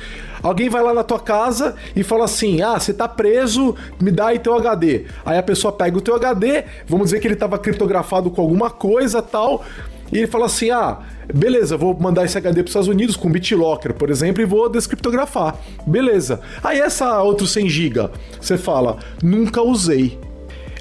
Alguém 0.44 0.70
vai 0.70 0.82
lá 0.82 0.94
na 0.94 1.04
tua 1.04 1.20
casa 1.20 1.76
e 1.96 2.04
fala 2.04 2.26
assim: 2.26 2.62
ah, 2.62 2.80
você 2.80 2.94
tá 2.94 3.08
preso, 3.08 3.76
me 4.00 4.12
dá 4.12 4.28
aí 4.28 4.40
teu 4.40 4.56
HD. 4.56 5.06
Aí 5.26 5.38
a 5.38 5.44
pessoa 5.44 5.72
pega 5.72 5.98
o 5.98 6.02
teu 6.02 6.16
HD, 6.16 6.64
vamos 6.88 7.08
dizer 7.08 7.20
que 7.20 7.28
ele 7.28 7.36
tava 7.36 7.60
criptografado 7.60 8.32
com 8.32 8.42
alguma 8.42 8.70
coisa 8.70 9.22
tal. 9.22 9.64
E 10.12 10.18
ele 10.18 10.28
fala 10.28 10.46
assim: 10.46 10.70
ah, 10.70 11.00
beleza, 11.34 11.78
vou 11.78 11.98
mandar 12.00 12.26
esse 12.26 12.38
HD 12.38 12.56
para 12.56 12.66
os 12.66 12.72
Estados 12.72 12.88
Unidos 12.88 13.16
com 13.16 13.32
BitLocker, 13.32 13.94
por 13.94 14.10
exemplo, 14.10 14.42
e 14.42 14.46
vou 14.46 14.70
descriptografar. 14.70 15.56
Beleza. 15.86 16.42
Aí 16.64 16.80
essa 16.80 17.22
outro 17.22 17.48
100 17.48 17.70
GB, 17.70 18.10
você 18.40 18.58
fala: 18.58 18.98
nunca 19.24 19.62
usei. 19.62 20.20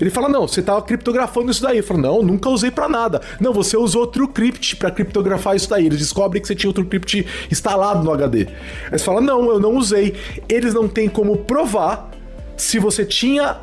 Ele 0.01 0.11
fala: 0.11 0.29
Não, 0.29 0.49
você 0.49 0.62
tava 0.62 0.81
criptografando 0.83 1.51
isso 1.51 1.62
daí. 1.62 1.79
Eu 1.79 1.85
falo: 1.85 2.01
Não, 2.01 2.23
nunca 2.23 2.49
usei 2.49 2.71
para 2.71 2.88
nada. 2.88 3.21
Não, 3.38 3.53
você 3.53 3.77
usou 3.77 4.07
TrueCrypt 4.07 4.77
para 4.77 4.90
criptografar 4.90 5.55
isso 5.55 5.69
daí. 5.69 5.87
Eles 5.87 5.99
descobrem 5.99 6.40
que 6.40 6.49
você 6.49 6.55
tinha 6.55 6.71
o 6.71 6.73
TrueCrypt 6.73 7.27
instalado 7.51 8.03
no 8.03 8.12
HD. 8.12 8.49
Aí 8.90 8.99
você 8.99 9.05
fala: 9.05 9.21
Não, 9.21 9.51
eu 9.51 9.61
não 9.61 9.77
usei. 9.77 10.14
Eles 10.49 10.73
não 10.73 10.88
têm 10.88 11.09
como 11.09 11.37
provar 11.37 12.11
se 12.57 12.79
você 12.79 13.05
tinha 13.05 13.59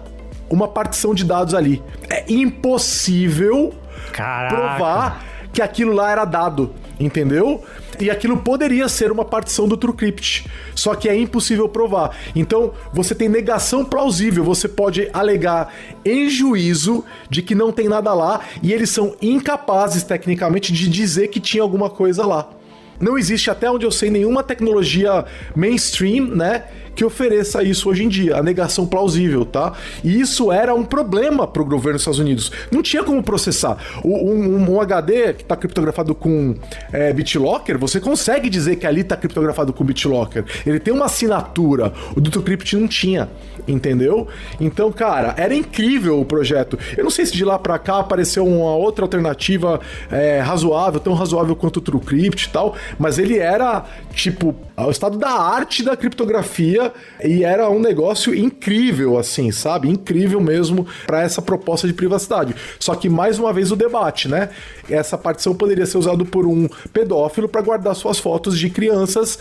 uma 0.49 0.67
partição 0.67 1.13
de 1.13 1.25
dados 1.25 1.53
ali. 1.53 1.81
É 2.09 2.23
impossível 2.31 3.73
Caraca. 4.11 4.55
provar 4.55 5.26
que 5.57 5.61
aquilo 5.63 5.91
lá 5.91 6.11
era 6.11 6.23
dado, 6.23 6.71
entendeu? 6.99 7.63
E 7.99 8.11
aquilo 8.11 8.37
poderia 8.37 8.87
ser 8.87 9.11
uma 9.11 9.25
partição 9.25 9.67
do 9.67 9.75
TrueCrypt, 9.75 10.47
só 10.75 10.93
que 10.93 11.09
é 11.09 11.19
impossível 11.19 11.67
provar. 11.67 12.15
Então, 12.35 12.73
você 12.93 13.15
tem 13.15 13.27
negação 13.27 13.83
plausível, 13.83 14.43
você 14.43 14.67
pode 14.67 15.09
alegar 15.11 15.73
em 16.05 16.29
juízo 16.29 17.03
de 17.27 17.41
que 17.41 17.55
não 17.55 17.71
tem 17.71 17.89
nada 17.89 18.13
lá 18.13 18.41
e 18.61 18.71
eles 18.71 18.91
são 18.91 19.15
incapazes 19.19 20.03
tecnicamente 20.03 20.71
de 20.71 20.87
dizer 20.87 21.29
que 21.29 21.39
tinha 21.39 21.63
alguma 21.63 21.89
coisa 21.89 22.23
lá. 22.23 22.51
Não 22.99 23.17
existe 23.17 23.49
até 23.49 23.69
onde 23.69 23.83
eu 23.83 23.91
sei 23.91 24.11
nenhuma 24.11 24.43
tecnologia 24.43 25.25
mainstream, 25.55 26.27
né, 26.27 26.65
que 26.97 27.05
ofereça 27.05 27.61
isso 27.61 27.87
hoje 27.91 28.03
em 28.03 28.09
dia, 28.09 28.37
a 28.37 28.41
negação 28.41 28.87
plausível, 28.87 29.45
tá? 29.45 29.73
E 30.03 30.19
isso 30.19 30.51
era 30.51 30.73
um 30.73 30.83
problema 30.83 31.45
para 31.45 31.61
o 31.61 31.65
governo 31.65 31.93
dos 31.93 32.01
Estados 32.01 32.19
Unidos. 32.19 32.51
Não 32.71 32.81
tinha 32.81 33.03
como 33.03 33.21
processar. 33.21 33.77
Um, 34.03 34.67
um, 34.67 34.81
HD 34.81 35.33
que 35.33 35.43
está 35.43 35.55
criptografado 35.55 36.15
com 36.15 36.55
é, 36.91 37.13
BitLocker, 37.13 37.77
você 37.77 37.99
consegue 37.99 38.49
dizer 38.49 38.77
que 38.77 38.87
ali 38.87 39.01
está 39.01 39.15
criptografado 39.15 39.71
com 39.71 39.83
BitLocker. 39.83 40.43
Ele 40.65 40.79
tem 40.79 40.91
uma 40.91 41.05
assinatura. 41.05 41.93
O 42.15 42.19
DutoCrypt 42.19 42.75
não 42.75 42.87
tinha, 42.87 43.29
entendeu? 43.67 44.27
Então, 44.59 44.91
cara, 44.91 45.35
era 45.37 45.53
incrível 45.53 46.19
o 46.19 46.25
projeto. 46.25 46.79
Eu 46.97 47.03
não 47.03 47.11
sei 47.11 47.27
se 47.27 47.33
de 47.33 47.45
lá 47.45 47.59
para 47.59 47.77
cá 47.77 47.99
apareceu 47.99 48.43
uma 48.43 48.75
outra 48.75 49.05
alternativa 49.05 49.79
é, 50.11 50.39
razoável, 50.39 50.99
tão 50.99 51.13
razoável 51.13 51.55
quanto 51.55 51.77
o 51.77 51.81
TrueCrypt 51.81 52.47
e 52.47 52.49
tal, 52.49 52.75
mas 52.97 53.19
ele 53.19 53.37
era, 53.37 53.85
tipo, 54.13 54.55
o 54.75 54.89
estado 54.89 55.17
da 55.19 55.29
arte 55.29 55.83
da 55.83 55.95
criptografia 55.95 56.86
e 57.23 57.43
era 57.43 57.69
um 57.69 57.79
negócio 57.79 58.33
incrível, 58.33 59.17
assim, 59.17 59.51
sabe? 59.51 59.89
Incrível 59.89 60.39
mesmo 60.39 60.87
para 61.05 61.21
essa 61.21 61.41
proposta 61.41 61.87
de 61.87 61.93
privacidade. 61.93 62.55
Só 62.79 62.95
que, 62.95 63.09
mais 63.09 63.39
uma 63.39 63.53
vez, 63.53 63.71
o 63.71 63.75
debate, 63.75 64.27
né? 64.27 64.49
Essa 64.89 65.17
partição 65.17 65.53
poderia 65.55 65.85
ser 65.85 65.97
usada 65.97 66.23
por 66.25 66.45
um 66.45 66.67
pedófilo 66.91 67.47
para 67.47 67.61
guardar 67.61 67.95
suas 67.95 68.19
fotos 68.19 68.57
de 68.57 68.69
crianças. 68.69 69.39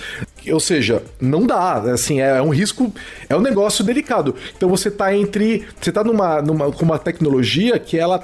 Ou 0.51 0.61
seja, 0.61 1.03
não 1.21 1.47
dá, 1.47 1.75
assim, 1.93 2.21
é 2.21 2.41
um 2.41 2.51
risco, 2.51 2.93
é 3.29 3.37
um 3.37 3.41
negócio 3.41 3.85
delicado. 3.85 4.35
Então 4.57 4.69
você 4.69 4.91
tá 4.91 5.15
entre. 5.15 5.67
Você 5.81 5.91
tá 5.91 6.05
numa, 6.05 6.41
numa, 6.43 6.71
com 6.73 6.85
uma 6.85 6.99
tecnologia 6.99 7.79
que 7.79 7.99
ela 7.99 8.23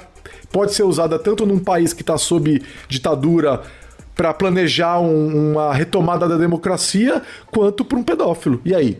pode 0.51 0.73
ser 0.73 0.83
usada 0.83 1.17
tanto 1.17 1.45
num 1.45 1.59
país 1.59 1.93
que 1.93 2.01
está 2.01 2.17
sob 2.17 2.61
ditadura 2.87 3.61
para 4.15 4.33
planejar 4.33 4.99
um, 4.99 5.51
uma 5.51 5.73
retomada 5.73 6.27
da 6.27 6.37
democracia, 6.37 7.21
quanto 7.51 7.83
para 7.83 7.97
um 7.97 8.03
pedófilo. 8.03 8.61
E 8.63 8.73
aí? 8.73 8.99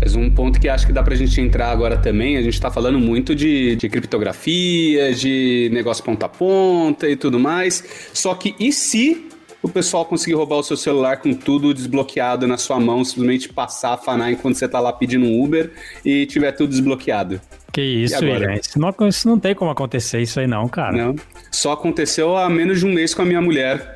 Mas 0.00 0.16
um 0.16 0.30
ponto 0.30 0.58
que 0.58 0.68
acho 0.68 0.86
que 0.86 0.92
dá 0.92 1.02
pra 1.02 1.14
gente 1.14 1.38
entrar 1.40 1.70
agora 1.70 1.96
também, 1.96 2.36
a 2.36 2.42
gente 2.42 2.58
tá 2.58 2.70
falando 2.70 2.98
muito 2.98 3.34
de, 3.34 3.76
de 3.76 3.88
criptografia, 3.88 5.12
de 5.12 5.68
negócio 5.72 6.02
ponta 6.02 6.26
a 6.26 6.28
ponta 6.28 7.08
e 7.08 7.16
tudo 7.16 7.38
mais. 7.38 7.84
Só 8.14 8.34
que 8.34 8.54
e 8.58 8.72
se 8.72 9.28
o 9.62 9.68
pessoal 9.68 10.06
conseguir 10.06 10.34
roubar 10.34 10.56
o 10.56 10.62
seu 10.62 10.76
celular 10.76 11.18
com 11.18 11.34
tudo 11.34 11.74
desbloqueado 11.74 12.46
na 12.46 12.56
sua 12.56 12.80
mão, 12.80 13.04
simplesmente 13.04 13.48
passar, 13.48 13.94
afanar 13.94 14.32
enquanto 14.32 14.54
você 14.54 14.66
tá 14.66 14.80
lá 14.80 14.92
pedindo 14.92 15.26
um 15.26 15.42
Uber 15.42 15.70
e 16.04 16.24
tiver 16.26 16.52
tudo 16.52 16.70
desbloqueado? 16.70 17.40
Que 17.72 17.82
isso, 17.82 18.18
gente. 18.18 18.66
Isso 18.66 18.78
não, 18.78 19.08
isso 19.08 19.28
não 19.28 19.38
tem 19.38 19.54
como 19.54 19.70
acontecer 19.70 20.20
isso 20.20 20.40
aí 20.40 20.46
não, 20.46 20.66
cara. 20.66 20.96
Não. 20.96 21.14
Só 21.52 21.72
aconteceu 21.72 22.36
há 22.36 22.48
menos 22.48 22.80
de 22.80 22.86
um 22.86 22.92
mês 22.92 23.14
com 23.14 23.22
a 23.22 23.24
minha 23.24 23.40
mulher 23.40 23.94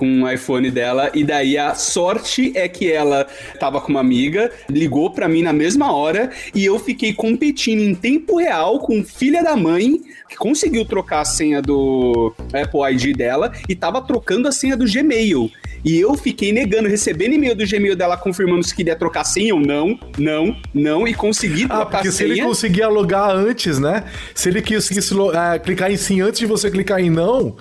com 0.00 0.22
o 0.22 0.30
iPhone 0.30 0.70
dela 0.70 1.10
e 1.12 1.22
daí 1.22 1.58
a 1.58 1.74
sorte 1.74 2.52
é 2.56 2.66
que 2.66 2.90
ela 2.90 3.26
tava 3.58 3.82
com 3.82 3.90
uma 3.90 4.00
amiga, 4.00 4.50
ligou 4.70 5.10
para 5.10 5.28
mim 5.28 5.42
na 5.42 5.52
mesma 5.52 5.92
hora 5.92 6.30
e 6.54 6.64
eu 6.64 6.78
fiquei 6.78 7.12
competindo 7.12 7.80
em 7.80 7.94
tempo 7.94 8.38
real 8.38 8.78
com 8.78 9.04
filha 9.04 9.42
da 9.42 9.54
mãe 9.54 10.00
que 10.26 10.36
conseguiu 10.36 10.86
trocar 10.86 11.20
a 11.20 11.24
senha 11.26 11.60
do 11.60 12.32
Apple 12.46 12.94
ID 12.94 13.14
dela 13.14 13.52
e 13.68 13.74
tava 13.74 14.00
trocando 14.00 14.48
a 14.48 14.52
senha 14.52 14.74
do 14.74 14.86
Gmail. 14.90 15.50
E 15.84 15.98
eu 15.98 16.14
fiquei 16.14 16.52
negando, 16.52 16.88
recebendo 16.88 17.34
e-mail 17.34 17.54
do 17.54 17.66
Gmail 17.66 17.96
dela 17.96 18.16
confirmando 18.16 18.62
se 18.62 18.74
queria 18.74 18.94
trocar 18.94 19.24
senha 19.24 19.54
ou 19.54 19.60
não, 19.60 19.98
não, 20.18 20.56
não, 20.74 21.08
e 21.08 21.14
consegui 21.14 21.64
ah, 21.64 21.76
trocar 21.76 21.98
porque 21.98 22.12
senha. 22.12 22.34
se 22.34 22.40
ele 22.40 22.42
conseguia 22.42 22.88
logar 22.88 23.30
antes, 23.30 23.78
né? 23.78 24.04
Se 24.34 24.48
ele 24.48 24.60
conseguisse 24.60 25.14
uh, 25.14 25.30
clicar 25.62 25.90
em 25.90 25.96
sim 25.96 26.20
antes 26.20 26.38
de 26.38 26.46
você 26.46 26.70
clicar 26.70 27.00
em 27.00 27.10
não, 27.10 27.56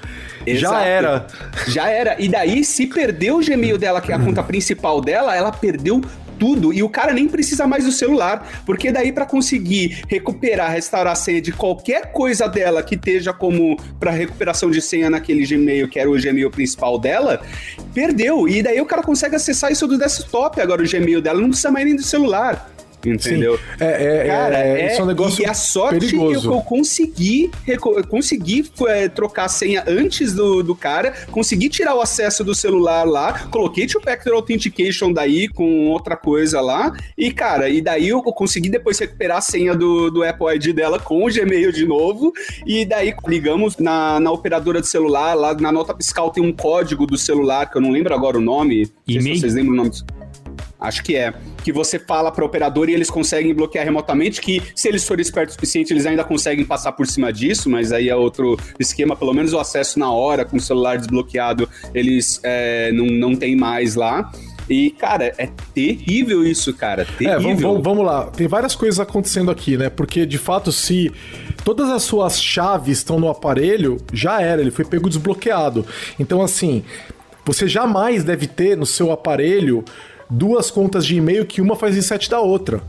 Exato. 0.46 0.74
já 0.74 0.82
era. 0.82 1.28
Já 1.68 1.90
era. 1.90 2.16
E 2.20 2.28
daí, 2.28 2.64
se 2.64 2.88
perdeu 2.88 3.38
o 3.38 3.46
Gmail 3.46 3.78
dela, 3.78 4.02
que 4.02 4.12
é 4.12 4.16
a 4.16 4.20
conta 4.20 4.44
principal 4.44 5.00
dela, 5.02 5.36
ela 5.36 5.52
perdeu 5.52 6.02
tudo 6.40 6.74
e 6.74 6.82
o 6.82 6.90
cara 6.90 7.14
nem 7.14 7.28
precisa 7.28 7.68
mais 7.68 7.84
do 7.84 7.92
celular, 7.92 8.64
porque 8.66 8.92
daí 8.92 9.12
para 9.12 9.26
conseguir 9.26 10.04
recuperar, 10.08 10.72
restaurar 10.72 11.14
a 11.14 11.16
senha 11.16 11.42
de 11.42 11.52
qualquer 11.52 12.12
coisa 12.14 12.48
dela 12.48 12.82
que 12.82 12.96
esteja 12.96 13.34
como 13.34 13.78
para 14.00 14.12
recuperação 14.12 14.72
de 14.72 14.82
senha 14.82 15.10
naquele 15.10 15.46
Gmail, 15.46 15.90
que 15.90 16.00
era 16.00 16.10
o 16.10 16.20
Gmail 16.20 16.50
principal 16.50 16.98
dela, 16.98 17.42
perdeu. 17.94 18.48
E 18.48 18.64
daí 18.64 18.80
o 18.80 18.86
cara 18.86 19.04
consegue 19.04 19.36
acessar 19.36 19.72
isso 19.72 19.86
do 19.86 19.98
desktop 19.98 20.60
agora 20.62 20.82
o 20.82 20.90
Gmail 20.90 21.22
dela, 21.22 21.42
não 21.42 21.50
precisa 21.50 21.70
mais 21.70 21.86
nem 21.86 21.96
do 21.96 22.04
celular. 22.04 22.79
Entendeu? 23.06 23.58
Sim. 23.58 23.64
É, 23.80 23.86
é, 23.86 24.28
Cara, 24.28 24.58
é, 24.58 24.82
é, 24.82 24.98
é 24.98 25.02
um 25.02 25.06
negócio 25.06 25.42
E 25.42 25.46
a 25.46 25.54
sorte 25.54 26.00
perigoso. 26.00 26.50
que 26.50 26.56
eu 26.56 26.62
consegui, 26.62 27.52
eu 27.66 27.80
consegui 28.08 28.70
é, 28.88 29.08
trocar 29.08 29.46
a 29.46 29.50
senha 29.50 29.84
antes 29.88 30.34
do, 30.34 30.62
do 30.62 30.76
cara, 30.76 31.14
consegui 31.32 31.70
tirar 31.70 31.96
o 31.96 32.02
acesso 32.02 32.44
do 32.44 32.54
celular 32.54 33.06
lá, 33.06 33.48
coloquei 33.48 33.88
Two 33.88 34.02
Factor 34.02 34.34
Authentication 34.34 35.14
daí 35.14 35.48
com 35.48 35.88
outra 35.88 36.18
coisa 36.18 36.60
lá, 36.60 36.92
e 37.18 37.32
cara, 37.32 37.70
e 37.70 37.82
daí 37.82 38.10
eu 38.10 38.22
consegui 38.22 38.70
depois 38.70 39.00
recuperar 39.00 39.38
a 39.38 39.42
senha 39.42 39.74
do, 39.74 40.12
do 40.12 40.24
Apple 40.24 40.56
ID 40.56 40.76
dela 40.76 41.00
com 41.00 41.26
o 41.26 41.32
Gmail 41.32 41.72
de 41.72 41.86
novo, 41.86 42.34
e 42.66 42.86
daí 42.86 43.14
ligamos 43.28 43.78
na, 43.78 44.20
na 44.20 44.32
operadora 44.32 44.82
de 44.82 44.88
celular, 44.88 45.34
lá 45.36 45.54
na 45.54 45.72
nota 45.72 45.96
fiscal 45.96 46.32
tem 46.32 46.44
um 46.44 46.52
código 46.52 47.06
do 47.06 47.18
celular, 47.18 47.70
que 47.70 47.78
eu 47.78 47.82
não 47.82 47.92
lembro 47.92 48.14
agora 48.14 48.38
o 48.38 48.42
nome, 48.42 48.92
não 49.08 49.22
sei 49.22 49.36
se 49.36 49.40
vocês 49.40 49.54
lembram 49.54 49.74
o 49.74 49.78
nome 49.78 49.92
Acho 50.80 51.04
que 51.04 51.16
é. 51.16 51.34
Que 51.64 51.74
você 51.74 52.00
fala 52.00 52.32
para 52.32 52.44
o 52.44 52.48
operador 52.48 52.90
e 52.90 52.94
eles 52.94 53.10
conseguem 53.10 53.54
bloquear 53.54 53.84
remotamente, 53.84 54.40
que 54.40 54.62
se 54.74 54.88
eles 54.88 55.06
forem 55.06 55.22
espertos 55.22 55.56
o 55.56 55.56
suficiente, 55.56 55.92
eles 55.92 56.06
ainda 56.06 56.24
conseguem 56.24 56.64
passar 56.64 56.94
por 56.94 57.06
cima 57.06 57.34
disso, 57.34 57.70
mas 57.70 57.92
aí 57.92 58.08
é 58.08 58.16
outro 58.16 58.58
esquema, 58.80 59.16
pelo 59.16 59.34
menos 59.34 59.52
o 59.54 59.60
acesso 59.60 60.00
na 60.00 60.12
hora, 60.12 60.46
com 60.46 60.58
o 60.58 60.60
celular 60.60 60.98
desbloqueado, 60.98 61.68
eles 61.94 62.40
é, 62.44 62.92
não, 62.94 63.06
não 63.06 63.36
tem 63.36 63.56
mais 63.56 63.96
lá. 63.96 64.32
E, 64.70 64.92
cara, 64.92 65.34
é 65.38 65.50
terrível 65.74 66.46
isso, 66.46 66.74
cara. 66.74 67.04
Terrível. 67.18 67.40
É, 67.40 67.42
vamos, 67.42 67.62
vamos, 67.62 67.84
vamos, 67.84 68.06
lá. 68.06 68.26
Tem 68.26 68.48
várias 68.48 68.76
coisas 68.76 69.00
acontecendo 69.00 69.50
aqui, 69.50 69.76
né? 69.76 69.90
Porque, 69.90 70.28
de 70.28 70.38
fato, 70.38 70.72
se 70.72 71.12
todas 71.66 71.90
as 71.90 72.04
suas 72.04 72.40
chaves 72.40 73.00
estão 73.00 73.20
no 73.20 73.28
aparelho, 73.30 73.98
já 74.14 74.40
era, 74.42 74.62
ele 74.62 74.70
foi 74.70 74.86
pego 74.86 75.10
desbloqueado. 75.10 75.86
Então, 76.20 76.40
assim, 76.42 76.84
você 77.44 77.68
jamais 77.68 78.24
deve 78.24 78.46
ter 78.46 78.78
no 78.78 78.86
seu 78.86 79.12
aparelho 79.12 79.84
duas 80.30 80.70
contas 80.70 81.06
de 81.06 81.16
e-mail 81.16 81.46
que 81.46 81.62
uma 81.62 81.76
faz 81.76 81.96
reset 81.96 82.30
da 82.30 82.40
outra. 82.40 82.82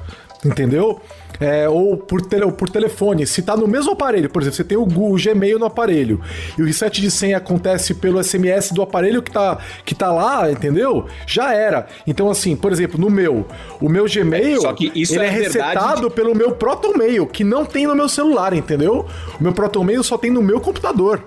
Entendeu? 0.44 1.00
É, 1.38 1.68
ou 1.68 1.96
por, 1.96 2.20
tele, 2.20 2.50
por 2.52 2.68
telefone. 2.68 3.26
Se 3.26 3.42
tá 3.42 3.56
no 3.56 3.66
mesmo 3.66 3.92
aparelho, 3.92 4.28
por 4.28 4.42
exemplo, 4.42 4.56
você 4.56 4.64
tem 4.64 4.76
o, 4.76 4.82
o, 4.82 5.16
Gmail 5.16 5.58
no 5.58 5.64
aparelho 5.64 6.20
e 6.58 6.62
o 6.62 6.66
reset 6.66 7.00
de 7.00 7.10
senha 7.10 7.38
acontece 7.38 7.94
pelo 7.94 8.22
SMS 8.22 8.72
do 8.72 8.82
aparelho 8.82 9.22
que 9.22 9.30
tá, 9.30 9.58
que 9.84 9.94
tá 9.94 10.12
lá, 10.12 10.50
entendeu? 10.50 11.06
Já 11.26 11.54
era. 11.54 11.86
Então, 12.06 12.30
assim, 12.30 12.54
por 12.54 12.72
exemplo, 12.72 13.00
no 13.00 13.08
meu, 13.08 13.46
o 13.80 13.88
meu 13.88 14.04
Gmail 14.06 14.60
ele 14.94 15.18
é, 15.18 15.26
é 15.26 15.30
resetado 15.30 16.08
de... 16.08 16.14
pelo 16.14 16.34
meu 16.34 16.52
ProtonMail, 16.52 17.26
que 17.26 17.42
não 17.42 17.64
tem 17.64 17.86
no 17.86 17.94
meu 17.94 18.08
celular, 18.08 18.52
entendeu? 18.52 19.06
O 19.38 19.42
meu 19.42 19.52
ProtonMail 19.52 20.02
só 20.02 20.18
tem 20.18 20.30
no 20.30 20.42
meu 20.42 20.60
computador. 20.60 21.22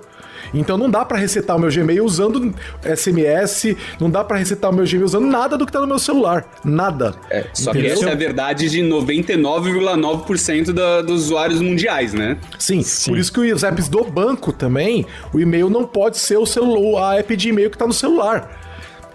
Então 0.54 0.78
não 0.78 0.90
dá 0.90 1.04
para 1.04 1.18
resetar 1.18 1.58
o 1.58 1.60
meu 1.60 1.72
Gmail 1.72 2.06
usando 2.06 2.54
SMS, 2.84 3.76
não 4.00 4.10
dá 4.10 4.24
para 4.24 4.38
resetar 4.38 4.72
o 4.72 4.74
meu 4.74 4.86
Gmail 4.86 5.06
usando 5.06 5.26
nada 5.26 5.58
do 5.58 5.66
que 5.66 5.72
tá 5.72 5.82
no 5.82 5.88
meu 5.88 6.00
celular. 6.00 6.46
Nada. 6.64 7.16
É, 7.30 7.48
só 7.54 7.72
Entendeu? 7.72 7.90
que 7.90 8.00
essa 8.00 8.10
é 8.10 8.12
a 8.12 8.16
verdade 8.16 8.70
de 8.70 8.82
99,9% 8.82 11.02
dos 11.02 11.26
usuários 11.26 11.62
mundiais, 11.62 12.14
né? 12.14 12.38
Sim, 12.60 12.84
Sim, 12.84 13.12
por 13.12 13.18
isso 13.18 13.34
que 13.34 13.52
os 13.52 13.64
apps 13.64 13.88
do 13.88 14.04
banco 14.04 14.52
também, 14.52 15.06
o 15.34 15.40
e-mail 15.40 15.70
não 15.70 15.86
pode 15.86 16.18
ser 16.18 16.38
o 16.38 16.46
celular, 16.46 17.14
a 17.14 17.20
app 17.20 17.36
de 17.36 17.50
e-mail 17.50 17.70
que 17.70 17.78
tá 17.78 17.88
no 17.88 17.94
celular. 17.94 18.60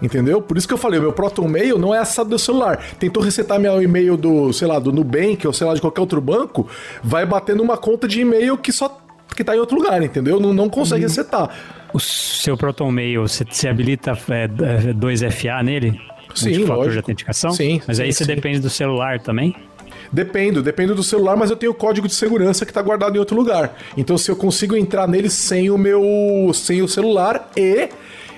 Entendeu? 0.01 0.41
Por 0.41 0.57
isso 0.57 0.67
que 0.67 0.73
eu 0.73 0.77
falei, 0.77 0.97
o 0.97 1.01
meu 1.01 1.11
Proton 1.11 1.47
Mail 1.47 1.77
não 1.77 1.93
é 1.93 1.99
acessado 1.99 2.29
do 2.29 2.39
celular. 2.39 2.81
Tentou 2.97 3.21
resetar 3.21 3.59
meu 3.59 3.81
e-mail 3.81 4.15
do, 4.15 4.53
sei 4.53 4.67
lá, 4.67 4.79
do 4.79 4.93
Nubank 4.93 5.45
ou 5.45 5.51
sei 5.51 5.67
lá, 5.67 5.73
de 5.73 5.81
qualquer 5.81 5.99
outro 5.99 6.21
banco, 6.21 6.67
vai 7.03 7.25
bater 7.25 7.55
numa 7.55 7.77
conta 7.77 8.07
de 8.07 8.21
e-mail 8.21 8.57
que 8.57 8.71
só 8.71 8.97
que 9.35 9.43
tá 9.43 9.55
em 9.55 9.59
outro 9.59 9.77
lugar, 9.77 10.01
entendeu? 10.01 10.39
Não, 10.39 10.53
não 10.53 10.69
consegue 10.69 11.03
uhum. 11.03 11.09
resetar. 11.09 11.49
O 11.93 11.99
seu 11.99 12.55
Proton 12.55 12.91
Mail, 12.91 13.27
você, 13.27 13.67
habilita 13.67 14.11
é, 14.29 14.47
2FA 14.93 15.63
nele? 15.63 15.99
Sim, 16.35 16.57
lógico. 16.65 16.91
de 16.91 16.97
autenticação? 16.97 17.51
Sim. 17.51 17.81
Mas 17.87 17.97
sim, 17.97 18.03
aí 18.03 18.13
você 18.13 18.23
sim. 18.23 18.35
depende 18.35 18.59
do 18.59 18.69
celular 18.69 19.19
também? 19.19 19.55
Dependo, 20.11 20.63
depende 20.63 20.93
do 20.93 21.03
celular, 21.03 21.35
mas 21.35 21.51
eu 21.51 21.55
tenho 21.55 21.71
o 21.71 21.75
código 21.75 22.07
de 22.07 22.13
segurança 22.13 22.65
que 22.65 22.71
está 22.71 22.81
guardado 22.81 23.15
em 23.15 23.19
outro 23.19 23.35
lugar. 23.35 23.77
Então, 23.95 24.17
se 24.17 24.29
eu 24.31 24.35
consigo 24.35 24.75
entrar 24.75 25.07
nele 25.07 25.29
sem 25.29 25.69
o 25.69 25.77
meu, 25.77 26.51
sem 26.53 26.81
o 26.81 26.87
celular 26.87 27.49
e 27.55 27.89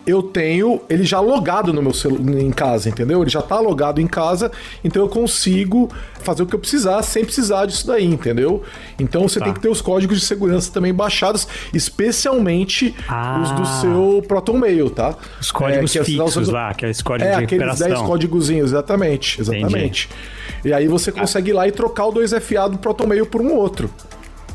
eu 0.05 0.23
tenho 0.23 0.81
ele 0.89 1.03
já 1.03 1.19
logado 1.19 1.71
no 1.71 1.81
meu 1.81 1.93
celular 1.93 2.41
em 2.41 2.51
casa, 2.51 2.89
entendeu? 2.89 3.21
Ele 3.21 3.29
já 3.29 3.41
tá 3.41 3.59
logado 3.59 4.01
em 4.01 4.07
casa, 4.07 4.51
então 4.83 5.01
eu 5.01 5.09
consigo 5.09 5.89
fazer 6.21 6.43
o 6.43 6.45
que 6.45 6.55
eu 6.55 6.59
precisar 6.59 7.01
sem 7.03 7.23
precisar 7.23 7.65
disso 7.65 7.85
daí, 7.85 8.05
entendeu? 8.05 8.63
Então 8.99 9.27
você 9.27 9.39
tá. 9.39 9.45
tem 9.45 9.53
que 9.53 9.59
ter 9.59 9.69
os 9.69 9.81
códigos 9.81 10.19
de 10.19 10.25
segurança 10.25 10.71
também 10.71 10.93
baixados, 10.93 11.47
especialmente 11.73 12.95
ah. 13.07 13.41
os 13.43 13.51
do 13.51 13.65
seu 13.65 14.23
Proton 14.27 14.57
Mail, 14.57 14.89
tá? 14.89 15.15
Os 15.39 15.51
códigos 15.51 15.95
é, 15.95 16.03
fixos 16.03 16.49
lá, 16.49 16.69
aqueles 16.69 17.01
códigos 17.01 17.33
é, 17.33 17.37
de 17.37 17.43
aqueles 17.43 17.79
10 17.79 18.01
códigozinhos, 18.01 18.71
exatamente, 18.71 19.39
exatamente. 19.39 20.09
Entendi. 20.09 20.69
E 20.69 20.73
aí 20.73 20.87
você 20.87 21.11
consegue 21.11 21.51
ir 21.51 21.53
lá 21.53 21.67
e 21.67 21.71
trocar 21.71 22.05
o 22.05 22.13
2FA 22.13 22.69
do 22.69 22.77
Proton 22.77 23.07
Mail 23.07 23.25
por 23.25 23.41
um 23.41 23.53
outro. 23.53 23.89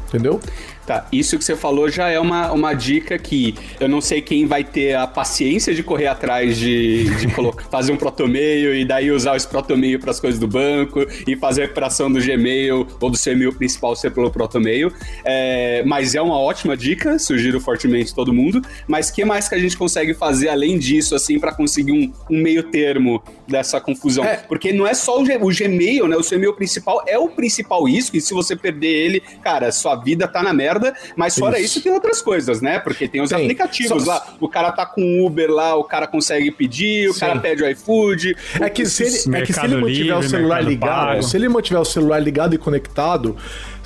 Entendeu? 0.09 0.41
Tá, 0.87 1.05
isso 1.11 1.37
que 1.37 1.45
você 1.45 1.57
falou 1.57 1.91
já 1.91 2.09
é 2.09 2.21
uma, 2.21 2.53
uma 2.53 2.73
dica 2.73 3.19
que 3.19 3.57
eu 3.81 3.89
não 3.89 4.01
sei 4.01 4.23
quem 4.23 4.47
vai 4.47 4.63
ter 4.63 4.95
a 4.95 5.05
paciência 5.05 5.75
de 5.75 5.83
correr 5.83 6.07
atrás 6.07 6.57
de, 6.57 7.13
de 7.17 7.27
colocar, 7.35 7.65
fazer 7.65 7.91
um 7.91 7.97
protomeio 7.97 8.73
e 8.73 8.85
daí 8.85 9.11
usar 9.11 9.37
esse 9.37 9.49
protomeio 9.49 9.99
para 9.99 10.13
as 10.13 10.21
coisas 10.21 10.39
do 10.39 10.47
banco 10.47 11.05
e 11.27 11.35
fazer 11.35 11.63
a 11.63 11.65
recuperação 11.65 12.11
do 12.11 12.21
Gmail 12.21 12.87
ou 13.01 13.11
do 13.11 13.17
seu 13.17 13.33
e-mail 13.33 13.53
principal 13.53 13.97
ser 13.97 14.13
pelo 14.13 14.31
protomeio. 14.31 14.93
É, 15.25 15.83
mas 15.85 16.15
é 16.15 16.23
uma 16.23 16.39
ótima 16.39 16.77
dica, 16.77 17.19
sugiro 17.19 17.61
fortemente 17.61 18.15
todo 18.15 18.33
mundo. 18.33 18.63
Mas 18.87 19.11
que 19.11 19.25
mais 19.25 19.49
que 19.49 19.57
a 19.57 19.59
gente 19.59 19.77
consegue 19.77 20.15
fazer 20.15 20.51
além 20.51 20.79
disso, 20.79 21.17
assim, 21.17 21.41
para 21.41 21.53
conseguir 21.53 21.91
um, 21.91 22.13
um, 22.31 22.41
meio 22.41 22.63
termo 22.63 23.21
dessa 23.49 23.81
confusão? 23.81 24.25
É. 24.25 24.37
Porque 24.37 24.73
não 24.73 24.87
é 24.87 24.95
só 24.95 25.21
o, 25.21 25.23
o 25.23 25.53
Gmail, 25.53 26.07
né? 26.07 26.17
O 26.17 26.23
seu 26.23 26.39
e-mail 26.39 26.55
principal 26.55 27.03
é 27.09 27.19
o 27.19 27.29
principal 27.29 27.83
risco 27.83 28.17
e 28.17 28.21
se 28.21 28.33
você 28.33 28.55
perder 28.55 28.87
ele, 28.87 29.21
cara, 29.43 29.73
sua 29.73 29.97
vida 29.97 30.29
tá 30.29 30.45
na 30.45 30.53
merda 30.53 30.76
merda, 30.79 30.95
mas 31.17 31.39
fora 31.39 31.59
isso, 31.59 31.79
isso 31.79 31.83
tem 31.83 31.93
outras 31.93 32.21
coisas, 32.21 32.61
né? 32.61 32.79
Porque 32.79 33.09
tem 33.09 33.21
os 33.21 33.31
tem. 33.31 33.43
aplicativos 33.43 34.05
Só... 34.05 34.11
lá, 34.11 34.27
o 34.41 34.49
cara 34.49 34.73
tá 34.73 34.87
com 34.87 35.25
Uber 35.25 35.51
lá, 35.51 35.75
o 35.77 35.85
cara 35.85 36.07
consegue 36.07 36.51
pedir, 36.51 37.09
o 37.09 37.15
Sim. 37.15 37.21
cara 37.21 37.39
pede 37.41 37.63
o 37.63 37.71
iFood. 37.71 38.37
É 38.61 38.69
que 38.69 38.85
se 38.87 39.05
ele, 39.05 39.37
é 39.37 39.43
que 39.43 39.53
se 39.53 39.65
ele 39.65 39.77
mantiver 39.77 40.17
Livre, 40.17 40.27
o 40.27 40.29
celular 40.29 40.61
ligado, 40.63 41.07
pago. 41.07 41.23
se 41.23 41.37
ele 41.37 41.49
mantiver 41.49 41.81
o 41.81 41.85
celular 41.85 42.19
ligado 42.19 42.55
e 42.55 42.59
conectado, 42.59 43.37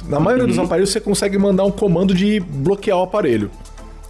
na 0.07 0.19
maioria 0.19 0.45
uhum. 0.45 0.51
dos 0.51 0.59
aparelhos 0.59 0.91
você 0.91 1.01
consegue 1.01 1.39
mandar 1.39 1.65
um 1.65 1.71
comando 1.71 2.15
de 2.15 2.41
bloquear 2.41 2.99
o 2.99 3.03
aparelho 3.03 3.51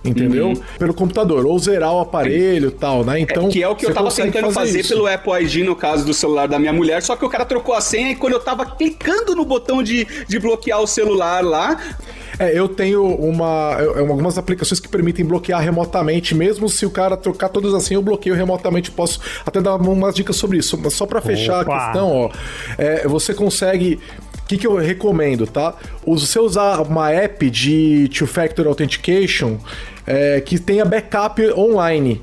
entendeu? 0.05 0.49
Uhum. 0.49 0.63
Pelo 0.79 0.95
computador, 0.95 1.45
ou 1.45 1.59
zerar 1.59 1.93
o 1.93 2.01
aparelho 2.01 2.69
e 2.69 2.73
tal, 2.73 3.05
né? 3.05 3.21
Então, 3.21 3.49
é, 3.49 3.51
que 3.51 3.63
é 3.63 3.69
o 3.69 3.77
que 3.77 3.87
eu 3.87 3.93
tava 3.93 4.11
tentando 4.11 4.51
fazer, 4.51 4.83
fazer 4.83 4.95
pelo 4.95 5.07
Apple 5.07 5.45
ID 5.45 5.67
no 5.67 5.77
caso 5.77 6.05
do 6.05 6.15
celular 6.15 6.49
da 6.49 6.59
minha 6.59 6.73
mulher, 6.73 7.03
só 7.03 7.17
que 7.17 7.25
o 7.25 7.29
cara 7.29 7.45
trocou 7.45 7.75
a 7.75 7.81
senha 7.81 8.11
e 8.11 8.15
quando 8.15 8.35
eu 8.35 8.41
tava 8.41 8.65
clicando 8.65 9.35
no 9.35 9.45
botão 9.45 9.83
de, 9.83 10.07
de 10.27 10.39
bloquear 10.39 10.81
o 10.81 10.87
celular 10.87 11.45
lá, 11.45 11.79
é, 12.41 12.59
eu 12.59 12.67
tenho 12.67 13.05
uma, 13.05 13.77
eu, 13.79 13.99
algumas 13.99 14.39
aplicações 14.39 14.81
que 14.81 14.89
permitem 14.89 15.27
bloquear 15.27 15.61
remotamente, 15.61 16.35
mesmo 16.35 16.71
se 16.71 16.87
o 16.87 16.91
cara 16.91 17.15
trocar 17.15 17.51
todas 17.51 17.75
assim, 17.75 17.93
eu 17.93 18.03
bloqueio 18.03 18.35
remotamente. 18.35 18.91
Posso 18.91 19.21
até 19.45 19.61
dar 19.61 19.77
umas 19.77 20.15
dicas 20.15 20.37
sobre 20.37 20.57
isso. 20.57 20.79
Mas 20.83 20.95
só 20.95 21.05
para 21.05 21.21
fechar 21.21 21.61
Opa. 21.61 21.77
a 21.77 21.85
questão, 21.85 22.17
ó, 22.17 22.31
é, 22.79 23.07
você 23.07 23.35
consegue. 23.35 24.01
O 24.43 24.47
que, 24.51 24.57
que 24.57 24.67
eu 24.67 24.75
recomendo, 24.77 25.47
tá? 25.47 25.75
Você 26.05 26.41
usar 26.41 26.81
uma 26.81 27.13
app 27.13 27.51
de 27.51 28.09
Two-Factor 28.09 28.67
Authentication 28.67 29.59
é, 30.07 30.41
que 30.41 30.59
tenha 30.59 30.85
backup 30.87 31.43
online, 31.53 32.23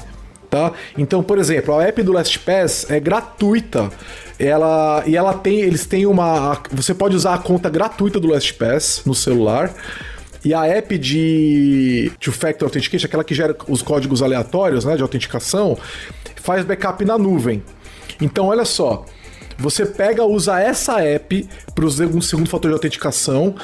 tá? 0.50 0.74
Então, 0.98 1.22
por 1.22 1.38
exemplo, 1.38 1.76
a 1.76 1.84
app 1.84 2.02
do 2.02 2.12
LastPass 2.12 2.90
é 2.90 3.00
gratuita. 3.00 3.92
Ela 4.40 5.04
e 5.06 5.16
ela 5.16 5.34
tem, 5.34 5.62
eles 5.62 5.86
têm 5.86 6.06
uma, 6.06 6.62
você 6.72 6.94
pode 6.94 7.16
usar 7.16 7.34
a 7.34 7.38
conta 7.38 7.70
gratuita 7.70 8.20
do 8.20 8.28
LastPass 8.28 9.02
no 9.06 9.16
celular. 9.16 9.74
E 10.46 10.54
a 10.54 10.66
app 10.66 10.98
de 10.98 12.12
Two-Factor 12.20 12.68
Authentication, 12.68 13.08
aquela 13.08 13.24
que 13.24 13.34
gera 13.34 13.56
os 13.68 13.82
códigos 13.82 14.22
aleatórios, 14.22 14.86
né, 14.86 14.96
de 14.96 15.02
autenticação, 15.02 15.78
faz 16.36 16.64
backup 16.64 17.04
na 17.04 17.18
nuvem. 17.18 17.64
Então, 18.22 18.46
olha 18.46 18.64
só, 18.64 19.06
você 19.58 19.86
pega, 19.86 20.24
usa 20.24 20.60
essa 20.60 21.02
app 21.02 21.48
para 21.74 21.86
o 21.86 22.22
segundo 22.22 22.50
fator 22.50 22.70
de 22.70 22.76
autenticação, 22.76 23.56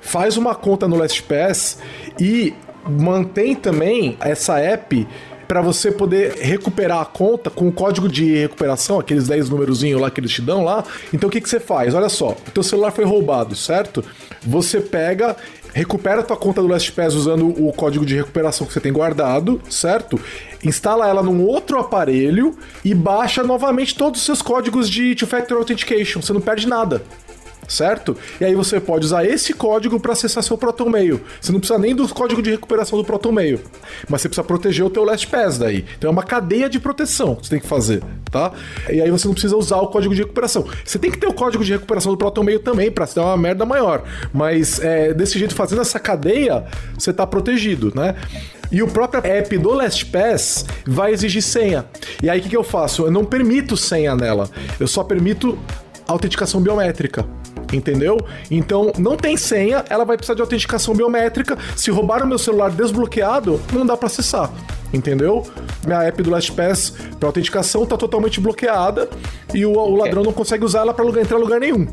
faz 0.00 0.36
uma 0.36 0.54
conta 0.54 0.86
no 0.86 0.96
LastPass 0.96 1.78
e 2.20 2.54
mantém 2.88 3.54
também 3.54 4.16
essa 4.20 4.58
app 4.60 5.06
para 5.54 5.62
você 5.62 5.92
poder 5.92 6.32
recuperar 6.40 7.00
a 7.00 7.04
conta 7.04 7.48
com 7.48 7.68
o 7.68 7.72
código 7.72 8.08
de 8.08 8.34
recuperação, 8.34 8.98
aqueles 8.98 9.28
10 9.28 9.50
númerozinhos 9.50 10.00
lá 10.00 10.10
que 10.10 10.18
eles 10.18 10.32
te 10.32 10.42
dão 10.42 10.64
lá. 10.64 10.82
Então 11.12 11.28
o 11.28 11.30
que, 11.30 11.40
que 11.40 11.48
você 11.48 11.60
faz? 11.60 11.94
Olha 11.94 12.08
só, 12.08 12.30
o 12.30 12.50
teu 12.50 12.64
celular 12.64 12.90
foi 12.90 13.04
roubado, 13.04 13.54
certo? 13.54 14.04
Você 14.42 14.80
pega, 14.80 15.36
recupera 15.72 16.22
a 16.22 16.24
tua 16.24 16.36
conta 16.36 16.60
do 16.60 16.66
LastPass 16.66 17.14
usando 17.14 17.46
o 17.46 17.72
código 17.72 18.04
de 18.04 18.16
recuperação 18.16 18.66
que 18.66 18.72
você 18.72 18.80
tem 18.80 18.92
guardado, 18.92 19.62
certo? 19.70 20.20
Instala 20.64 21.08
ela 21.08 21.22
num 21.22 21.44
outro 21.44 21.78
aparelho 21.78 22.58
e 22.84 22.92
baixa 22.92 23.44
novamente 23.44 23.94
todos 23.94 24.18
os 24.18 24.26
seus 24.26 24.42
códigos 24.42 24.90
de 24.90 25.14
Two-Factor 25.14 25.56
Authentication. 25.56 26.20
Você 26.20 26.32
não 26.32 26.40
perde 26.40 26.66
nada. 26.66 27.00
Certo? 27.68 28.16
E 28.40 28.44
aí 28.44 28.54
você 28.54 28.80
pode 28.80 29.06
usar 29.06 29.24
esse 29.24 29.52
código 29.52 29.98
para 30.00 30.12
acessar 30.12 30.42
seu 30.42 30.56
ProtonMail. 30.56 31.20
Você 31.40 31.52
não 31.52 31.60
precisa 31.60 31.78
nem 31.78 31.94
do 31.94 32.08
código 32.08 32.42
de 32.42 32.50
recuperação 32.50 32.98
do 32.98 33.04
ProtonMail, 33.04 33.60
mas 34.08 34.22
você 34.22 34.28
precisa 34.28 34.44
proteger 34.44 34.84
o 34.84 34.90
teu 34.90 35.04
LastPass 35.04 35.58
daí. 35.58 35.84
Então 35.96 36.08
é 36.08 36.12
uma 36.12 36.22
cadeia 36.22 36.68
de 36.68 36.78
proteção 36.78 37.34
que 37.34 37.46
você 37.46 37.50
tem 37.50 37.60
que 37.60 37.66
fazer, 37.66 38.02
tá? 38.30 38.52
E 38.90 39.00
aí 39.00 39.10
você 39.10 39.26
não 39.26 39.34
precisa 39.34 39.56
usar 39.56 39.78
o 39.78 39.88
código 39.88 40.14
de 40.14 40.22
recuperação. 40.22 40.66
Você 40.84 40.98
tem 40.98 41.10
que 41.10 41.18
ter 41.18 41.26
o 41.26 41.34
código 41.34 41.64
de 41.64 41.72
recuperação 41.72 42.12
do 42.12 42.18
ProtonMail 42.18 42.60
também 42.60 42.90
para 42.90 43.06
se 43.06 43.14
dar 43.14 43.22
uma 43.22 43.36
merda 43.36 43.64
maior, 43.64 44.04
mas 44.32 44.80
é, 44.80 45.12
desse 45.12 45.38
jeito 45.38 45.54
fazendo 45.54 45.80
essa 45.80 45.98
cadeia, 45.98 46.64
você 46.98 47.12
tá 47.12 47.26
protegido, 47.26 47.92
né? 47.94 48.14
E 48.70 48.82
o 48.82 48.88
próprio 48.88 49.24
app 49.24 49.56
do 49.58 49.70
LastPass 49.70 50.64
vai 50.86 51.12
exigir 51.12 51.42
senha. 51.42 51.84
E 52.22 52.28
aí 52.28 52.40
o 52.40 52.42
que, 52.42 52.48
que 52.48 52.56
eu 52.56 52.64
faço? 52.64 53.04
Eu 53.04 53.10
não 53.10 53.24
permito 53.24 53.76
senha 53.76 54.16
nela. 54.16 54.50
Eu 54.80 54.88
só 54.88 55.04
permito 55.04 55.58
autenticação 56.08 56.60
biométrica. 56.60 57.24
Entendeu? 57.72 58.18
Então 58.50 58.92
não 58.98 59.16
tem 59.16 59.36
senha, 59.36 59.84
ela 59.88 60.04
vai 60.04 60.16
precisar 60.16 60.34
de 60.34 60.40
autenticação 60.40 60.94
biométrica. 60.94 61.58
Se 61.76 61.90
roubar 61.90 62.22
o 62.22 62.26
meu 62.26 62.38
celular 62.38 62.70
desbloqueado, 62.70 63.60
não 63.72 63.84
dá 63.84 63.96
para 63.96 64.06
acessar. 64.06 64.50
Entendeu? 64.92 65.44
Minha 65.84 66.02
app 66.04 66.22
do 66.22 66.30
LastPass 66.30 66.94
para 67.18 67.28
autenticação 67.28 67.84
tá 67.84 67.96
totalmente 67.96 68.40
bloqueada 68.40 69.08
e 69.52 69.66
o, 69.66 69.72
o 69.72 69.96
ladrão 69.96 70.22
é. 70.22 70.24
não 70.26 70.32
consegue 70.32 70.64
usar 70.64 70.80
ela 70.80 70.94
para 70.94 71.04
entrar 71.20 71.36
em 71.36 71.40
lugar 71.40 71.60
nenhum. 71.60 71.86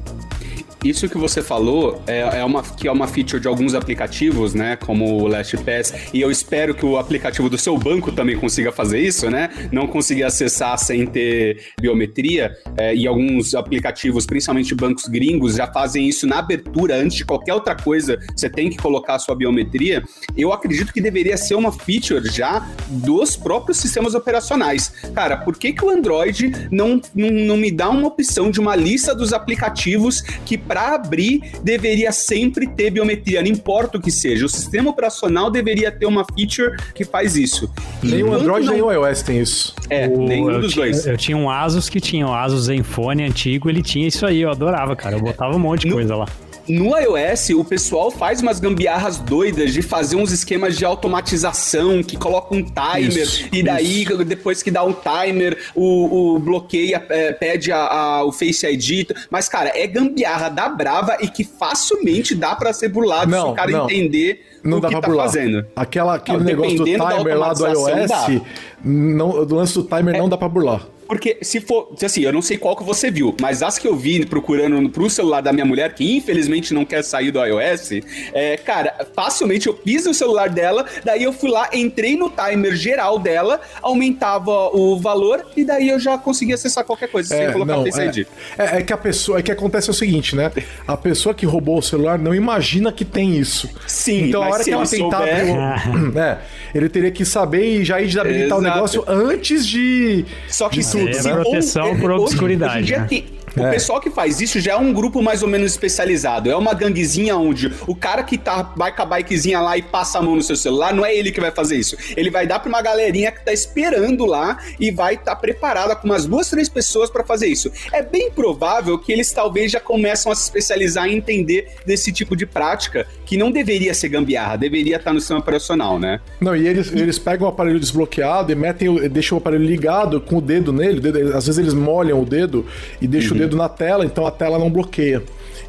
Isso 0.83 1.07
que 1.07 1.17
você 1.17 1.43
falou 1.43 2.01
é, 2.07 2.39
é, 2.39 2.43
uma, 2.43 2.63
que 2.63 2.87
é 2.87 2.91
uma 2.91 3.07
feature 3.07 3.39
de 3.39 3.47
alguns 3.47 3.75
aplicativos, 3.75 4.55
né? 4.55 4.75
Como 4.75 5.21
o 5.21 5.27
LastPass, 5.27 5.93
e 6.11 6.19
eu 6.19 6.31
espero 6.31 6.73
que 6.73 6.83
o 6.83 6.97
aplicativo 6.97 7.47
do 7.49 7.57
seu 7.57 7.77
banco 7.77 8.11
também 8.11 8.35
consiga 8.35 8.71
fazer 8.71 8.99
isso, 8.99 9.29
né? 9.29 9.49
Não 9.71 9.85
conseguir 9.85 10.23
acessar 10.23 10.79
sem 10.79 11.05
ter 11.05 11.65
biometria. 11.79 12.55
É, 12.75 12.95
e 12.95 13.05
alguns 13.05 13.53
aplicativos, 13.53 14.25
principalmente 14.25 14.73
bancos 14.73 15.05
gringos, 15.05 15.55
já 15.55 15.67
fazem 15.71 16.07
isso 16.07 16.25
na 16.25 16.39
abertura, 16.39 16.95
antes 16.95 17.17
de 17.17 17.25
qualquer 17.25 17.53
outra 17.53 17.75
coisa, 17.75 18.17
você 18.35 18.49
tem 18.49 18.67
que 18.67 18.77
colocar 18.77 19.15
a 19.15 19.19
sua 19.19 19.35
biometria. 19.35 20.03
Eu 20.35 20.51
acredito 20.51 20.91
que 20.91 20.99
deveria 20.99 21.37
ser 21.37 21.53
uma 21.53 21.71
feature 21.71 22.27
já 22.27 22.67
dos 22.89 23.35
próprios 23.35 23.77
sistemas 23.77 24.15
operacionais. 24.15 24.91
Cara, 25.13 25.37
por 25.37 25.55
que, 25.57 25.73
que 25.73 25.85
o 25.85 25.91
Android 25.91 26.51
não, 26.71 26.99
não, 27.13 27.29
não 27.29 27.57
me 27.57 27.69
dá 27.69 27.87
uma 27.91 28.07
opção 28.07 28.49
de 28.49 28.59
uma 28.59 28.75
lista 28.75 29.13
dos 29.13 29.31
aplicativos 29.31 30.21
que 30.43 30.57
para 30.71 30.95
abrir 30.95 31.41
deveria 31.61 32.13
sempre 32.13 32.65
ter 32.65 32.89
biometria, 32.91 33.41
não 33.41 33.49
importa 33.49 33.97
o 33.97 34.01
que 34.01 34.09
seja. 34.09 34.45
O 34.45 34.49
sistema 34.49 34.89
operacional 34.89 35.51
deveria 35.51 35.91
ter 35.91 36.05
uma 36.05 36.23
feature 36.23 36.77
que 36.95 37.03
faz 37.03 37.35
isso. 37.35 37.69
Nem 38.01 38.23
o 38.23 38.33
Android 38.33 38.65
não... 38.65 38.73
nem 38.73 38.81
o 38.81 38.89
iOS 38.89 39.21
tem 39.21 39.41
isso. 39.41 39.75
É, 39.89 40.07
o... 40.07 40.25
nenhum 40.25 40.61
dos 40.61 40.73
dois. 40.73 41.05
Eu 41.05 41.17
tinha 41.17 41.35
um 41.35 41.49
Asus 41.49 41.89
que 41.89 41.99
tinha 41.99 42.25
um 42.25 42.33
Asus 42.33 42.67
Zenfone 42.67 43.23
antigo, 43.23 43.69
ele 43.69 43.83
tinha 43.83 44.07
isso 44.07 44.25
aí, 44.25 44.39
eu 44.39 44.49
adorava, 44.49 44.95
cara. 44.95 45.17
Eu 45.17 45.21
botava 45.21 45.53
um 45.53 45.59
monte 45.59 45.81
de 45.81 45.87
no... 45.89 45.95
coisa 45.95 46.15
lá. 46.15 46.25
No 46.67 46.97
iOS, 46.97 47.49
o 47.51 47.65
pessoal 47.65 48.11
faz 48.11 48.41
umas 48.41 48.59
gambiarras 48.59 49.17
doidas 49.17 49.73
de 49.73 49.81
fazer 49.81 50.15
uns 50.15 50.31
esquemas 50.31 50.77
de 50.77 50.85
automatização 50.85 52.03
que 52.03 52.17
coloca 52.17 52.55
um 52.55 52.63
timer 52.63 53.23
isso, 53.23 53.47
e 53.51 53.63
daí, 53.63 54.03
isso. 54.03 54.23
depois 54.23 54.61
que 54.61 54.71
dá 54.71 54.83
um 54.83 54.93
timer, 54.93 55.57
o, 55.75 56.35
o 56.35 56.39
bloqueia, 56.39 57.03
é, 57.09 57.33
pede 57.33 57.71
a, 57.71 57.79
a, 57.79 58.23
o 58.23 58.31
Face 58.31 58.65
ID. 58.65 59.09
Mas, 59.29 59.49
cara, 59.49 59.71
é 59.75 59.87
gambiarra 59.87 60.49
da 60.49 60.69
brava 60.69 61.17
e 61.21 61.27
que 61.27 61.43
facilmente 61.43 62.35
dá 62.35 62.55
para 62.55 62.73
ser 62.73 62.89
burlado 62.89 63.29
não, 63.29 63.47
se 63.47 63.51
o 63.51 63.53
cara 63.53 63.71
não. 63.71 63.85
entender 63.85 64.45
não 64.63 64.77
o 64.77 64.81
dá 64.81 64.87
que 64.89 64.93
pra 64.93 65.01
tá 65.01 65.07
burlar. 65.07 65.25
fazendo. 65.27 65.65
Aquela, 65.75 66.15
aquele 66.15 66.37
não, 66.37 66.45
negócio 66.45 66.77
do 66.77 66.85
timer 66.85 67.37
lá 67.37 67.53
do 67.53 67.67
iOS, 67.67 68.41
não, 68.83 69.45
do 69.45 69.55
lance 69.55 69.73
do 69.73 69.83
timer 69.83 70.15
é, 70.15 70.17
não 70.17 70.29
dá 70.29 70.37
pra 70.37 70.47
burlar. 70.47 70.85
Porque 71.11 71.39
se 71.41 71.59
for, 71.59 71.93
assim, 72.01 72.21
eu 72.21 72.31
não 72.31 72.41
sei 72.41 72.57
qual 72.57 72.73
que 72.73 72.85
você 72.85 73.11
viu, 73.11 73.35
mas 73.41 73.61
as 73.61 73.77
que 73.77 73.85
eu 73.85 73.97
vi 73.97 74.25
procurando 74.25 74.89
pro 74.89 75.09
celular 75.09 75.41
da 75.41 75.51
minha 75.51 75.65
mulher, 75.65 75.93
que 75.93 76.15
infelizmente 76.15 76.73
não 76.73 76.85
quer 76.85 77.03
sair 77.03 77.31
do 77.31 77.45
iOS, 77.45 78.01
é, 78.31 78.55
cara, 78.55 78.95
facilmente 79.13 79.67
eu 79.67 79.77
fiz 79.83 80.05
no 80.05 80.13
celular 80.13 80.47
dela, 80.47 80.85
daí 81.03 81.23
eu 81.23 81.33
fui 81.33 81.51
lá, 81.51 81.69
entrei 81.73 82.15
no 82.15 82.29
timer 82.29 82.77
geral 82.77 83.19
dela, 83.19 83.59
aumentava 83.81 84.69
o 84.69 84.97
valor 85.01 85.45
e 85.53 85.65
daí 85.65 85.89
eu 85.89 85.99
já 85.99 86.17
conseguia 86.17 86.55
acessar 86.55 86.85
qualquer 86.85 87.09
coisa 87.09 87.35
é, 87.35 87.43
sem 87.43 87.51
colocar 87.51 87.75
não, 87.75 87.83
Face 87.83 87.99
é, 87.99 88.05
ID. 88.05 88.27
É, 88.57 88.77
é, 88.77 88.81
que 88.81 88.93
a 88.93 88.97
pessoa, 88.97 89.39
é 89.39 89.41
que 89.41 89.51
acontece 89.51 89.89
o 89.89 89.93
seguinte, 89.93 90.33
né? 90.33 90.49
A 90.87 90.95
pessoa 90.95 91.35
que 91.35 91.45
roubou 91.45 91.79
o 91.79 91.81
celular 91.81 92.17
não 92.17 92.33
imagina 92.33 92.89
que 92.89 93.03
tem 93.03 93.35
isso. 93.35 93.69
Sim, 93.85 94.29
então 94.29 94.41
a 94.43 94.47
hora 94.47 94.63
que 94.63 94.71
ela 94.71 94.87
tentar, 94.87 95.27
é, 95.27 96.37
ele 96.73 96.87
teria 96.87 97.11
que 97.11 97.25
saber 97.25 97.81
e 97.81 97.83
já 97.83 97.99
ir 97.99 98.07
desabilitar 98.07 98.57
Exato. 98.57 98.61
o 98.61 98.61
negócio 98.61 99.03
antes 99.05 99.67
de 99.67 100.25
Só 100.47 100.69
que 100.69 100.77
de 100.77 101.00
é, 101.07 101.17
é 101.17 101.33
proteção 101.33 101.99
por 101.99 102.11
obscuridade. 102.11 102.93
Hoje, 102.93 102.97
né? 102.97 103.23
O 103.55 103.63
é. 103.63 103.71
pessoal 103.71 103.99
que 103.99 104.09
faz 104.09 104.39
isso 104.39 104.59
já 104.59 104.73
é 104.73 104.77
um 104.77 104.93
grupo 104.93 105.21
mais 105.21 105.43
ou 105.43 105.49
menos 105.49 105.71
especializado. 105.71 106.49
É 106.49 106.55
uma 106.55 106.73
ganguezinha 106.73 107.35
onde 107.35 107.71
o 107.87 107.95
cara 107.95 108.23
que 108.23 108.37
tá, 108.37 108.73
vai 108.75 108.95
com 108.95 109.01
a 109.01 109.05
bikezinha 109.05 109.59
lá 109.59 109.77
e 109.77 109.81
passa 109.81 110.19
a 110.19 110.21
mão 110.21 110.35
no 110.35 110.41
seu 110.41 110.55
celular, 110.55 110.93
não 110.93 111.05
é 111.05 111.15
ele 111.15 111.31
que 111.31 111.41
vai 111.41 111.51
fazer 111.51 111.77
isso. 111.77 111.97
Ele 112.15 112.29
vai 112.29 112.47
dar 112.47 112.59
pra 112.59 112.69
uma 112.69 112.81
galerinha 112.81 113.31
que 113.31 113.43
tá 113.43 113.51
esperando 113.51 114.25
lá 114.25 114.57
e 114.79 114.91
vai 114.91 115.15
estar 115.15 115.31
tá 115.31 115.35
preparada 115.35 115.95
com 115.95 116.07
umas 116.07 116.25
duas, 116.25 116.49
três 116.49 116.69
pessoas 116.69 117.09
para 117.09 117.23
fazer 117.23 117.47
isso. 117.47 117.71
É 117.91 118.01
bem 118.01 118.31
provável 118.31 118.97
que 118.97 119.11
eles 119.11 119.31
talvez 119.31 119.71
já 119.71 119.79
começam 119.79 120.31
a 120.31 120.35
se 120.35 120.43
especializar 120.43 121.07
em 121.07 121.17
entender 121.17 121.67
desse 121.85 122.11
tipo 122.11 122.35
de 122.35 122.45
prática, 122.45 123.07
que 123.25 123.37
não 123.37 123.51
deveria 123.51 123.93
ser 123.93 124.09
gambiarra, 124.09 124.57
deveria 124.57 124.97
estar 124.97 125.09
tá 125.09 125.13
no 125.13 125.19
sistema 125.19 125.39
operacional, 125.39 125.99
né? 125.99 126.19
Não, 126.39 126.55
e 126.55 126.67
eles, 126.67 126.91
eles 126.93 127.19
pegam 127.19 127.47
o 127.47 127.49
aparelho 127.49 127.79
desbloqueado 127.79 128.51
e 128.51 128.55
metem, 128.55 129.09
deixam 129.09 129.37
o 129.37 129.41
aparelho 129.41 129.63
ligado 129.63 130.19
com 130.21 130.37
o 130.37 130.41
dedo 130.41 130.73
nele, 130.73 130.99
dedo, 130.99 131.35
às 131.35 131.45
vezes 131.45 131.57
eles 131.57 131.73
molham 131.73 132.21
o 132.21 132.25
dedo 132.25 132.65
e 133.01 133.07
deixam 133.07 133.37
uhum. 133.37 133.40
Dedo 133.41 133.57
na 133.57 133.67
tela, 133.67 134.05
então 134.05 134.25
a 134.25 134.31
tela 134.31 134.59
não 134.59 134.69
bloqueia. 134.69 135.23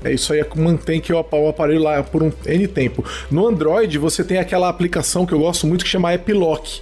É 0.04 0.12
isso 0.12 0.32
aí 0.32 0.44
mantém 0.56 1.00
que 1.00 1.12
o 1.12 1.18
aparelho 1.18 1.82
lá 1.82 2.02
por 2.02 2.22
um 2.22 2.32
N 2.46 2.66
tempo. 2.66 3.04
No 3.30 3.46
Android 3.46 3.98
você 3.98 4.24
tem 4.24 4.38
aquela 4.38 4.68
aplicação 4.68 5.24
que 5.24 5.32
eu 5.32 5.38
gosto 5.38 5.66
muito 5.66 5.84
que 5.84 5.90
chama 5.90 6.12
Epilock, 6.14 6.80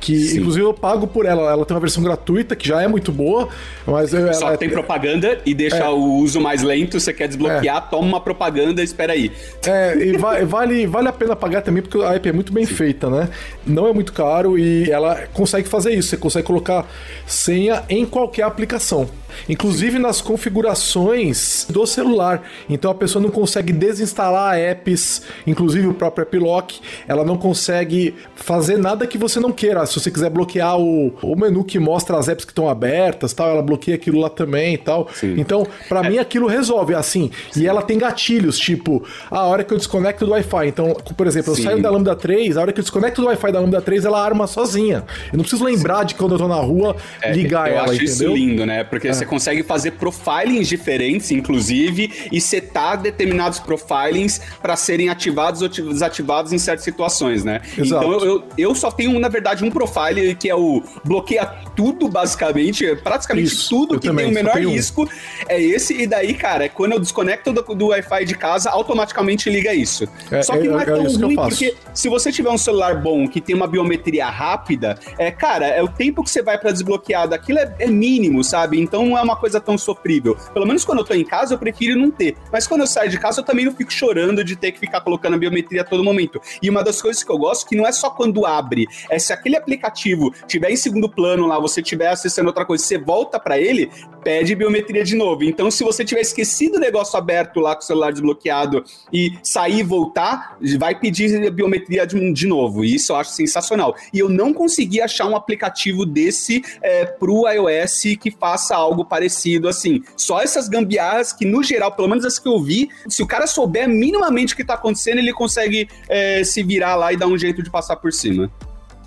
que 0.00 0.18
Sim. 0.18 0.38
inclusive 0.38 0.64
eu 0.64 0.74
pago 0.74 1.06
por 1.06 1.26
ela. 1.26 1.50
Ela 1.50 1.64
tem 1.64 1.74
uma 1.74 1.80
versão 1.80 2.02
gratuita 2.02 2.56
que 2.56 2.66
já 2.66 2.82
é 2.82 2.88
muito 2.88 3.12
boa, 3.12 3.48
mas 3.86 4.12
ela, 4.12 4.32
só 4.32 4.56
tem 4.56 4.68
propaganda 4.68 5.40
e 5.44 5.54
deixa 5.54 5.76
é, 5.76 5.88
o 5.88 6.16
uso 6.16 6.40
mais 6.40 6.62
lento. 6.62 6.98
Você 6.98 7.12
quer 7.12 7.28
desbloquear, 7.28 7.76
é, 7.76 7.90
toma 7.90 8.06
uma 8.06 8.20
propaganda, 8.20 8.82
espera 8.82 9.12
aí. 9.12 9.30
É, 9.66 9.96
e 9.96 10.16
va 10.16 10.44
vale, 10.44 10.86
vale 10.86 11.08
a 11.08 11.12
pena 11.12 11.36
pagar 11.36 11.62
também 11.62 11.82
porque 11.82 11.98
a 11.98 12.14
app 12.14 12.28
é 12.28 12.32
muito 12.32 12.52
bem 12.52 12.66
Sim. 12.66 12.74
feita, 12.74 13.08
né? 13.08 13.28
Não 13.66 13.86
é 13.86 13.92
muito 13.92 14.12
caro 14.12 14.58
e 14.58 14.90
ela 14.90 15.26
consegue 15.32 15.68
fazer 15.68 15.92
isso. 15.92 16.10
Você 16.10 16.16
consegue 16.16 16.46
colocar 16.46 16.86
senha 17.26 17.84
em 17.88 18.04
qualquer 18.04 18.42
aplicação 18.42 19.08
inclusive 19.48 19.98
nas 19.98 20.20
configurações 20.20 21.66
do 21.68 21.86
celular. 21.86 22.42
Então 22.68 22.90
a 22.90 22.94
pessoa 22.94 23.22
não 23.22 23.30
consegue 23.30 23.72
desinstalar 23.72 24.56
apps, 24.56 25.22
inclusive 25.46 25.86
o 25.86 25.94
próprio 25.94 26.22
App 26.22 26.38
Lock, 26.38 26.80
ela 27.06 27.24
não 27.24 27.36
consegue 27.36 28.14
fazer 28.34 28.76
nada 28.76 29.06
que 29.06 29.18
você 29.18 29.38
não 29.38 29.52
queira 29.52 29.84
se 29.86 29.98
você 29.98 30.10
quiser 30.10 30.30
bloquear 30.30 30.78
o, 30.78 31.08
o 31.22 31.36
menu 31.36 31.64
que 31.64 31.78
mostra 31.78 32.18
as 32.18 32.28
apps 32.28 32.44
que 32.44 32.50
estão 32.50 32.68
abertas, 32.68 33.32
tal, 33.32 33.48
ela 33.48 33.62
bloqueia 33.62 33.96
aquilo 33.96 34.20
lá 34.20 34.28
também 34.28 34.74
e 34.74 34.78
tal. 34.78 35.08
Sim. 35.14 35.34
Então, 35.38 35.66
para 35.88 36.06
é. 36.06 36.10
mim 36.10 36.18
aquilo 36.18 36.46
resolve 36.46 36.94
assim. 36.94 37.30
Sim. 37.50 37.62
E 37.62 37.66
ela 37.66 37.82
tem 37.82 37.98
gatilhos, 37.98 38.58
tipo, 38.58 39.04
a 39.30 39.42
hora 39.42 39.64
que 39.64 39.72
eu 39.72 39.78
desconecto 39.78 40.24
do 40.24 40.32
Wi-Fi. 40.32 40.68
Então, 40.68 40.94
por 41.16 41.26
exemplo, 41.26 41.54
Sim. 41.54 41.62
eu 41.62 41.68
saio 41.70 41.82
da 41.82 41.90
Lambda 41.90 42.14
3, 42.14 42.56
a 42.56 42.60
hora 42.60 42.72
que 42.72 42.80
eu 42.80 42.82
desconecto 42.82 43.20
do 43.20 43.26
Wi-Fi 43.28 43.52
da 43.52 43.60
Lambda 43.60 43.80
3, 43.80 44.04
ela 44.04 44.22
arma 44.22 44.46
sozinha. 44.46 45.04
Eu 45.32 45.36
não 45.36 45.40
preciso 45.40 45.64
lembrar 45.64 46.04
de 46.04 46.14
quando 46.14 46.32
eu 46.32 46.38
tô 46.38 46.48
na 46.48 46.56
rua 46.56 46.96
é, 47.20 47.32
ligar 47.32 47.68
eu 47.68 47.76
ela, 47.76 47.84
acho 47.84 47.94
entendeu? 47.94 48.12
isso 48.12 48.26
lindo, 48.34 48.66
né? 48.66 48.84
Porque 48.84 49.08
é. 49.08 49.12
você 49.12 49.24
consegue 49.24 49.62
fazer 49.62 49.92
profilings 49.92 50.68
diferentes, 50.68 51.30
inclusive, 51.30 52.28
e 52.30 52.40
setar 52.52 53.00
determinados 53.00 53.58
profilings 53.58 54.40
para 54.60 54.76
serem 54.76 55.08
ativados 55.08 55.62
ou 55.62 55.68
desativados 55.68 56.52
em 56.52 56.58
certas 56.58 56.84
situações, 56.84 57.42
né? 57.44 57.62
Exato. 57.78 58.04
Então 58.04 58.24
eu, 58.24 58.44
eu 58.58 58.74
só 58.74 58.90
tenho, 58.90 59.18
na 59.18 59.28
verdade, 59.28 59.64
um 59.64 59.70
profile 59.70 60.34
que 60.34 60.50
é 60.50 60.54
o 60.54 60.82
bloqueia 61.02 61.46
tudo, 61.74 62.08
basicamente, 62.08 62.94
praticamente 62.96 63.52
Isso, 63.54 63.70
tudo 63.70 63.98
que 63.98 64.08
também, 64.08 64.26
tem 64.26 64.32
o 64.32 64.34
menor 64.34 64.58
risco 64.58 65.08
é 65.48 65.60
esse, 65.60 65.94
e 65.94 66.06
daí, 66.06 66.34
cara, 66.34 66.68
quando 66.68 66.92
eu 66.92 67.00
desconecto 67.00 67.52
do, 67.52 67.62
do 67.62 67.86
Wi-Fi 67.86 68.24
de 68.26 68.36
casa, 68.36 68.70
automaticamente 68.70 69.48
liga 69.48 69.72
isso. 69.72 70.06
É, 70.30 70.42
Só 70.42 70.52
que 70.58 70.66
é, 70.66 70.70
não 70.70 70.78
é, 70.78 70.82
é 70.82 70.86
tão 70.86 71.04
ruim, 71.04 71.34
porque 71.34 71.74
se 71.94 72.08
você 72.08 72.30
tiver 72.30 72.50
um 72.50 72.58
celular 72.58 73.00
bom 73.00 73.26
que 73.26 73.40
tem 73.40 73.54
uma 73.54 73.66
biometria 73.66 74.26
rápida, 74.26 74.98
é, 75.18 75.30
cara, 75.30 75.66
é 75.66 75.82
o 75.82 75.88
tempo 75.88 76.22
que 76.22 76.30
você 76.30 76.42
vai 76.42 76.58
para 76.58 76.70
desbloquear 76.70 77.28
daquilo 77.28 77.58
é, 77.58 77.74
é, 77.78 77.86
mínimo, 77.86 78.44
sabe? 78.44 78.78
Então 78.78 79.06
não 79.06 79.16
é 79.16 79.22
uma 79.22 79.36
coisa 79.36 79.60
tão 79.60 79.78
sofrível. 79.78 80.36
Pelo 80.52 80.66
menos 80.66 80.84
quando 80.84 80.98
eu 80.98 81.04
tô 81.04 81.14
em 81.14 81.24
casa, 81.24 81.54
eu 81.54 81.58
prefiro 81.58 81.98
não 81.98 82.10
ter. 82.10 82.36
Mas 82.50 82.66
quando 82.66 82.82
eu 82.82 82.86
saio 82.86 83.10
de 83.10 83.18
casa, 83.18 83.40
eu 83.40 83.44
também 83.44 83.64
não 83.64 83.72
fico 83.72 83.92
chorando 83.92 84.44
de 84.44 84.56
ter 84.56 84.72
que 84.72 84.80
ficar 84.80 85.00
colocando 85.00 85.34
a 85.34 85.38
biometria 85.38 85.82
a 85.82 85.84
todo 85.84 86.02
momento. 86.02 86.40
E 86.62 86.68
uma 86.68 86.82
das 86.82 87.00
coisas 87.00 87.22
que 87.22 87.30
eu 87.30 87.38
gosto 87.38 87.66
que 87.66 87.76
não 87.76 87.86
é 87.86 87.92
só 87.92 88.10
quando 88.10 88.46
abre, 88.46 88.86
é 89.10 89.18
se 89.18 89.32
aquele 89.32 89.56
aplicativo 89.56 90.32
tiver 90.46 90.70
em 90.70 90.76
segundo 90.76 91.08
plano 91.08 91.46
lá, 91.46 91.58
você 91.58 91.80
estiver 91.80 92.08
acessando 92.08 92.48
outra 92.48 92.64
coisa, 92.64 92.84
você 92.84 92.98
volta 92.98 93.38
para 93.38 93.58
ele, 93.58 93.90
pede 94.22 94.54
biometria 94.54 95.04
de 95.04 95.16
novo. 95.16 95.44
Então, 95.44 95.70
se 95.70 95.82
você 95.84 96.04
tiver 96.04 96.20
esquecido 96.20 96.76
o 96.76 96.80
negócio 96.80 97.18
aberto 97.18 97.60
lá 97.60 97.74
com 97.74 97.82
o 97.82 97.84
celular 97.84 98.12
desbloqueado 98.12 98.84
e 99.12 99.32
sair 99.42 99.80
e 99.80 99.82
voltar, 99.82 100.56
vai 100.78 100.98
pedir 100.98 101.50
biometria 101.50 102.06
de, 102.06 102.32
de 102.32 102.46
novo. 102.46 102.84
E 102.84 102.94
isso 102.94 103.12
eu 103.12 103.16
acho 103.16 103.30
sensacional. 103.30 103.96
E 104.12 104.18
eu 104.18 104.28
não 104.28 104.52
consegui 104.52 105.00
achar 105.00 105.26
um 105.26 105.36
aplicativo 105.36 106.04
desse 106.04 106.62
é, 106.82 107.04
pro 107.04 107.48
iOS 107.48 108.02
que 108.20 108.30
faça 108.30 108.74
algo 108.74 109.04
parecido 109.04 109.68
assim, 109.68 110.02
só 110.16 110.40
essas 110.40 110.68
gambiarras 110.68 111.32
que, 111.32 111.44
no 111.44 111.62
geral, 111.62 111.92
pelo 111.92 112.08
menos 112.08 112.24
que 112.40 112.48
eu 112.48 112.60
vi, 112.60 112.88
se 113.08 113.22
o 113.22 113.26
cara 113.26 113.46
souber 113.46 113.88
minimamente 113.88 114.54
o 114.54 114.56
que 114.56 114.64
tá 114.64 114.74
acontecendo, 114.74 115.18
ele 115.18 115.32
consegue 115.32 115.88
é, 116.08 116.44
se 116.44 116.62
virar 116.62 116.94
lá 116.94 117.12
e 117.12 117.16
dar 117.16 117.26
um 117.26 117.36
jeito 117.36 117.62
de 117.62 117.70
passar 117.70 117.96
por 117.96 118.12
cima. 118.12 118.50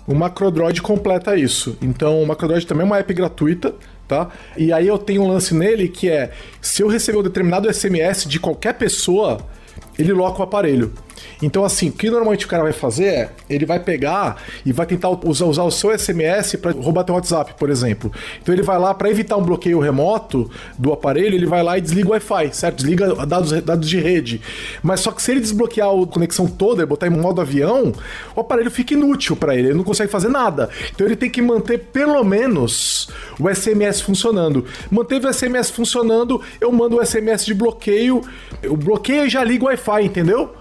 O 0.06 0.14
Macrodroid 0.14 0.80
completa 0.80 1.36
isso. 1.36 1.76
Então, 1.82 2.22
o 2.22 2.26
Macrodroid 2.26 2.66
também 2.66 2.82
é 2.82 2.86
uma 2.86 2.98
app 2.98 3.12
gratuita, 3.12 3.74
tá? 4.06 4.28
E 4.56 4.72
aí 4.72 4.86
eu 4.86 4.98
tenho 4.98 5.22
um 5.22 5.28
lance 5.28 5.52
nele 5.52 5.88
que 5.88 6.08
é: 6.08 6.32
se 6.60 6.82
eu 6.82 6.88
receber 6.88 7.18
um 7.18 7.22
determinado 7.22 7.72
SMS 7.72 8.24
de 8.24 8.38
qualquer 8.38 8.74
pessoa, 8.74 9.38
ele 9.98 10.12
loca 10.12 10.40
o 10.40 10.42
aparelho. 10.42 10.92
Então, 11.42 11.64
assim, 11.64 11.88
o 11.88 11.92
que 11.92 12.10
normalmente 12.10 12.46
o 12.46 12.48
cara 12.48 12.62
vai 12.62 12.72
fazer 12.72 13.06
é, 13.06 13.30
ele 13.48 13.66
vai 13.66 13.78
pegar 13.78 14.42
e 14.64 14.72
vai 14.72 14.86
tentar 14.86 15.10
usar, 15.24 15.44
usar 15.46 15.62
o 15.62 15.70
seu 15.70 15.96
SMS 15.96 16.56
para 16.56 16.72
roubar 16.72 17.04
teu 17.04 17.14
WhatsApp, 17.14 17.54
por 17.58 17.70
exemplo. 17.70 18.10
Então 18.40 18.54
ele 18.54 18.62
vai 18.62 18.78
lá, 18.78 18.94
para 18.94 19.10
evitar 19.10 19.36
um 19.36 19.42
bloqueio 19.42 19.78
remoto 19.78 20.50
do 20.78 20.92
aparelho, 20.92 21.34
ele 21.34 21.46
vai 21.46 21.62
lá 21.62 21.78
e 21.78 21.80
desliga 21.80 22.08
o 22.08 22.12
Wi-Fi, 22.12 22.54
certo? 22.54 22.76
Desliga 22.76 23.26
dados, 23.26 23.52
dados 23.62 23.88
de 23.88 23.98
rede. 23.98 24.40
Mas 24.82 25.00
só 25.00 25.10
que 25.10 25.22
se 25.22 25.30
ele 25.30 25.40
desbloquear 25.40 25.88
a 25.88 26.06
conexão 26.06 26.46
toda 26.46 26.82
e 26.82 26.86
botar 26.86 27.06
em 27.06 27.10
modo 27.10 27.40
avião, 27.40 27.92
o 28.34 28.40
aparelho 28.40 28.70
fica 28.70 28.94
inútil 28.94 29.36
para 29.36 29.54
ele, 29.54 29.68
ele 29.68 29.74
não 29.76 29.84
consegue 29.84 30.10
fazer 30.10 30.28
nada. 30.28 30.70
Então 30.94 31.06
ele 31.06 31.16
tem 31.16 31.30
que 31.30 31.42
manter 31.42 31.78
pelo 31.78 32.22
menos 32.24 33.08
o 33.38 33.52
SMS 33.52 34.00
funcionando. 34.00 34.64
Manteve 34.90 35.26
o 35.26 35.32
SMS 35.32 35.70
funcionando, 35.70 36.40
eu 36.60 36.72
mando 36.72 36.96
o 36.96 37.04
SMS 37.04 37.44
de 37.44 37.54
bloqueio, 37.54 38.22
eu 38.62 38.76
bloqueio 38.76 39.26
e 39.26 39.28
já 39.28 39.44
ligo 39.44 39.66
o 39.66 39.68
Wi-Fi, 39.68 39.85
entendeu? 40.06 40.54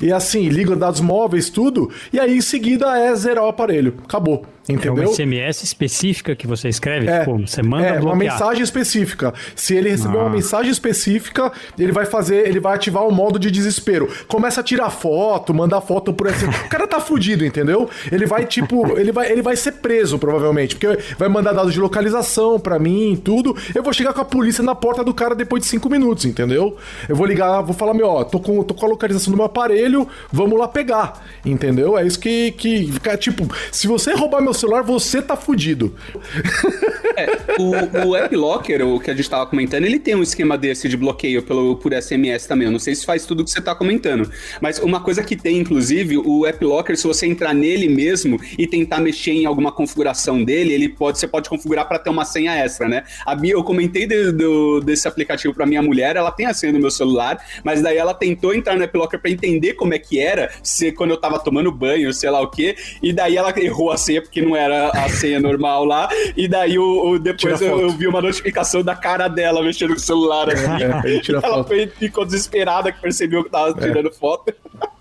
E 0.00 0.12
assim, 0.12 0.48
liga 0.48 0.76
dados 0.76 1.00
móveis, 1.00 1.48
tudo, 1.48 1.90
e 2.12 2.20
aí 2.20 2.36
em 2.36 2.40
seguida 2.40 2.98
é 2.98 3.14
zerar 3.14 3.44
o 3.44 3.48
aparelho. 3.48 3.94
Acabou. 4.04 4.44
Entendeu? 4.68 5.04
É 5.04 5.06
uma 5.06 5.14
SMS 5.14 5.62
específica 5.62 6.34
que 6.34 6.46
você 6.46 6.68
escreve? 6.68 7.08
É, 7.08 7.20
tipo, 7.20 7.38
você 7.38 7.62
manda 7.62 7.86
é, 7.86 7.92
bloquear. 7.92 8.06
uma 8.06 8.16
mensagem 8.16 8.62
específica. 8.62 9.32
Se 9.54 9.74
ele 9.74 9.90
receber 9.90 10.18
ah. 10.18 10.22
uma 10.22 10.30
mensagem 10.30 10.70
específica, 10.70 11.52
ele 11.78 11.92
vai 11.92 12.04
fazer, 12.04 12.48
ele 12.48 12.58
vai 12.58 12.74
ativar 12.74 13.06
o 13.06 13.12
modo 13.12 13.38
de 13.38 13.50
desespero. 13.50 14.08
Começa 14.26 14.60
a 14.60 14.64
tirar 14.64 14.90
foto, 14.90 15.54
mandar 15.54 15.80
foto 15.80 16.12
por 16.12 16.28
assim. 16.28 16.46
o 16.46 16.68
cara 16.68 16.86
tá 16.86 17.00
fudido, 17.00 17.44
entendeu? 17.44 17.88
Ele 18.10 18.26
vai, 18.26 18.44
tipo, 18.44 18.98
ele 18.98 19.12
vai, 19.12 19.30
ele 19.30 19.42
vai 19.42 19.54
ser 19.56 19.72
preso, 19.72 20.18
provavelmente. 20.18 20.74
Porque 20.74 20.98
vai 21.16 21.28
mandar 21.28 21.52
dados 21.52 21.72
de 21.72 21.80
localização 21.80 22.58
para 22.58 22.78
mim 22.78 23.12
e 23.12 23.16
tudo. 23.16 23.56
Eu 23.74 23.82
vou 23.82 23.92
chegar 23.92 24.12
com 24.12 24.20
a 24.20 24.24
polícia 24.24 24.64
na 24.64 24.74
porta 24.74 25.04
do 25.04 25.14
cara 25.14 25.34
depois 25.34 25.62
de 25.62 25.68
cinco 25.68 25.88
minutos, 25.88 26.24
entendeu? 26.24 26.76
Eu 27.08 27.14
vou 27.14 27.26
ligar, 27.26 27.60
vou 27.62 27.74
falar, 27.74 27.94
meu, 27.94 28.08
ó, 28.08 28.24
tô 28.24 28.40
com, 28.40 28.62
tô 28.62 28.74
com 28.74 28.86
a 28.86 28.88
localização 28.88 29.30
do 29.30 29.36
meu 29.36 29.46
aparelho, 29.46 30.08
vamos 30.32 30.58
lá 30.58 30.66
pegar. 30.66 31.24
Entendeu? 31.44 31.96
É 31.96 32.04
isso 32.04 32.18
que, 32.18 32.50
que 32.52 32.90
tipo, 33.18 33.46
se 33.70 33.86
você 33.86 34.12
roubar 34.12 34.40
meu 34.42 34.55
celular, 34.56 34.82
você 34.82 35.22
tá 35.22 35.36
fudido. 35.36 35.94
É, 37.16 37.26
o, 37.58 38.08
o 38.08 38.16
App 38.16 38.34
Locker, 38.36 38.86
o 38.86 39.00
que 39.00 39.10
a 39.10 39.14
gente 39.14 39.28
tava 39.28 39.46
comentando, 39.46 39.84
ele 39.84 39.98
tem 39.98 40.14
um 40.14 40.22
esquema 40.22 40.58
desse 40.58 40.88
de 40.88 40.96
bloqueio 40.96 41.42
pelo, 41.42 41.76
por 41.76 41.92
SMS 41.94 42.46
também. 42.46 42.66
Eu 42.66 42.72
não 42.72 42.78
sei 42.78 42.94
se 42.94 43.06
faz 43.06 43.24
tudo 43.24 43.42
que 43.42 43.50
você 43.50 43.60
tá 43.60 43.74
comentando. 43.74 44.30
Mas 44.60 44.78
uma 44.78 45.00
coisa 45.00 45.22
que 45.22 45.34
tem, 45.34 45.58
inclusive, 45.58 46.18
o 46.18 46.46
App 46.46 46.62
Locker, 46.64 46.96
se 46.96 47.06
você 47.06 47.26
entrar 47.26 47.54
nele 47.54 47.88
mesmo 47.88 48.38
e 48.58 48.66
tentar 48.66 49.00
mexer 49.00 49.32
em 49.32 49.46
alguma 49.46 49.72
configuração 49.72 50.44
dele, 50.44 50.74
ele 50.74 50.88
pode, 50.88 51.18
você 51.18 51.26
pode 51.26 51.48
configurar 51.48 51.88
para 51.88 51.98
ter 51.98 52.10
uma 52.10 52.24
senha 52.24 52.54
extra, 52.54 52.88
né? 52.88 53.04
A 53.24 53.34
Bia, 53.34 53.52
eu 53.52 53.64
comentei 53.64 54.06
de, 54.06 54.32
do, 54.32 54.80
desse 54.80 55.08
aplicativo 55.08 55.54
para 55.54 55.66
minha 55.66 55.82
mulher, 55.82 56.16
ela 56.16 56.30
tem 56.30 56.46
a 56.46 56.54
senha 56.54 56.72
no 56.72 56.78
meu 56.78 56.90
celular, 56.90 57.38
mas 57.64 57.82
daí 57.82 57.96
ela 57.96 58.14
tentou 58.14 58.54
entrar 58.54 58.76
no 58.76 58.82
App 58.82 58.96
Locker 58.96 59.20
pra 59.20 59.30
entender 59.30 59.74
como 59.74 59.94
é 59.94 59.98
que 59.98 60.18
era, 60.20 60.50
se 60.62 60.92
quando 60.92 61.10
eu 61.10 61.16
tava 61.16 61.38
tomando 61.38 61.72
banho, 61.72 62.12
sei 62.12 62.30
lá 62.30 62.40
o 62.40 62.50
quê, 62.50 62.76
e 63.02 63.12
daí 63.12 63.36
ela 63.36 63.52
errou 63.58 63.90
a 63.90 63.96
senha 63.96 64.20
porque 64.20 64.42
não 64.46 64.56
era 64.56 64.88
a 64.90 65.08
senha 65.08 65.40
normal 65.40 65.84
lá, 65.84 66.08
e 66.36 66.46
daí 66.46 66.78
o, 66.78 67.10
o 67.10 67.18
depois 67.18 67.60
eu, 67.60 67.80
eu, 67.80 67.90
vi 67.90 68.06
uma 68.06 68.20
notificação 68.20 68.82
da 68.82 68.94
cara 68.94 69.28
dela 69.28 69.62
mexendo 69.62 69.90
no 69.90 69.98
celular 69.98 70.48
assim. 70.50 70.66
É, 70.82 71.46
ela 71.46 71.64
foi, 71.64 71.86
ficou 71.86 72.24
desesperada 72.24 72.92
que 72.92 73.00
percebeu 73.00 73.44
que 73.44 73.50
tava 73.50 73.70
é. 73.70 73.86
tirando 73.86 74.12
foto. 74.12 74.54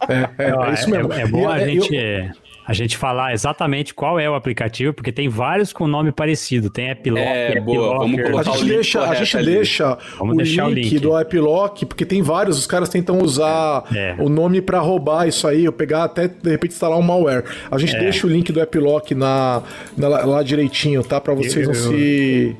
É, 0.07 0.43
é, 0.43 0.69
é 0.69 0.73
isso 0.73 0.89
mesmo. 0.89 1.13
É, 1.13 1.27
bom 1.27 1.49
a 1.49 1.59
gente. 1.59 1.95
Eu 1.95 2.44
a 2.67 2.73
gente 2.73 2.97
falar 2.97 3.33
exatamente 3.33 3.93
qual 3.93 4.19
é 4.19 4.29
o 4.29 4.33
aplicativo, 4.33 4.93
porque 4.93 5.11
tem 5.11 5.29
vários 5.29 5.71
com 5.71 5.87
nome 5.87 6.11
parecido. 6.11 6.69
Tem 6.69 6.91
AppLock, 6.91 7.19
é, 7.21 7.59
boa, 7.61 7.99
vamos 7.99 8.21
colocar 8.21 8.51
a 8.51 8.53
gente 8.53 8.65
deixa, 8.65 9.01
a 9.01 9.13
gente 9.13 9.45
deixa, 9.45 9.97
vamos 10.17 10.33
o, 10.33 10.37
deixar 10.37 10.67
link 10.67 10.71
o 10.71 10.79
link 10.79 10.99
do 10.99 11.15
AppLock, 11.15 11.85
porque 11.85 12.05
tem 12.05 12.21
vários, 12.21 12.57
os 12.57 12.65
caras 12.65 12.89
tentam 12.89 13.19
usar 13.19 13.83
é. 13.95 14.15
o 14.17 14.29
nome 14.29 14.61
para 14.61 14.79
roubar 14.79 15.27
isso 15.27 15.47
aí, 15.47 15.67
ou 15.67 15.73
pegar 15.73 16.05
até 16.05 16.27
de 16.27 16.49
repente 16.49 16.71
instalar 16.71 16.97
um 16.97 17.03
malware. 17.03 17.43
A 17.69 17.77
gente 17.77 17.95
é. 17.95 17.99
deixa 17.99 18.25
o 18.25 18.29
link 18.29 18.51
do 18.51 18.59
AppLock 18.59 19.13
na, 19.13 19.61
na, 19.95 20.07
lá 20.07 20.41
direitinho, 20.41 21.03
tá? 21.03 21.21
Para 21.21 21.35
vocês 21.35 21.67
eu, 21.67 21.67
não 21.67 21.73
se 21.73 22.55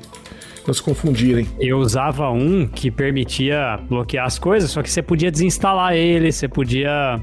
não 0.66 0.74
se 0.74 0.82
confundirem. 0.82 1.46
Eu 1.60 1.78
usava 1.78 2.30
um 2.30 2.66
que 2.66 2.90
permitia 2.90 3.78
bloquear 3.88 4.26
as 4.26 4.38
coisas, 4.38 4.70
só 4.70 4.82
que 4.82 4.90
você 4.90 5.02
podia 5.02 5.30
desinstalar 5.30 5.94
ele, 5.94 6.32
você 6.32 6.48
podia 6.48 7.20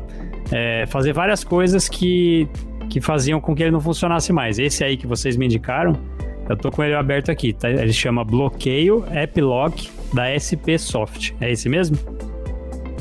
é, 0.51 0.86
fazer 0.88 1.13
várias 1.13 1.43
coisas 1.43 1.89
que 1.89 2.47
que 2.93 3.01
faziam 3.01 3.41
com 3.41 3.55
que 3.55 3.63
ele 3.63 3.71
não 3.71 3.81
funcionasse 3.81 4.31
mais. 4.31 4.59
Esse 4.59 4.83
aí 4.83 4.95
que 4.95 5.07
vocês 5.07 5.35
me 5.35 5.45
indicaram, 5.45 5.99
eu 6.47 6.55
tô 6.55 6.69
com 6.69 6.83
ele 6.83 6.93
aberto 6.93 7.31
aqui, 7.31 7.51
tá? 7.51 7.67
Ele 7.67 7.91
chama 7.91 8.23
Bloqueio 8.23 9.03
App 9.09 9.41
Lock 9.41 9.89
da 10.13 10.25
SP 10.37 10.77
Soft. 10.77 11.31
É 11.41 11.51
esse 11.51 11.67
mesmo? 11.67 11.97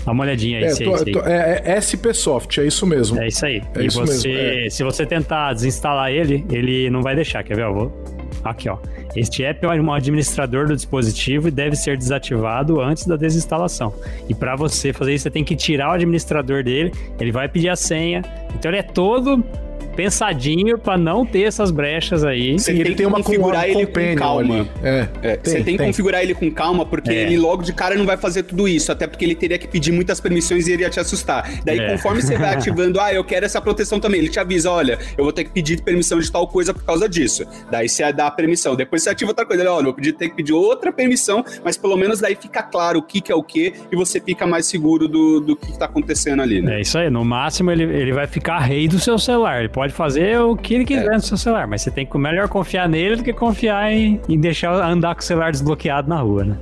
Dá 0.07 0.13
uma 0.13 0.25
olhadinha 0.25 0.61
aí. 0.61 0.65
É, 0.65 0.75
tô, 0.75 1.05
tô, 1.05 1.21
é, 1.27 1.63
é, 1.63 1.77
SP 1.79 2.09
Soft, 2.15 2.57
é 2.57 2.65
isso 2.65 2.87
mesmo. 2.87 3.21
É 3.21 3.29
isso 3.29 3.45
aí. 3.45 3.63
É 3.75 3.83
e 3.83 3.87
isso 3.87 4.01
você, 4.01 4.29
mesmo, 4.29 4.67
é. 4.67 4.71
se 4.71 4.83
você 4.83 5.05
tentar 5.05 5.53
desinstalar 5.53 6.11
ele, 6.11 6.43
ele 6.51 6.89
não 6.89 7.03
vai 7.03 7.15
deixar, 7.15 7.43
quer 7.43 7.55
ver? 7.55 7.65
Eu 7.65 7.75
vou... 7.75 8.03
Aqui, 8.43 8.71
ó. 8.71 8.79
Este 9.15 9.45
app 9.45 9.67
é 9.67 9.69
um 9.69 9.93
administrador 9.93 10.67
do 10.67 10.75
dispositivo 10.75 11.49
e 11.49 11.51
deve 11.51 11.77
ser 11.77 11.99
desativado 11.99 12.81
antes 12.81 13.07
da 13.07 13.15
desinstalação. 13.15 13.95
E 14.27 14.35
para 14.35 14.57
você 14.57 14.91
fazer 14.91 15.13
isso, 15.13 15.25
você 15.25 15.31
tem 15.31 15.45
que 15.45 15.55
tirar 15.55 15.91
o 15.91 15.93
administrador 15.93 16.65
dele, 16.65 16.91
ele 17.21 17.31
vai 17.31 17.47
pedir 17.47 17.69
a 17.69 17.77
senha. 17.77 18.23
Então 18.55 18.71
ele 18.71 18.79
é 18.79 18.83
todo 18.83 19.45
pensadinho 19.93 20.79
para 20.79 20.97
não 20.97 21.25
ter 21.25 21.43
essas 21.43 21.71
brechas 21.71 22.25
aí. 22.25 22.59
Você 22.59 22.73
tem 22.73 22.95
que 22.95 23.05
configurar 23.05 23.69
ele 23.69 23.87
com 23.87 24.15
calma. 24.17 24.69
É, 24.83 25.09
é, 25.23 25.37
tem, 25.37 25.53
você 25.53 25.63
tem, 25.63 25.77
que 25.77 25.85
configurar 25.85 26.23
ele 26.23 26.35
com 26.35 26.51
calma, 26.51 26.85
porque 26.85 27.11
é. 27.11 27.23
ele 27.23 27.37
logo 27.37 27.63
de 27.63 27.73
cara 27.73 27.95
não 27.95 28.07
vai 28.07 28.17
fazer 28.17 28.43
tudo 28.45 28.67
isso, 28.67 28.91
até 28.91 29.07
porque 29.07 29.25
ele 29.25 29.35
teria 29.35 29.59
que 29.59 29.69
pedir 29.69 29.93
muitas 29.93 30.21
permissões 30.21 30.67
e 30.67 30.73
iria 30.73 30.91
te 30.91 31.01
assustar. 31.01 31.49
Daí, 31.65 31.79
é. 31.79 31.93
conforme 31.93 32.23
você 32.23 32.37
vai 32.37 32.55
ativando, 32.55 33.01
ah, 33.01 33.13
eu 33.13 33.25
quero 33.25 33.47
essa 33.47 33.61
proteção 33.61 34.01
também, 34.01 34.21
ele 34.21 34.29
te 34.29 34.41
avisa, 34.41 34.71
olha, 34.71 34.99
eu 35.17 35.25
vou 35.25 35.33
ter 35.33 35.45
que 35.45 35.51
pedir 35.51 35.83
permissão 35.83 36.19
de 36.19 36.31
tal 36.31 36.47
coisa 36.49 36.73
por 36.73 36.85
causa 36.85 37.09
disso. 37.09 37.45
Daí 37.71 37.89
você 37.89 38.13
dá 38.13 38.27
a 38.27 38.31
permissão. 38.31 38.75
Depois 38.75 39.03
você 39.03 39.11
ativa 39.11 39.31
outra 39.31 39.45
coisa, 39.45 39.63
olha, 39.71 39.89
eu 39.89 39.93
vou 39.93 39.95
ter 39.95 40.29
que 40.29 40.37
pedir 40.37 40.53
outra 40.53 40.93
permissão, 40.93 41.45
mas 41.65 41.77
pelo 41.77 41.97
menos 41.97 42.21
daí 42.21 42.35
fica 42.35 42.63
claro 42.63 42.99
o 42.99 43.03
que, 43.03 43.21
que 43.21 43.33
é 43.33 43.35
o 43.35 43.43
que 43.43 43.73
e 43.91 43.97
você 43.97 44.21
fica 44.21 44.47
mais 44.47 44.67
seguro 44.67 45.09
do, 45.09 45.41
do 45.41 45.57
que 45.57 45.71
está 45.71 45.87
acontecendo 45.87 46.43
ali, 46.43 46.61
né? 46.61 46.79
É 46.79 46.81
isso 46.81 46.99
aí, 46.99 47.11
no 47.11 47.25
máximo 47.25 47.71
ele, 47.71 47.85
ele 47.85 48.13
vai 48.13 48.27
ficar 48.27 48.59
rei 48.59 48.89
do 48.89 48.99
seu 48.99 49.19
celular. 49.19 49.61
Ele 49.61 49.69
pode 49.69 49.82
pode 49.83 49.95
fazer 49.95 50.39
o 50.39 50.57
que 50.57 50.75
ele 50.75 50.85
quiser 50.85 51.13
é. 51.13 51.15
no 51.15 51.21
seu 51.21 51.37
celular, 51.37 51.67
mas 51.67 51.83
você 51.83 51.91
tem 51.91 52.07
que 52.07 52.17
melhor 52.17 52.49
confiar 52.49 52.89
nele 52.89 53.17
do 53.17 53.25
que 53.25 53.33
confiar 53.33 53.93
em, 53.93 54.21
em 54.29 54.39
deixar 54.39 54.73
andar 54.75 55.13
com 55.17 55.21
o 55.21 55.25
celular 55.25 55.51
desbloqueado 55.51 56.09
na 56.09 56.21
rua, 56.21 56.45
né? 56.45 56.57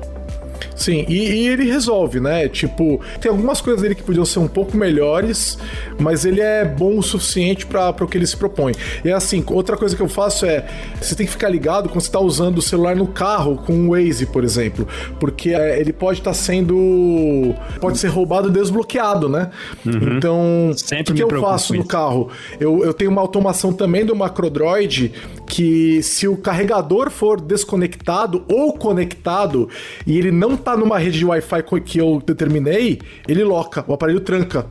Sim, 0.75 1.05
e, 1.09 1.15
e, 1.15 1.49
ele 1.49 1.65
resolve, 1.65 2.21
né? 2.21 2.49
Tipo, 2.49 3.01
tem 3.21 3.31
algumas 3.31 3.61
coisas 3.61 3.83
dele 3.83 3.95
que 3.95 4.03
podiam 4.03 4.25
ser 4.25 4.39
um 4.39 4.49
pouco 4.49 4.77
melhores, 4.77 5.59
mas 5.99 6.25
ele 6.25 6.41
é 6.41 6.65
bom 6.65 6.99
o 6.99 7.03
suficiente 7.03 7.67
para 7.67 7.91
o 7.91 8.07
que 8.07 8.17
ele 8.17 8.27
se 8.27 8.37
propõe. 8.37 8.75
E 9.05 9.11
assim, 9.11 9.43
outra 9.49 9.77
coisa 9.77 9.95
que 9.95 10.03
eu 10.03 10.09
faço 10.09 10.47
é: 10.47 10.67
você 11.01 11.15
tem 11.15 11.27
que 11.27 11.33
ficar 11.33 11.49
ligado 11.49 11.89
quando 11.89 12.01
você 12.01 12.09
está 12.09 12.21
usando 12.21 12.59
o 12.59 12.63
celular 12.63 12.97
no 12.97 13.07
carro 13.07 13.57
com 13.57 13.89
o 13.89 13.91
Waze, 13.91 14.27
por 14.27 14.45
exemplo, 14.45 14.87
porque 15.19 15.51
é, 15.51 15.81
ele 15.81 15.93
pode 15.93 16.19
estar 16.19 16.31
tá 16.31 16.35
sendo. 16.35 17.55
pode 17.81 17.99
ser 17.99 18.09
roubado 18.09 18.51
desbloqueado, 18.51 19.29
né? 19.29 19.51
Uhum. 19.85 20.17
Então, 20.17 20.71
o 20.71 21.05
que, 21.05 21.15
que 21.15 21.23
eu 21.23 21.41
faço 21.41 21.75
no 21.75 21.85
carro? 21.85 22.31
Eu, 22.59 22.85
eu 22.85 22.95
tenho 22.95 23.11
uma 23.11 23.21
automação 23.21 23.73
também 23.73 24.05
do 24.05 24.15
Macrodroid 24.15 25.13
que 25.47 26.01
se 26.03 26.29
o 26.29 26.37
carregador 26.37 27.11
for 27.11 27.41
desconectado 27.41 28.45
ou 28.49 28.73
conectado 28.73 29.69
e 30.07 30.17
ele 30.17 30.31
não 30.31 30.50
tá 30.57 30.77
numa 30.77 30.99
rede 30.99 31.19
de 31.19 31.25
Wi-Fi 31.25 31.63
que 31.85 31.99
eu 31.99 32.23
determinei, 32.25 33.01
ele 33.29 33.45
loca, 33.45 33.85
o 33.87 33.93
aparelho 33.93 34.21
tranca. 34.21 34.67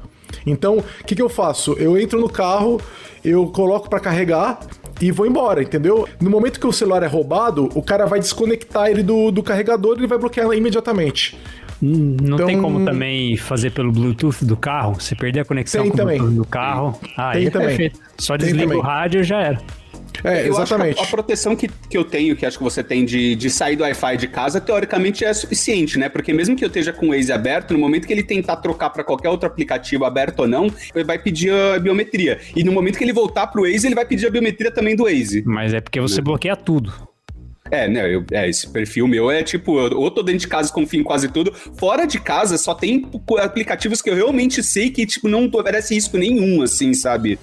Então, 0.45 0.77
o 0.77 1.03
que, 1.05 1.15
que 1.15 1.21
eu 1.21 1.29
faço? 1.29 1.73
Eu 1.73 1.97
entro 1.97 2.19
no 2.19 2.29
carro, 2.29 2.79
eu 3.23 3.47
coloco 3.47 3.89
para 3.89 3.99
carregar 3.99 4.59
e 5.01 5.11
vou 5.11 5.25
embora, 5.25 5.61
entendeu? 5.61 6.07
No 6.19 6.29
momento 6.29 6.59
que 6.59 6.67
o 6.67 6.71
celular 6.71 7.03
é 7.03 7.07
roubado, 7.07 7.69
o 7.73 7.81
cara 7.81 8.05
vai 8.05 8.19
desconectar 8.19 8.87
ele 8.87 9.03
do, 9.03 9.31
do 9.31 9.41
carregador 9.41 9.95
e 9.95 9.99
ele 10.01 10.07
vai 10.07 10.17
bloquear 10.17 10.51
imediatamente. 10.53 11.37
Hum, 11.81 12.17
não 12.21 12.35
então, 12.35 12.47
tem 12.47 12.61
como 12.61 12.83
também 12.83 13.37
fazer 13.37 13.71
pelo 13.71 13.91
Bluetooth 13.91 14.43
do 14.43 14.57
carro? 14.57 14.95
Você 14.99 15.15
perder 15.15 15.41
a 15.41 15.45
conexão 15.45 15.89
com 15.89 16.01
o 16.01 16.05
Bluetooth 16.05 16.35
do 16.35 16.45
carro? 16.45 16.99
Ah, 17.15 17.31
tem 17.31 17.41
aí 17.41 17.47
é 17.47 17.49
também. 17.49 17.67
perfeito. 17.69 17.99
Só 18.17 18.35
desliga 18.35 18.77
o 18.77 18.81
rádio 18.81 19.21
e 19.21 19.23
já 19.23 19.41
era. 19.41 19.61
É, 20.23 20.47
eu 20.47 20.53
exatamente. 20.53 20.99
a, 20.99 21.03
a, 21.03 21.07
proteção 21.07 21.55
que, 21.55 21.67
que 21.67 21.97
eu 21.97 22.03
tenho, 22.03 22.35
que 22.35 22.45
acho 22.45 22.57
que 22.57 22.63
você 22.63 22.83
tem 22.83 23.05
de, 23.05 23.35
de 23.35 23.49
sair 23.49 23.75
do 23.75 23.83
Wi-Fi 23.83 24.17
de 24.17 24.27
casa, 24.27 24.59
teoricamente 24.59 25.23
é 25.23 25.33
suficiente, 25.33 25.97
né? 25.97 26.09
Porque 26.09 26.33
mesmo 26.33 26.55
que 26.55 26.63
eu 26.63 26.67
esteja 26.67 26.91
com 26.91 27.07
o 27.07 27.09
Waze 27.09 27.31
aberto, 27.31 27.73
no 27.73 27.79
momento 27.79 28.07
que 28.07 28.13
ele 28.13 28.23
tentar 28.23 28.57
trocar 28.57 28.89
para 28.89 29.03
qualquer 29.03 29.29
outro 29.29 29.47
aplicativo 29.47 30.05
aberto 30.05 30.41
ou 30.41 30.47
não, 30.47 30.67
ele 30.93 31.03
vai 31.03 31.19
pedir 31.19 31.51
a 31.53 31.79
biometria. 31.79 32.39
E 32.55 32.63
no 32.63 32.71
momento 32.71 32.97
que 32.97 33.03
ele 33.03 33.13
voltar 33.13 33.47
pro 33.47 33.63
Waze, 33.63 33.87
ele 33.87 33.95
vai 33.95 34.05
pedir 34.05 34.27
a 34.27 34.29
biometria 34.29 34.71
também 34.71 34.95
do 34.95 35.03
Waze. 35.03 35.43
Mas 35.45 35.73
é 35.73 35.81
porque 35.81 35.99
você 35.99 36.17
né? 36.17 36.21
bloqueia 36.21 36.55
tudo. 36.55 37.09
É, 37.71 37.87
né? 37.87 38.13
Eu, 38.13 38.25
é, 38.31 38.49
esse 38.49 38.67
perfil 38.67 39.07
meu 39.07 39.29
é 39.29 39.43
tipo, 39.43 39.79
eu, 39.79 39.99
ou 39.99 40.09
tô 40.09 40.23
dentro 40.23 40.41
de 40.41 40.47
casa 40.47 40.71
confio 40.73 40.99
em 40.99 41.03
quase 41.03 41.29
tudo. 41.29 41.53
Fora 41.77 42.05
de 42.05 42.19
casa, 42.19 42.57
só 42.57 42.73
tem 42.73 43.05
aplicativos 43.39 44.01
que 44.01 44.09
eu 44.09 44.15
realmente 44.15 44.63
sei 44.63 44.89
que, 44.89 45.05
tipo, 45.05 45.27
não 45.27 45.49
oferece 45.53 45.93
risco 45.93 46.17
nenhum, 46.17 46.61
assim, 46.61 46.93
sabe? 46.93 47.37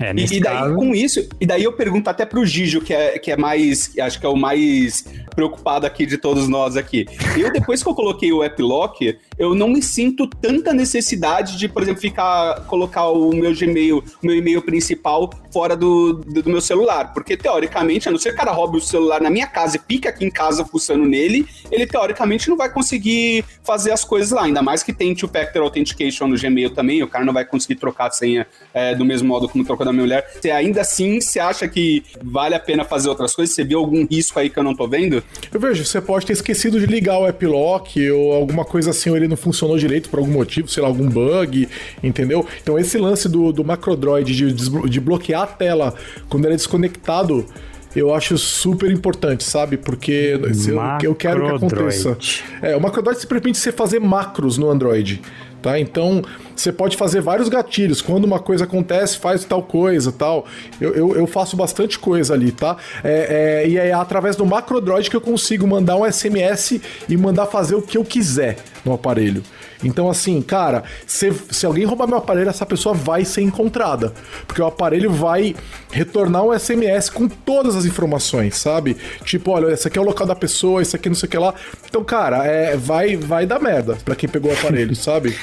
É, 0.00 0.12
e, 0.16 0.36
e, 0.36 0.40
daí, 0.40 0.58
caso... 0.58 0.74
com 0.74 0.94
isso, 0.94 1.28
e 1.38 1.46
daí 1.46 1.62
eu 1.62 1.72
pergunto 1.72 2.08
até 2.08 2.24
pro 2.24 2.44
Gijo, 2.46 2.80
que 2.80 2.94
é, 2.94 3.18
que 3.18 3.30
é 3.30 3.36
mais, 3.36 3.92
acho 3.98 4.18
que 4.18 4.24
é 4.24 4.28
o 4.28 4.36
mais 4.36 5.04
preocupado 5.34 5.86
aqui 5.86 6.06
de 6.06 6.16
todos 6.16 6.48
nós 6.48 6.76
aqui. 6.76 7.06
Eu, 7.36 7.52
depois 7.52 7.82
que 7.82 7.88
eu 7.88 7.94
coloquei 7.94 8.32
o 8.32 8.42
App 8.42 8.60
Lock, 8.62 9.18
eu 9.38 9.54
não 9.54 9.68
me 9.68 9.82
sinto 9.82 10.26
tanta 10.26 10.72
necessidade 10.72 11.56
de, 11.56 11.68
por 11.68 11.82
exemplo, 11.82 12.00
ficar, 12.00 12.66
colocar 12.66 13.08
o 13.08 13.32
meu 13.32 13.54
Gmail, 13.54 14.02
o 14.22 14.26
meu 14.26 14.36
e-mail 14.36 14.62
principal 14.62 15.30
fora 15.52 15.76
do, 15.76 16.14
do, 16.14 16.42
do, 16.42 16.50
meu 16.50 16.60
celular. 16.60 17.12
Porque, 17.12 17.36
teoricamente, 17.36 18.08
a 18.08 18.12
não 18.12 18.18
ser 18.18 18.30
que 18.30 18.34
o 18.34 18.38
cara 18.38 18.52
roube 18.52 18.78
o 18.78 18.80
celular 18.80 19.20
na 19.20 19.30
minha 19.30 19.46
casa 19.46 19.76
e 19.76 19.80
fique 19.86 20.08
aqui 20.08 20.24
em 20.24 20.30
casa 20.30 20.64
fuçando 20.64 21.06
nele, 21.06 21.46
ele, 21.70 21.86
teoricamente, 21.86 22.48
não 22.48 22.56
vai 22.56 22.70
conseguir 22.70 23.44
fazer 23.62 23.92
as 23.92 24.04
coisas 24.04 24.30
lá. 24.30 24.44
Ainda 24.44 24.62
mais 24.62 24.82
que 24.82 24.92
tem 24.92 25.14
Two-Factor 25.14 25.62
Authentication 25.62 26.26
no 26.26 26.38
Gmail 26.38 26.70
também, 26.70 27.02
o 27.02 27.08
cara 27.08 27.24
não 27.24 27.32
vai 27.32 27.44
conseguir 27.44 27.76
trocar 27.76 28.08
a 28.08 28.10
senha 28.10 28.46
é, 28.74 28.94
do 28.94 29.04
mesmo 29.04 29.28
modo 29.28 29.48
como 29.48 29.64
trocou 29.64 29.86
da 29.90 29.92
minha 29.92 30.04
mulher. 30.04 30.30
Você 30.40 30.50
ainda 30.50 30.80
assim, 30.80 31.20
você 31.20 31.38
acha 31.38 31.68
que 31.68 32.02
vale 32.22 32.54
a 32.54 32.60
pena 32.60 32.84
fazer 32.84 33.08
outras 33.08 33.34
coisas? 33.34 33.54
Você 33.54 33.64
viu 33.64 33.78
algum 33.78 34.06
risco 34.06 34.38
aí 34.38 34.48
que 34.48 34.58
eu 34.58 34.62
não 34.62 34.74
tô 34.74 34.86
vendo? 34.88 35.22
Eu 35.52 35.60
vejo, 35.60 35.84
você 35.84 36.00
pode 36.00 36.26
ter 36.26 36.32
esquecido 36.32 36.78
de 36.78 36.86
ligar 36.86 37.18
o 37.18 37.26
App 37.26 37.44
Lock 37.44 38.10
ou 38.10 38.32
alguma 38.32 38.64
coisa 38.64 38.90
assim, 38.90 39.10
ou 39.10 39.16
ele 39.16 39.28
não 39.28 39.36
funcionou 39.36 39.76
direito 39.78 40.08
por 40.08 40.18
algum 40.18 40.32
motivo, 40.32 40.68
sei 40.68 40.82
lá, 40.82 40.88
algum 40.88 41.08
bug, 41.08 41.68
entendeu? 42.02 42.46
Então 42.62 42.78
esse 42.78 42.98
lance 42.98 43.28
do, 43.28 43.52
do 43.52 43.64
Macrodroid 43.64 44.34
de, 44.34 44.52
de 44.52 45.00
bloquear 45.00 45.42
a 45.42 45.46
tela 45.46 45.94
quando 46.28 46.44
ele 46.44 46.54
é 46.54 46.56
desconectado 46.56 47.46
eu 47.94 48.14
acho 48.14 48.38
super 48.38 48.90
importante, 48.90 49.42
sabe? 49.42 49.76
Porque 49.76 50.38
eu, 50.40 51.10
eu 51.10 51.14
quero 51.14 51.44
que 51.44 51.56
aconteça. 51.56 52.16
É, 52.62 52.76
o 52.76 52.80
Macrodroid 52.80 53.18
se 53.18 53.26
permite 53.26 53.58
você 53.58 53.72
fazer 53.72 53.98
macros 53.98 54.56
no 54.56 54.70
Android. 54.70 55.20
Tá? 55.62 55.78
Então, 55.78 56.22
você 56.56 56.72
pode 56.72 56.96
fazer 56.96 57.20
vários 57.20 57.48
gatilhos. 57.48 58.00
Quando 58.00 58.24
uma 58.24 58.38
coisa 58.38 58.64
acontece, 58.64 59.18
faz 59.18 59.44
tal 59.44 59.62
coisa 59.62 60.10
tal. 60.10 60.46
Eu, 60.80 60.94
eu, 60.94 61.16
eu 61.16 61.26
faço 61.26 61.56
bastante 61.56 61.98
coisa 61.98 62.34
ali, 62.34 62.50
tá? 62.52 62.76
É, 63.04 63.62
é, 63.64 63.68
e 63.68 63.76
é 63.76 63.92
através 63.92 64.36
do 64.36 64.46
MacroDroid 64.46 65.10
que 65.10 65.16
eu 65.16 65.20
consigo 65.20 65.66
mandar 65.66 65.96
um 65.96 66.10
SMS 66.10 66.80
e 67.08 67.16
mandar 67.16 67.46
fazer 67.46 67.74
o 67.74 67.82
que 67.82 67.98
eu 67.98 68.04
quiser 68.04 68.56
no 68.84 68.92
aparelho. 68.92 69.42
Então, 69.82 70.10
assim, 70.10 70.40
cara, 70.42 70.84
se, 71.06 71.32
se 71.50 71.66
alguém 71.66 71.84
roubar 71.84 72.06
meu 72.06 72.18
aparelho, 72.18 72.48
essa 72.48 72.66
pessoa 72.66 72.94
vai 72.94 73.24
ser 73.24 73.42
encontrada. 73.42 74.12
Porque 74.46 74.60
o 74.60 74.66
aparelho 74.66 75.10
vai 75.10 75.54
retornar 75.90 76.44
um 76.44 76.58
SMS 76.58 77.10
com 77.10 77.28
todas 77.28 77.76
as 77.76 77.84
informações, 77.84 78.56
sabe? 78.56 78.96
Tipo, 79.24 79.52
olha, 79.52 79.72
esse 79.72 79.86
aqui 79.88 79.98
é 79.98 80.00
o 80.00 80.04
local 80.04 80.26
da 80.26 80.34
pessoa, 80.34 80.82
esse 80.82 80.94
aqui 80.94 81.08
não 81.08 81.16
sei 81.16 81.26
o 81.26 81.30
que 81.30 81.38
lá. 81.38 81.54
Então, 81.88 82.04
cara, 82.04 82.44
é, 82.46 82.76
vai, 82.76 83.16
vai 83.16 83.46
dar 83.46 83.60
merda 83.60 83.96
pra 84.04 84.14
quem 84.14 84.28
pegou 84.28 84.50
o 84.50 84.54
aparelho, 84.54 84.94
sabe? 84.96 85.36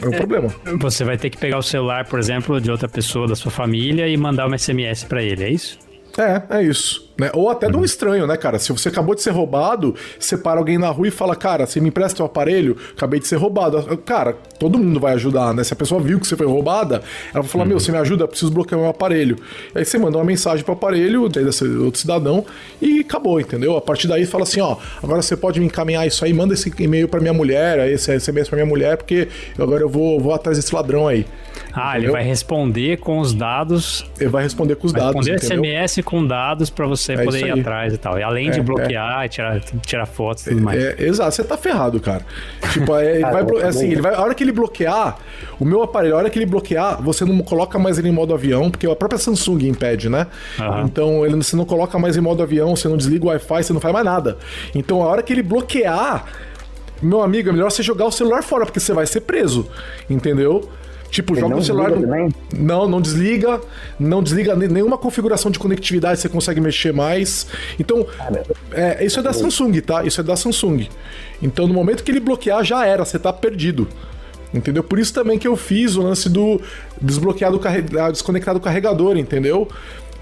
É 0.00 0.06
um 0.06 0.12
é, 0.12 0.16
problema. 0.16 0.48
Você 0.80 1.04
vai 1.04 1.16
ter 1.16 1.30
que 1.30 1.38
pegar 1.38 1.58
o 1.58 1.62
celular, 1.62 2.04
por 2.06 2.18
exemplo, 2.18 2.60
de 2.60 2.70
outra 2.70 2.88
pessoa 2.88 3.26
da 3.26 3.34
sua 3.34 3.50
família 3.50 4.08
e 4.08 4.16
mandar 4.16 4.48
um 4.48 4.56
SMS 4.56 5.04
para 5.04 5.22
ele, 5.22 5.44
é 5.44 5.50
isso? 5.50 5.78
É, 6.16 6.58
é 6.58 6.62
isso. 6.62 7.07
Né? 7.18 7.30
Ou 7.34 7.50
até 7.50 7.68
de 7.68 7.76
um 7.76 7.84
estranho, 7.84 8.26
né, 8.26 8.36
cara? 8.36 8.58
Se 8.60 8.72
você 8.72 8.88
acabou 8.88 9.14
de 9.14 9.22
ser 9.22 9.30
roubado, 9.30 9.94
você 10.18 10.38
para 10.38 10.60
alguém 10.60 10.78
na 10.78 10.88
rua 10.88 11.08
e 11.08 11.10
fala, 11.10 11.34
cara, 11.34 11.66
você 11.66 11.80
me 11.80 11.88
empresta 11.88 12.22
o 12.22 12.26
aparelho? 12.26 12.76
Acabei 12.96 13.18
de 13.18 13.26
ser 13.26 13.36
roubado. 13.36 13.98
Cara, 13.98 14.36
todo 14.58 14.78
mundo 14.78 15.00
vai 15.00 15.14
ajudar, 15.14 15.52
né? 15.52 15.64
Se 15.64 15.72
a 15.72 15.76
pessoa 15.76 16.00
viu 16.00 16.20
que 16.20 16.26
você 16.26 16.36
foi 16.36 16.46
roubada, 16.46 17.02
ela 17.34 17.42
vai 17.42 17.50
falar, 17.50 17.64
uhum. 17.64 17.70
meu, 17.70 17.80
você 17.80 17.90
me 17.90 17.98
ajuda? 17.98 18.24
Eu 18.24 18.28
preciso 18.28 18.52
bloquear 18.52 18.80
meu 18.80 18.88
aparelho. 18.88 19.36
Aí 19.74 19.84
você 19.84 19.98
manda 19.98 20.16
uma 20.16 20.24
mensagem 20.24 20.64
pro 20.64 20.74
aparelho 20.74 21.28
desse 21.28 21.64
outro 21.64 22.00
cidadão 22.00 22.46
e 22.80 23.00
acabou, 23.00 23.40
entendeu? 23.40 23.76
A 23.76 23.80
partir 23.80 24.06
daí 24.06 24.24
fala 24.24 24.44
assim, 24.44 24.60
ó, 24.60 24.76
agora 25.02 25.20
você 25.20 25.36
pode 25.36 25.58
me 25.58 25.66
encaminhar 25.66 26.06
isso 26.06 26.24
aí, 26.24 26.32
manda 26.32 26.54
esse 26.54 26.72
e-mail 26.78 27.08
para 27.08 27.20
minha 27.20 27.32
mulher, 27.32 27.90
esse 27.90 28.18
SMS 28.18 28.48
para 28.48 28.56
minha 28.56 28.68
mulher, 28.68 28.96
porque 28.96 29.28
agora 29.58 29.82
eu 29.82 29.88
vou, 29.88 30.20
vou 30.20 30.32
atrás 30.32 30.56
desse 30.56 30.72
ladrão 30.72 31.08
aí. 31.08 31.26
Ah, 31.72 31.90
entendeu? 31.90 32.10
ele 32.10 32.12
vai 32.12 32.24
responder 32.24 32.98
com 32.98 33.18
os 33.18 33.34
dados. 33.34 34.04
Ele 34.18 34.30
vai 34.30 34.42
responder 34.42 34.76
com 34.76 34.86
os 34.86 34.92
vai 34.92 35.02
dados. 35.02 35.26
Responder 35.26 35.56
entendeu? 35.56 35.78
SMS 35.78 36.04
com 36.04 36.26
dados 36.26 36.70
para 36.70 36.86
você 36.86 37.07
é 37.12 37.24
poder 37.24 37.46
ir 37.46 37.60
atrás 37.60 37.92
e 37.92 37.98
tal. 37.98 38.18
E 38.18 38.22
além 38.22 38.48
é, 38.48 38.50
de 38.50 38.60
bloquear, 38.60 39.24
é. 39.24 39.28
tirar, 39.28 39.60
tirar 39.60 40.06
fotos 40.06 40.46
e 40.46 40.50
tudo 40.50 40.62
mais. 40.62 40.82
É, 40.82 40.96
exato, 40.98 41.32
você 41.34 41.44
tá 41.44 41.56
ferrado, 41.56 42.00
cara. 42.00 42.24
tipo, 42.72 42.94
é, 42.96 43.20
vai, 43.30 43.42
assim, 43.62 43.90
ele 43.90 44.00
vai, 44.00 44.14
a 44.14 44.20
hora 44.20 44.34
que 44.34 44.42
ele 44.42 44.52
bloquear, 44.52 45.18
o 45.58 45.64
meu 45.64 45.82
aparelho, 45.82 46.14
a 46.14 46.18
hora 46.18 46.30
que 46.30 46.38
ele 46.38 46.46
bloquear, 46.46 47.02
você 47.02 47.24
não 47.24 47.38
coloca 47.40 47.78
mais 47.78 47.98
ele 47.98 48.08
em 48.08 48.12
modo 48.12 48.34
avião, 48.34 48.70
porque 48.70 48.86
a 48.86 48.96
própria 48.96 49.18
Samsung 49.18 49.66
impede, 49.66 50.08
né? 50.08 50.26
Uhum. 50.58 50.84
Então 50.84 51.26
ele, 51.26 51.36
você 51.36 51.56
não 51.56 51.64
coloca 51.64 51.98
mais 51.98 52.16
em 52.16 52.20
modo 52.20 52.42
avião, 52.42 52.74
você 52.74 52.88
não 52.88 52.96
desliga 52.96 53.24
o 53.24 53.28
Wi-Fi, 53.28 53.62
você 53.62 53.72
não 53.72 53.80
faz 53.80 53.92
mais 53.92 54.04
nada. 54.04 54.38
Então 54.74 55.02
a 55.02 55.06
hora 55.06 55.22
que 55.22 55.32
ele 55.32 55.42
bloquear, 55.42 56.24
meu 57.02 57.22
amigo, 57.22 57.48
é 57.48 57.52
melhor 57.52 57.70
você 57.70 57.82
jogar 57.82 58.06
o 58.06 58.12
celular 58.12 58.42
fora, 58.42 58.64
porque 58.64 58.80
você 58.80 58.92
vai 58.92 59.06
ser 59.06 59.20
preso, 59.20 59.68
entendeu? 60.08 60.68
Tipo, 61.10 61.34
joga 61.34 61.56
no 61.56 61.62
celular. 61.62 61.90
Não, 61.90 62.28
não, 62.52 62.88
não 62.88 63.00
desliga. 63.00 63.60
Não 63.98 64.22
desliga 64.22 64.54
nenhuma 64.54 64.98
configuração 64.98 65.50
de 65.50 65.58
conectividade 65.58 66.20
você 66.20 66.28
consegue 66.28 66.60
mexer 66.60 66.92
mais. 66.92 67.46
Então, 67.78 68.06
é, 68.72 69.04
isso 69.04 69.18
é 69.18 69.22
da 69.22 69.32
Samsung, 69.32 69.80
tá? 69.80 70.04
Isso 70.04 70.20
é 70.20 70.24
da 70.24 70.36
Samsung. 70.36 70.88
Então, 71.42 71.66
no 71.66 71.74
momento 71.74 72.02
que 72.02 72.10
ele 72.10 72.20
bloquear, 72.20 72.62
já 72.64 72.84
era, 72.84 73.04
você 73.04 73.18
tá 73.18 73.32
perdido. 73.32 73.88
Entendeu? 74.52 74.82
Por 74.82 74.98
isso 74.98 75.12
também 75.12 75.38
que 75.38 75.46
eu 75.46 75.56
fiz 75.56 75.96
o 75.96 76.02
lance 76.02 76.28
do 76.28 76.60
desbloquear 77.00 77.52
do 77.52 77.58
carre... 77.58 77.82
desconectar 78.10 78.54
do 78.54 78.60
carregador, 78.60 79.16
entendeu? 79.16 79.68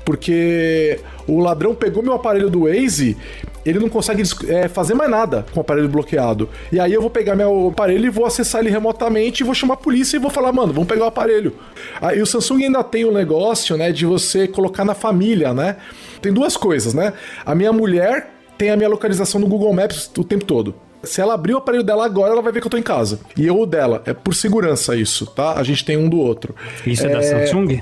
Porque 0.07 1.00
o 1.26 1.40
ladrão 1.40 1.74
pegou 1.74 2.00
meu 2.00 2.12
aparelho 2.12 2.48
do 2.48 2.61
Waze, 2.61 3.16
ele 3.64 3.80
não 3.80 3.88
consegue 3.88 4.22
é, 4.46 4.68
fazer 4.68 4.94
mais 4.94 5.11
nada 5.11 5.44
com 5.52 5.59
o 5.59 5.61
aparelho 5.61 5.88
bloqueado. 5.88 6.48
E 6.70 6.78
aí 6.78 6.92
eu 6.92 7.00
vou 7.00 7.11
pegar 7.11 7.34
meu 7.34 7.70
aparelho 7.70 8.07
e 8.07 8.09
vou 8.09 8.24
acessar 8.24 8.61
ele 8.61 8.70
remotamente 8.70 9.42
vou 9.42 9.52
chamar 9.52 9.74
a 9.74 9.76
polícia 9.76 10.16
e 10.16 10.20
vou 10.20 10.30
falar, 10.30 10.52
mano, 10.52 10.72
vamos 10.72 10.88
pegar 10.88 11.07
o 11.07 11.09
aparelho. 11.09 11.54
Aí 12.00 12.22
o 12.22 12.26
Samsung 12.26 12.66
ainda 12.66 12.84
tem 12.84 13.04
o 13.04 13.11
um 13.11 13.12
negócio, 13.12 13.76
né, 13.76 13.90
de 13.90 14.07
você 14.07 14.46
colocar 14.46 14.84
na 14.84 14.94
família, 14.94 15.52
né? 15.52 15.76
Tem 16.22 16.32
duas 16.32 16.57
coisas, 16.57 16.94
né? 16.94 17.12
A 17.44 17.52
minha 17.57 17.72
mulher 17.72 18.30
tem 18.57 18.70
a 18.70 18.76
minha 18.76 18.88
localização 18.88 19.40
no 19.40 19.48
Google 19.48 19.72
Maps 19.72 20.09
o 20.16 20.22
tempo 20.22 20.44
todo. 20.44 20.72
Se 21.02 21.20
ela 21.20 21.34
abrir 21.34 21.54
o 21.54 21.59
aparelho 21.59 21.82
dela 21.82 22.04
agora, 22.04 22.32
ela 22.32 22.42
vai 22.42 22.52
ver 22.52 22.61
que 22.61 22.66
eu 22.66 22.70
tô 22.70 22.76
em 22.76 22.82
casa. 22.82 23.18
E 23.36 23.44
eu 23.44 23.59
o 23.59 23.66
dela. 23.66 24.02
É 24.07 24.14
por 24.14 24.34
segurança 24.34 24.94
isso, 24.94 25.26
tá? 25.26 25.54
A 25.54 25.62
gente 25.64 25.84
tem 25.84 25.96
um 25.96 26.09
do 26.09 26.18
outro. 26.18 26.54
Isso 26.86 27.04
é, 27.07 27.11
é 27.11 27.12
da 27.12 27.22
Samsung? 27.22 27.80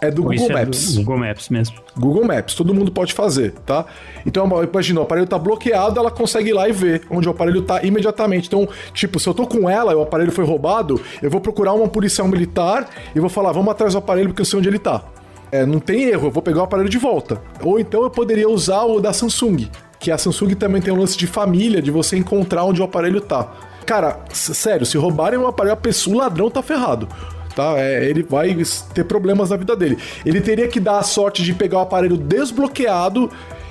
É 0.00 0.10
do 0.10 0.22
Google 0.22 0.48
Maps. 0.50 0.88
É 0.88 0.90
do 0.90 0.96
Google 0.96 1.18
Maps 1.18 1.48
mesmo. 1.48 1.76
Google 1.96 2.24
Maps, 2.24 2.54
todo 2.54 2.74
mundo 2.74 2.92
pode 2.92 3.14
fazer, 3.14 3.52
tá? 3.64 3.86
Então, 4.26 4.46
imagina, 4.62 5.00
o 5.00 5.02
aparelho 5.02 5.26
tá 5.26 5.38
bloqueado, 5.38 5.98
ela 5.98 6.10
consegue 6.10 6.50
ir 6.50 6.52
lá 6.52 6.68
e 6.68 6.72
ver 6.72 7.02
onde 7.10 7.26
o 7.26 7.30
aparelho 7.30 7.62
tá 7.62 7.82
imediatamente. 7.82 8.46
Então, 8.46 8.68
tipo, 8.92 9.18
se 9.18 9.26
eu 9.26 9.32
tô 9.32 9.46
com 9.46 9.68
ela 9.68 9.92
e 9.92 9.94
o 9.94 10.02
aparelho 10.02 10.30
foi 10.30 10.44
roubado, 10.44 11.00
eu 11.22 11.30
vou 11.30 11.40
procurar 11.40 11.72
uma 11.72 11.88
policial 11.88 12.28
militar 12.28 12.88
e 13.14 13.20
vou 13.20 13.30
falar, 13.30 13.52
vamos 13.52 13.70
atrás 13.70 13.94
do 13.94 13.98
aparelho 13.98 14.28
porque 14.28 14.42
eu 14.42 14.46
sei 14.46 14.58
onde 14.58 14.68
ele 14.68 14.78
tá. 14.78 15.02
É, 15.50 15.64
não 15.64 15.78
tem 15.78 16.04
erro, 16.04 16.26
eu 16.26 16.30
vou 16.30 16.42
pegar 16.42 16.60
o 16.60 16.64
aparelho 16.64 16.88
de 16.88 16.98
volta. 16.98 17.40
Ou 17.62 17.80
então 17.80 18.02
eu 18.02 18.10
poderia 18.10 18.48
usar 18.48 18.82
o 18.82 19.00
da 19.00 19.12
Samsung, 19.12 19.68
que 19.98 20.10
a 20.10 20.18
Samsung 20.18 20.54
também 20.54 20.82
tem 20.82 20.92
um 20.92 20.98
lance 20.98 21.16
de 21.16 21.26
família, 21.26 21.80
de 21.80 21.90
você 21.90 22.18
encontrar 22.18 22.64
onde 22.64 22.82
o 22.82 22.84
aparelho 22.84 23.20
tá. 23.20 23.50
Cara, 23.86 24.20
sério, 24.30 24.84
se 24.84 24.98
roubarem 24.98 25.38
o 25.38 25.46
aparelho, 25.46 25.74
a 25.74 25.76
pessoa, 25.76 26.16
o 26.16 26.18
ladrão 26.18 26.50
tá 26.50 26.60
ferrado 26.60 27.08
tá? 27.56 27.74
É, 27.78 28.04
ele 28.04 28.22
vai 28.22 28.54
ter 28.94 29.04
problemas 29.04 29.50
na 29.50 29.56
vida 29.56 29.74
dele. 29.74 29.98
Ele 30.24 30.40
teria 30.40 30.68
que 30.68 30.78
dar 30.78 30.98
a 30.98 31.02
sorte 31.02 31.42
de 31.42 31.54
pegar 31.54 31.78
o 31.78 31.80
aparelho 31.80 32.18
desbloqueado 32.18 33.30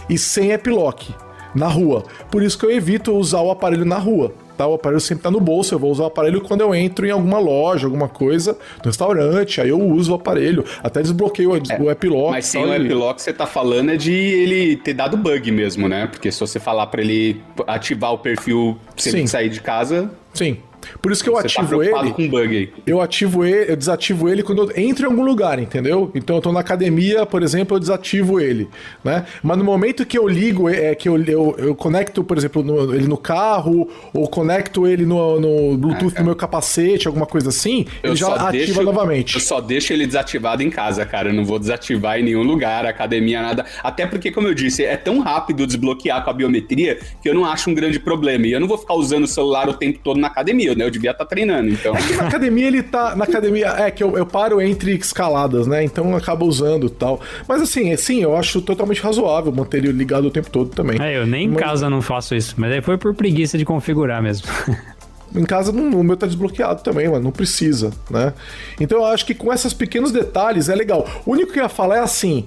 e 0.10 0.18
sem 0.18 0.52
epilock 0.52 1.14
na 1.54 1.68
rua. 1.68 2.04
Por 2.30 2.44
isso 2.44 2.58
que 2.58 2.66
eu 2.66 2.72
evito 2.72 3.14
usar 3.14 3.40
o 3.42 3.52
aparelho 3.52 3.86
na 3.86 3.98
rua. 3.98 4.34
Tá, 4.58 4.66
o 4.66 4.74
aparelho 4.74 5.02
sempre 5.02 5.24
tá 5.24 5.30
no 5.30 5.42
bolso, 5.42 5.76
eu 5.76 5.80
vou 5.80 5.92
usar 5.92 6.04
o 6.04 6.08
aparelho 6.08 6.40
quando 6.40 6.62
eu 6.62 6.74
entro 6.74 7.06
em 7.06 7.12
alguma 7.12 7.38
loja, 7.40 7.86
alguma 7.88 8.08
coisa, 8.08 8.58
no 8.78 8.86
restaurante, 8.86 9.60
aí 9.60 9.68
eu 9.68 9.82
uso 9.82 10.14
o 10.14 10.16
aparelho, 10.16 10.64
até 10.82 11.02
desbloqueio 11.02 11.52
o, 11.52 11.58
é, 11.58 11.60
o 11.78 11.92
Epilock. 11.92 12.32
Mas 12.32 12.46
sem 12.46 12.64
o 12.64 12.74
Epilock 12.74 13.22
você 13.22 13.34
tá 13.34 13.46
falando 13.46 13.92
é 13.92 13.98
de 13.98 14.14
ele 14.14 14.78
ter 14.78 14.94
dado 14.94 15.18
bug 15.18 15.52
mesmo, 15.52 15.90
né? 15.90 16.08
Porque 16.08 16.32
se 16.32 16.40
você 16.40 16.58
falar 16.58 16.88
para 16.88 17.02
ele 17.02 17.42
ativar 17.68 18.14
o 18.14 18.18
perfil 18.18 18.78
Sim. 18.96 19.12
que 19.12 19.28
sair 19.28 19.50
de 19.50 19.60
casa... 19.60 20.10
Sim, 20.34 20.58
por 21.02 21.12
isso 21.12 21.24
que 21.24 21.30
eu 21.30 21.34
Você 21.34 21.48
tá 21.50 21.62
ativo 21.62 21.80
tá 21.80 22.00
ele. 22.00 22.12
Com 22.12 22.28
bug 22.28 22.58
aí. 22.58 22.70
Eu 22.86 23.02
ativo 23.02 23.46
ele, 23.46 23.72
eu 23.72 23.76
desativo 23.76 24.30
ele 24.30 24.44
quando 24.44 24.64
eu 24.64 24.72
entro 24.78 25.06
em 25.06 25.10
algum 25.10 25.24
lugar, 25.24 25.60
entendeu? 25.60 26.12
Então 26.16 26.36
eu 26.36 26.42
tô 26.42 26.52
na 26.52 26.60
academia, 26.60 27.26
por 27.26 27.44
exemplo, 27.44 27.76
eu 27.76 27.80
desativo 27.80 28.40
ele, 28.40 28.68
né? 29.04 29.26
Mas 29.44 29.58
no 29.58 29.64
momento 29.64 30.06
que 30.06 30.18
eu 30.18 30.28
ligo, 30.28 30.70
é 30.70 30.94
que 30.96 31.10
eu, 31.10 31.22
eu, 31.24 31.56
eu 31.58 31.76
conecto, 31.76 32.24
por 32.24 32.38
exemplo, 32.38 32.64
no, 32.64 32.94
ele 32.94 33.08
no 33.08 33.18
carro, 33.18 33.90
ou 34.14 34.28
conecto 34.28 34.88
ele 34.88 35.06
no, 35.06 35.40
no 35.40 35.78
Bluetooth 35.78 36.14
ah, 36.16 36.20
do 36.20 36.26
meu 36.26 36.36
capacete, 36.36 37.08
alguma 37.08 37.26
coisa 37.26 37.50
assim, 37.50 37.86
eu 38.04 38.12
ele 38.12 38.16
já 38.16 38.34
ativa 38.34 38.52
deixo, 38.52 38.84
novamente. 38.84 39.36
Eu 39.36 39.42
só 39.42 39.62
deixo 39.62 39.94
ele 39.94 40.06
desativado 40.06 40.62
em 40.64 40.70
casa, 40.70 41.06
cara. 41.06 41.30
Eu 41.30 41.34
não 41.34 41.46
vou 41.46 41.60
desativar 41.60 42.20
em 42.20 42.24
nenhum 42.24 42.44
lugar, 42.44 42.86
academia, 42.86 43.42
nada. 43.42 43.66
Até 43.84 44.06
porque, 44.06 44.32
como 44.32 44.48
eu 44.48 44.54
disse, 44.54 44.84
é 44.84 44.98
tão 44.98 45.20
rápido 45.20 45.66
desbloquear 45.66 46.24
com 46.24 46.30
a 46.30 46.34
biometria 46.34 47.00
que 47.22 47.30
eu 47.30 47.34
não 47.34 47.46
acho 47.46 47.70
um 47.70 47.74
grande 47.74 48.00
problema. 48.00 48.48
E 48.48 48.52
eu 48.52 48.60
não 48.60 48.68
vou 48.68 48.78
ficar 48.78 48.94
usando 48.94 49.24
o 49.24 49.28
celular 49.28 49.70
o 49.70 49.74
tempo 49.74 50.00
todo 50.04 50.20
na 50.20 50.28
academia 50.28 50.75
né? 50.76 50.86
Eu 50.86 50.92
devia 50.92 51.12
estar 51.12 51.26
tá 51.26 51.30
treinando, 51.30 51.70
então. 51.70 51.96
É 51.96 52.02
que 52.02 52.14
na 52.16 52.28
academia 52.28 52.68
ele 52.68 52.84
tá. 52.84 53.16
Na 53.16 53.26
academia. 53.26 53.68
É 53.78 53.92
que 53.92 54.04
eu, 54.04 54.18
eu 54.18 54.26
paro 54.26 54.62
entre 54.62 54.96
escaladas, 54.96 55.68
né? 55.68 55.84
Então 55.84 56.16
acaba 56.16 56.46
usando 56.46 56.90
tal. 56.90 57.20
Mas 57.48 57.62
assim, 57.62 57.96
sim, 57.98 58.22
eu 58.22 58.36
acho 58.36 58.62
totalmente 58.62 59.02
razoável 59.02 59.52
manter 59.52 59.78
ele 59.78 59.92
ligado 59.92 60.26
o 60.26 60.32
tempo 60.32 60.50
todo 60.50 60.70
também. 60.70 61.02
É, 61.02 61.18
eu 61.18 61.26
nem 61.26 61.46
em 61.46 61.50
mas... 61.50 61.64
casa 61.64 61.90
não 61.90 62.02
faço 62.02 62.36
isso, 62.36 62.56
mas 62.58 62.72
aí 62.72 62.82
foi 62.82 62.98
por 62.98 63.14
preguiça 63.14 63.58
de 63.58 63.66
configurar 63.66 64.22
mesmo. 64.22 64.48
Em 65.36 65.44
casa 65.44 65.72
o 65.72 66.04
meu 66.04 66.16
tá 66.16 66.26
desbloqueado 66.26 66.82
também, 66.82 67.10
mas 67.10 67.22
não 67.22 67.32
precisa, 67.32 67.92
né? 68.10 68.34
Então 68.80 69.00
eu 69.00 69.06
acho 69.06 69.26
que 69.26 69.36
com 69.36 69.52
esses 69.52 69.74
pequenos 69.74 70.12
detalhes 70.12 70.70
é 70.70 70.76
legal. 70.76 71.06
O 71.26 71.32
único 71.32 71.52
que 71.52 71.60
eu 71.60 71.64
ia 71.64 71.70
falar 71.70 71.98
é 71.98 72.00
assim, 72.00 72.46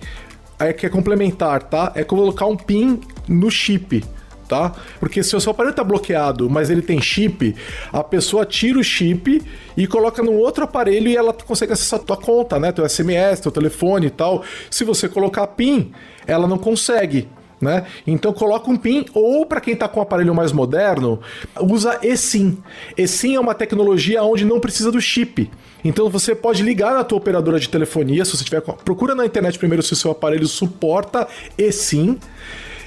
é 0.59 0.73
que 0.73 0.87
é 0.87 0.89
complementar, 0.89 1.65
tá? 1.65 1.93
É 1.95 2.03
colocar 2.03 2.47
um 2.47 2.57
pin 2.57 3.01
no 3.29 3.51
chip. 3.51 4.03
Tá? 4.49 4.73
Porque 4.99 5.23
se 5.23 5.37
o 5.37 5.41
seu 5.41 5.51
aparelho 5.51 5.73
está 5.73 5.85
bloqueado, 5.85 6.49
mas 6.49 6.71
ele 6.71 6.81
tem 6.81 7.01
chip, 7.03 7.55
a 7.93 8.03
pessoa 8.03 8.47
tira 8.47 8.79
o 8.79 8.83
chip 8.83 9.43
e 9.77 9.87
coloca 9.87 10.23
num 10.23 10.39
outro 10.39 10.65
aparelho 10.65 11.09
e 11.09 11.17
ela 11.17 11.35
consegue 11.35 11.75
acessar 11.75 12.01
a 12.01 12.03
tua 12.03 12.17
conta, 12.17 12.59
né? 12.59 12.73
Teu 12.73 12.89
SMS, 12.89 13.41
teu 13.41 13.53
telefone 13.53 14.07
e 14.07 14.11
tal. 14.11 14.43
Se 14.71 14.85
você 14.85 15.07
colocar 15.07 15.47
PIN, 15.49 15.93
ela 16.27 16.47
não 16.47 16.57
consegue 16.57 17.29
né? 17.61 17.87
Então 18.07 18.33
coloca 18.33 18.71
um 18.71 18.77
PIN 18.77 19.07
ou 19.13 19.45
para 19.45 19.61
quem 19.61 19.75
está 19.75 19.89
com 19.89 20.01
um 20.01 20.03
aparelho 20.03 20.35
mais 20.35 20.53
moderno, 20.53 21.21
usa 21.61 21.99
eSIM. 22.03 22.59
eSIM 22.97 23.35
é 23.35 23.41
uma 23.41 23.55
tecnologia 23.55 24.23
onde 24.23 24.45
não 24.45 24.61
precisa 24.61 24.91
do 24.91 25.01
chip. 25.01 25.51
Então 25.85 26.09
você 26.09 26.35
pode 26.35 26.63
ligar 26.63 26.95
na 26.95 27.05
tua 27.05 27.19
operadora 27.19 27.59
de 27.59 27.69
telefonia, 27.69 28.25
se 28.25 28.37
você 28.37 28.45
tiver 28.45 28.61
procura 28.61 29.15
na 29.15 29.27
internet 29.27 29.59
primeiro 29.59 29.83
se 29.83 29.93
o 29.93 29.97
seu 29.97 30.11
aparelho 30.11 30.47
suporta 30.47 31.27
eSIM. 31.57 32.19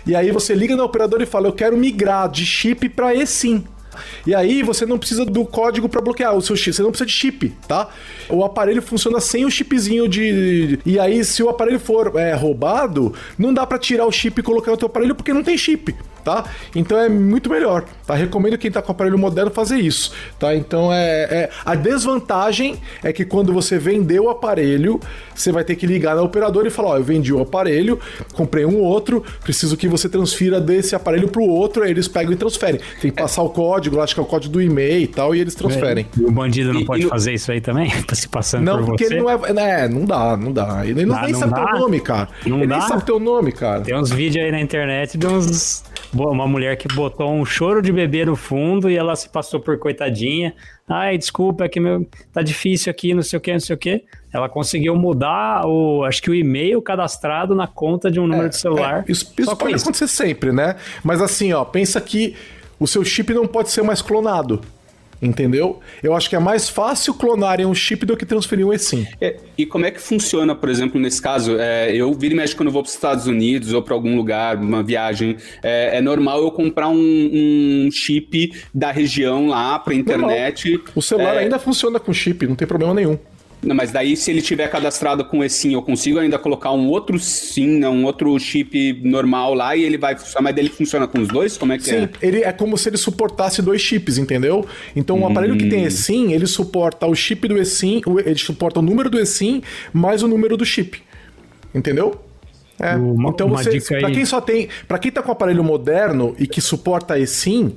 E 0.06 0.16
aí 0.16 0.32
você 0.32 0.54
liga 0.54 0.76
na 0.76 0.84
operadora 0.84 1.24
e 1.24 1.28
fala: 1.28 1.48
"Eu 1.48 1.54
quero 1.54 1.78
migrar 1.78 2.30
de 2.30 2.46
chip 2.46 2.90
para 2.90 3.14
eSIM". 3.16 3.64
E 4.26 4.34
aí 4.34 4.64
você 4.64 4.86
não 4.86 4.98
precisa 4.98 5.26
do 5.26 5.46
código 5.46 5.88
para 5.90 6.02
bloquear 6.02 6.36
o 6.36 6.42
seu 6.42 6.56
chip, 6.56 6.76
você 6.76 6.84
não 6.84 6.92
precisa 6.92 7.08
de 7.08 7.14
chip, 7.14 7.50
tá? 7.68 7.90
O 8.30 8.44
aparelho 8.44 8.82
funciona 8.82 9.20
sem 9.20 9.46
o 9.46 9.52
chipzinho 9.52 10.08
de. 10.08 10.80
E 10.86 11.00
aí, 11.00 11.24
se 11.24 11.44
o 11.44 11.50
aparelho 11.50 11.80
for 11.80 12.14
é, 12.16 12.34
roubado, 12.34 13.14
não 13.38 13.54
dá 13.54 13.66
para 13.66 13.78
tirar 13.78 14.06
o 14.06 14.12
chip 14.12 14.40
e 14.40 14.44
colocar 14.44 14.72
no 14.72 14.78
teu 14.78 14.88
aparelho 14.88 15.16
porque 15.16 15.34
não 15.34 15.44
tem 15.44 15.58
chip 15.58 15.96
tá? 16.24 16.46
Então 16.76 16.98
é 16.98 17.10
muito 17.10 17.50
melhor, 17.50 17.86
tá? 18.06 18.16
Recomendo 18.16 18.58
quem 18.58 18.72
tá 18.72 18.82
com 18.82 18.92
aparelho 18.92 19.18
moderno 19.18 19.52
fazer 19.52 19.78
isso, 19.78 20.14
tá? 20.40 20.56
Então 20.56 20.92
é, 20.94 21.24
é, 21.24 21.50
a 21.66 21.76
desvantagem 21.76 22.80
é 23.04 23.12
que 23.12 23.26
quando 23.26 23.54
você 23.54 23.78
vendeu 23.78 24.26
o 24.26 24.30
aparelho, 24.30 25.00
você 25.34 25.52
vai 25.52 25.64
ter 25.64 25.76
que 25.76 25.86
ligar 25.86 26.16
na 26.16 26.22
operadora 26.22 26.68
e 26.68 26.72
falar, 26.72 26.90
ó, 26.90 26.98
eu 26.98 27.04
vendi 27.04 27.34
o 27.34 27.42
aparelho, 27.42 28.00
comprei 28.34 28.66
um 28.66 28.80
outro, 28.80 29.24
preciso 29.44 29.76
que 29.76 29.88
você 29.88 30.08
transfira 30.08 30.62
desse 30.62 30.96
aparelho 30.96 31.28
pro 31.28 31.44
outro, 31.44 31.84
aí 31.84 31.92
eles 31.92 32.08
pegam 32.08 32.34
e 32.34 32.36
transferem. 32.36 32.80
Tem 33.02 33.12
que 33.12 33.22
passar 33.22 33.42
o 33.42 33.50
código, 33.50 33.81
acho 34.02 34.14
que 34.14 34.20
é 34.20 34.24
o 34.24 34.26
código 34.26 34.54
do 34.54 34.62
e-mail 34.62 35.02
e 35.02 35.08
tal, 35.08 35.36
e 35.36 35.40
eles 35.40 35.56
transferem. 35.56 36.06
E 36.18 36.24
o 36.24 36.32
bandido 36.32 36.74
não 36.74 36.82
e, 36.82 36.86
pode 36.86 37.06
e 37.06 37.10
fazer 37.10 37.34
isso 37.34 37.52
aí 37.52 37.62
também? 37.62 37.90
tá 38.06 38.16
se 38.16 38.28
passando 38.28 38.64
não, 38.64 38.78
por 38.80 38.86
porque 38.88 39.06
você? 39.06 39.16
Ele 39.16 39.24
não 39.24 39.30
é, 39.30 39.84
é, 39.84 39.88
não 39.88 40.06
dá, 40.06 40.38
não 40.38 40.52
dá. 40.52 40.86
Ele 40.86 41.06
não, 41.06 41.22
nem 41.22 41.32
não 41.32 41.40
sabe 41.40 41.52
dá? 41.52 41.66
teu 41.66 41.80
nome, 41.80 42.00
cara. 42.00 42.30
Não 42.46 42.58
ele 42.58 42.68
dá? 42.68 42.78
nem 42.78 42.88
sabe 42.88 43.06
teu 43.06 43.20
nome, 43.20 43.52
cara. 43.52 43.82
Tem 43.82 43.96
uns 43.96 44.12
vídeos 44.12 44.46
aí 44.46 44.52
na 44.52 44.62
internet 44.62 45.18
de 45.18 45.28
uns 45.28 45.84
uma 46.14 46.48
mulher 46.48 46.76
que 46.76 46.94
botou 46.94 47.32
um 47.32 47.46
choro 47.46 47.82
de 47.82 47.92
bebê 47.92 48.26
no 48.26 48.36
fundo 48.36 48.90
e 48.90 48.98
ela 48.98 49.16
se 49.16 49.30
passou 49.30 49.60
por 49.60 49.78
coitadinha. 49.78 50.54
Ai, 50.88 51.18
desculpa, 51.18 51.66
é 51.66 51.70
que 51.70 51.80
meu, 51.80 52.06
tá 52.34 52.42
difícil 52.42 52.92
aqui, 52.92 53.14
não 53.14 53.22
sei 53.22 53.38
o 53.38 53.42
que, 53.42 53.54
não 53.54 53.60
sei 53.60 53.76
o 53.76 53.80
que. 53.80 54.04
Ela 54.34 54.50
conseguiu 54.50 54.96
mudar 54.96 55.66
o, 55.66 56.04
acho 56.04 56.22
que 56.22 56.30
o 56.30 56.36
e-mail 56.36 56.82
cadastrado 56.82 57.56
na 57.56 57.68
conta 57.68 58.12
de 58.12 58.20
um 58.20 58.28
número 58.28 58.48
é, 58.48 58.50
de 58.50 58.58
celular. 58.58 59.06
É, 59.08 59.12
isso, 59.12 59.34
isso 59.38 59.56
pode 59.56 59.76
isso. 59.76 59.86
acontecer 59.86 60.08
sempre, 60.08 60.52
né? 60.52 60.76
Mas 61.04 61.22
assim, 61.22 61.54
ó, 61.54 61.64
pensa 61.64 62.02
que 62.02 62.36
o 62.82 62.88
seu 62.88 63.06
chip 63.06 63.32
não 63.32 63.46
pode 63.46 63.70
ser 63.70 63.84
mais 63.84 64.02
clonado. 64.02 64.60
Entendeu? 65.22 65.80
Eu 66.02 66.16
acho 66.16 66.28
que 66.28 66.36
é 66.36 66.40
mais 66.40 66.68
fácil 66.68 67.14
clonarem 67.14 67.64
um 67.64 67.76
chip 67.76 68.08
do 68.08 68.18
que 68.18 68.26
transferir 68.26 68.66
um 68.66 68.74
eSIM. 68.74 69.06
É, 69.22 69.38
e 69.56 69.68
como 69.68 69.86
é 69.86 69.92
que 69.92 70.02
funciona, 70.02 70.56
por 70.56 70.68
exemplo, 70.68 71.00
nesse 71.00 71.22
caso? 71.22 71.58
É, 71.60 71.96
eu 71.96 72.12
viro 72.12 72.34
e 72.34 72.38
mexo 72.38 72.56
quando 72.56 72.70
eu 72.70 72.74
vou 72.74 72.82
para 72.82 72.88
os 72.88 72.96
Estados 72.96 73.28
Unidos 73.28 73.72
ou 73.72 73.84
para 73.84 73.94
algum 73.94 74.16
lugar, 74.16 74.58
uma 74.58 74.82
viagem. 74.82 75.38
É, 75.62 75.98
é, 75.98 76.02
normal 76.02 76.42
eu 76.42 76.50
comprar 76.50 76.88
um, 76.88 76.96
um, 76.98 77.90
chip 77.92 78.52
da 78.74 78.92
região 78.92 79.48
lá 79.48 79.78
para 79.78 79.94
internet. 79.94 80.72
Normal. 80.72 80.92
O 80.96 81.02
celular 81.04 81.36
é. 81.36 81.40
ainda 81.42 81.60
funciona 81.60 82.00
com 82.00 82.12
chip, 82.12 82.48
não 82.48 82.56
tem 82.56 82.68
problema 82.68 82.96
nenhum. 82.96 83.20
Não, 83.64 83.76
mas 83.76 83.92
daí 83.92 84.18
se 84.18 84.32
ele 84.32 84.42
tiver 84.42 84.68
cadastrado 84.70 85.24
com 85.24 85.44
esse 85.44 85.60
SIM, 85.60 85.74
eu 85.74 85.84
consigo 85.84 86.18
ainda 86.18 86.40
colocar 86.40 86.72
um 86.72 86.88
outro 86.88 87.20
SIM, 87.20 87.80
né, 87.80 87.88
um 87.88 88.06
outro 88.06 88.38
chip 88.40 89.00
normal 89.04 89.54
lá 89.54 89.76
e 89.76 89.84
ele 89.84 90.00
vai 90.00 90.18
funcionar, 90.18 90.42
mas 90.42 90.58
ele 90.58 90.70
funciona 90.70 91.08
com 91.08 91.20
os 91.20 91.28
dois? 91.28 91.58
Como 91.58 91.72
é 91.72 91.78
que 91.78 91.84
Sim, 91.84 91.96
é? 91.96 92.10
ele 92.22 92.40
é 92.40 92.52
como 92.52 92.76
se 92.76 92.90
ele 92.90 92.98
suportasse 92.98 93.62
dois 93.62 93.80
chips, 93.80 94.18
entendeu? 94.18 94.66
Então 94.96 95.18
o 95.18 95.22
um 95.22 95.28
aparelho 95.28 95.56
que 95.56 95.70
tem 95.70 95.84
hum. 95.84 95.88
eSIM, 95.88 96.32
ele 96.32 96.48
suporta 96.48 97.06
o 97.06 97.14
chip 97.14 97.48
do 97.48 97.58
eSIM, 97.58 98.02
ele 98.26 98.40
suporta 98.40 98.80
o 98.80 98.82
número 98.82 99.10
do 99.10 99.20
eSIM 99.20 99.62
mais 99.94 100.24
o 100.24 100.28
número 100.28 100.58
do 100.58 100.66
chip. 100.66 101.00
Entendeu? 101.74 102.20
É. 102.80 102.96
Uma, 102.96 103.30
então 103.30 103.48
você, 103.48 103.80
para 104.00 104.10
quem 104.10 104.26
só 104.26 104.42
tem, 104.42 104.70
para 104.88 104.98
quem 104.98 105.12
tá 105.12 105.22
com 105.22 105.32
aparelho 105.32 105.64
moderno 105.64 106.36
e 106.40 106.48
que 106.48 106.60
suporta 106.60 107.20
eSIM, 107.20 107.76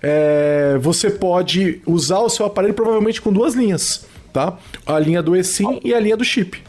é, 0.00 0.78
você 0.80 1.10
pode 1.10 1.82
usar 1.84 2.20
o 2.20 2.28
seu 2.28 2.46
aparelho 2.46 2.72
provavelmente 2.72 3.20
com 3.20 3.32
duas 3.32 3.54
linhas 3.54 4.06
tá? 4.34 4.58
A 4.84 4.98
linha 4.98 5.22
do 5.22 5.36
eSIM 5.36 5.80
e 5.84 5.94
a 5.94 6.00
linha 6.00 6.16
do 6.16 6.24
chip. 6.24 6.60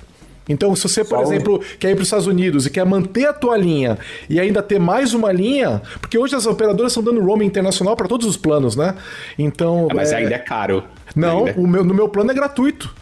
Então, 0.47 0.75
se 0.75 0.83
você, 0.83 1.03
por 1.03 1.19
exemplo, 1.21 1.59
quer 1.79 1.89
ir 1.89 1.95
para 1.95 2.03
os 2.03 2.07
Estados 2.07 2.27
Unidos 2.27 2.67
e 2.67 2.69
quer 2.69 2.85
manter 2.85 3.25
a 3.25 3.33
tua 3.33 3.57
linha 3.57 3.97
e 4.29 4.39
ainda 4.39 4.61
ter 4.61 4.79
mais 4.79 5.11
uma 5.15 5.31
linha, 5.31 5.81
porque 5.99 6.19
hoje 6.19 6.35
as 6.35 6.45
operadoras 6.45 6.91
estão 6.91 7.03
dando 7.03 7.19
roaming 7.19 7.47
internacional 7.47 7.95
para 7.95 8.07
todos 8.07 8.27
os 8.27 8.37
planos, 8.37 8.75
né? 8.75 8.93
Então, 9.39 9.87
ah, 9.89 9.95
mas 9.95 10.11
é... 10.11 10.17
ainda 10.17 10.35
é 10.35 10.37
caro. 10.37 10.83
Não, 11.15 11.45
o 11.45 11.67
meu, 11.67 11.83
no 11.83 11.95
meu 11.95 12.07
plano 12.07 12.29
é 12.29 12.33
gratuito. 12.35 12.93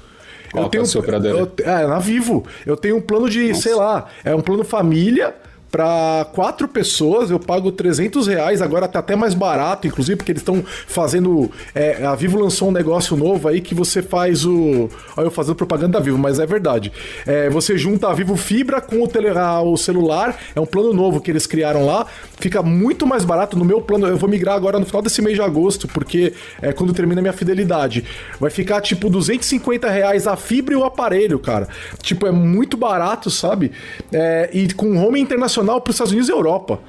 Qual 0.53 0.66
eu 0.66 0.70
tenho, 0.70 0.84
é 0.86 1.32
eu, 1.32 1.51
é, 1.66 1.88
na 1.88 1.99
Vivo. 1.99 2.45
Eu 2.66 2.78
tenho 2.78 2.95
um 2.95 3.01
plano 3.01 3.30
de, 3.30 3.49
Nossa. 3.49 3.61
sei 3.61 3.76
lá, 3.76 4.07
é 4.24 4.34
um 4.34 4.41
plano 4.41 4.64
família 4.64 5.36
para 5.74 6.28
quatro 6.34 6.67
pessoas 6.67 7.32
eu 7.32 7.39
pago 7.39 7.71
300 7.71 8.28
reais, 8.28 8.61
agora 8.61 8.88
tá 8.88 8.99
até 8.99 9.15
mais 9.15 9.34
barato, 9.34 9.88
inclusive, 9.88 10.15
porque 10.15 10.32
eles 10.32 10.43
estão 10.43 10.63
fazendo. 10.86 11.49
É, 11.74 12.05
a 12.05 12.13
Vivo 12.13 12.39
lançou 12.39 12.69
um 12.69 12.71
negócio 12.71 13.17
novo 13.17 13.47
aí 13.47 13.59
que 13.59 13.74
você 13.74 14.03
faz 14.03 14.45
o. 14.45 14.88
Olha, 15.17 15.26
eu 15.26 15.32
fazendo 15.32 15.55
propaganda 15.55 15.93
da 15.93 15.99
Vivo, 15.99 16.19
mas 16.19 16.38
é 16.38 16.45
verdade. 16.45 16.91
É, 17.26 17.49
você 17.49 17.76
junta 17.76 18.07
a 18.07 18.13
Vivo 18.13 18.36
Fibra 18.36 18.80
com 18.82 19.01
o, 19.01 19.07
tele, 19.07 19.30
o 19.32 19.76
celular, 19.76 20.38
é 20.55 20.59
um 20.59 20.65
plano 20.65 20.93
novo 20.93 21.19
que 21.19 21.32
eles 21.32 21.47
criaram 21.47 21.88
lá, 21.88 22.05
fica 22.38 22.61
muito 22.61 23.07
mais 23.07 23.26
barato. 23.26 23.57
No 23.57 23.65
meu 23.65 23.82
plano, 23.82 24.05
eu 24.05 24.15
vou 24.15 24.30
migrar 24.30 24.53
agora 24.53 24.78
no 24.78 24.86
final 24.86 25.01
desse 25.01 25.24
mês 25.24 25.36
de 25.36 25.41
agosto, 25.41 25.88
porque 25.88 26.34
é 26.61 26.71
quando 26.71 26.93
termina 26.93 27.19
a 27.19 27.24
minha 27.24 27.34
fidelidade. 27.34 28.05
Vai 28.39 28.51
ficar 28.51 28.80
tipo 28.80 29.09
250 29.09 29.89
reais 29.89 30.28
a 30.28 30.36
fibra 30.36 30.76
e 30.76 30.78
o 30.78 30.84
aparelho, 30.84 31.39
cara. 31.39 31.67
Tipo, 31.99 32.28
é 32.28 32.32
muito 32.32 32.78
barato, 32.78 33.32
sabe? 33.32 33.71
É, 34.11 34.51
e 34.53 34.71
com 34.71 35.03
home 35.03 35.19
internacional 35.19 35.62
nacional 35.64 35.82
para 35.82 35.89
os 35.89 35.95
Estados 35.95 36.11
Unidos 36.11 36.30
e 36.30 36.32
Europa. 36.32 36.80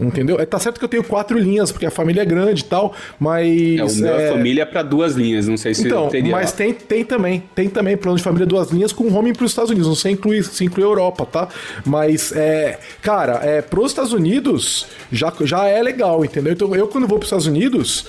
Entendeu? 0.00 0.40
É, 0.40 0.46
tá 0.46 0.58
certo 0.58 0.78
que 0.78 0.84
eu 0.84 0.88
tenho 0.88 1.04
quatro 1.04 1.38
linhas, 1.38 1.70
porque 1.70 1.86
a 1.86 1.90
família 1.90 2.22
é 2.22 2.24
grande 2.24 2.62
e 2.62 2.64
tal, 2.64 2.92
mas. 3.20 3.78
É, 3.78 3.84
o 3.84 4.02
meu 4.02 4.16
é... 4.16 4.28
família 4.30 4.62
é 4.62 4.64
para 4.64 4.82
duas 4.82 5.14
linhas, 5.14 5.46
não 5.46 5.56
sei 5.56 5.74
se 5.74 5.86
então, 5.86 6.08
teria. 6.08 6.32
Mas 6.32 6.50
tem, 6.50 6.72
tem 6.72 7.04
também, 7.04 7.42
tem 7.54 7.68
também 7.68 7.96
plano 7.96 8.16
de 8.16 8.24
família 8.24 8.46
duas 8.46 8.70
linhas 8.70 8.92
com 8.92 9.06
home 9.14 9.32
para 9.32 9.44
os 9.44 9.52
Estados 9.52 9.70
Unidos, 9.70 9.86
não 9.86 9.94
sei 9.94 10.12
incluir, 10.12 10.42
se 10.44 10.64
inclui 10.64 10.84
Europa, 10.84 11.26
tá? 11.26 11.48
Mas, 11.84 12.32
é, 12.32 12.80
cara, 13.00 13.40
é, 13.44 13.60
para 13.60 13.78
os 13.78 13.92
Estados 13.92 14.12
Unidos 14.12 14.86
já, 15.12 15.32
já 15.42 15.68
é 15.68 15.80
legal, 15.82 16.24
entendeu? 16.24 16.54
Então 16.54 16.74
eu, 16.74 16.88
quando 16.88 17.06
vou 17.06 17.18
para 17.18 17.24
os 17.24 17.28
Estados 17.28 17.46
Unidos, 17.46 18.06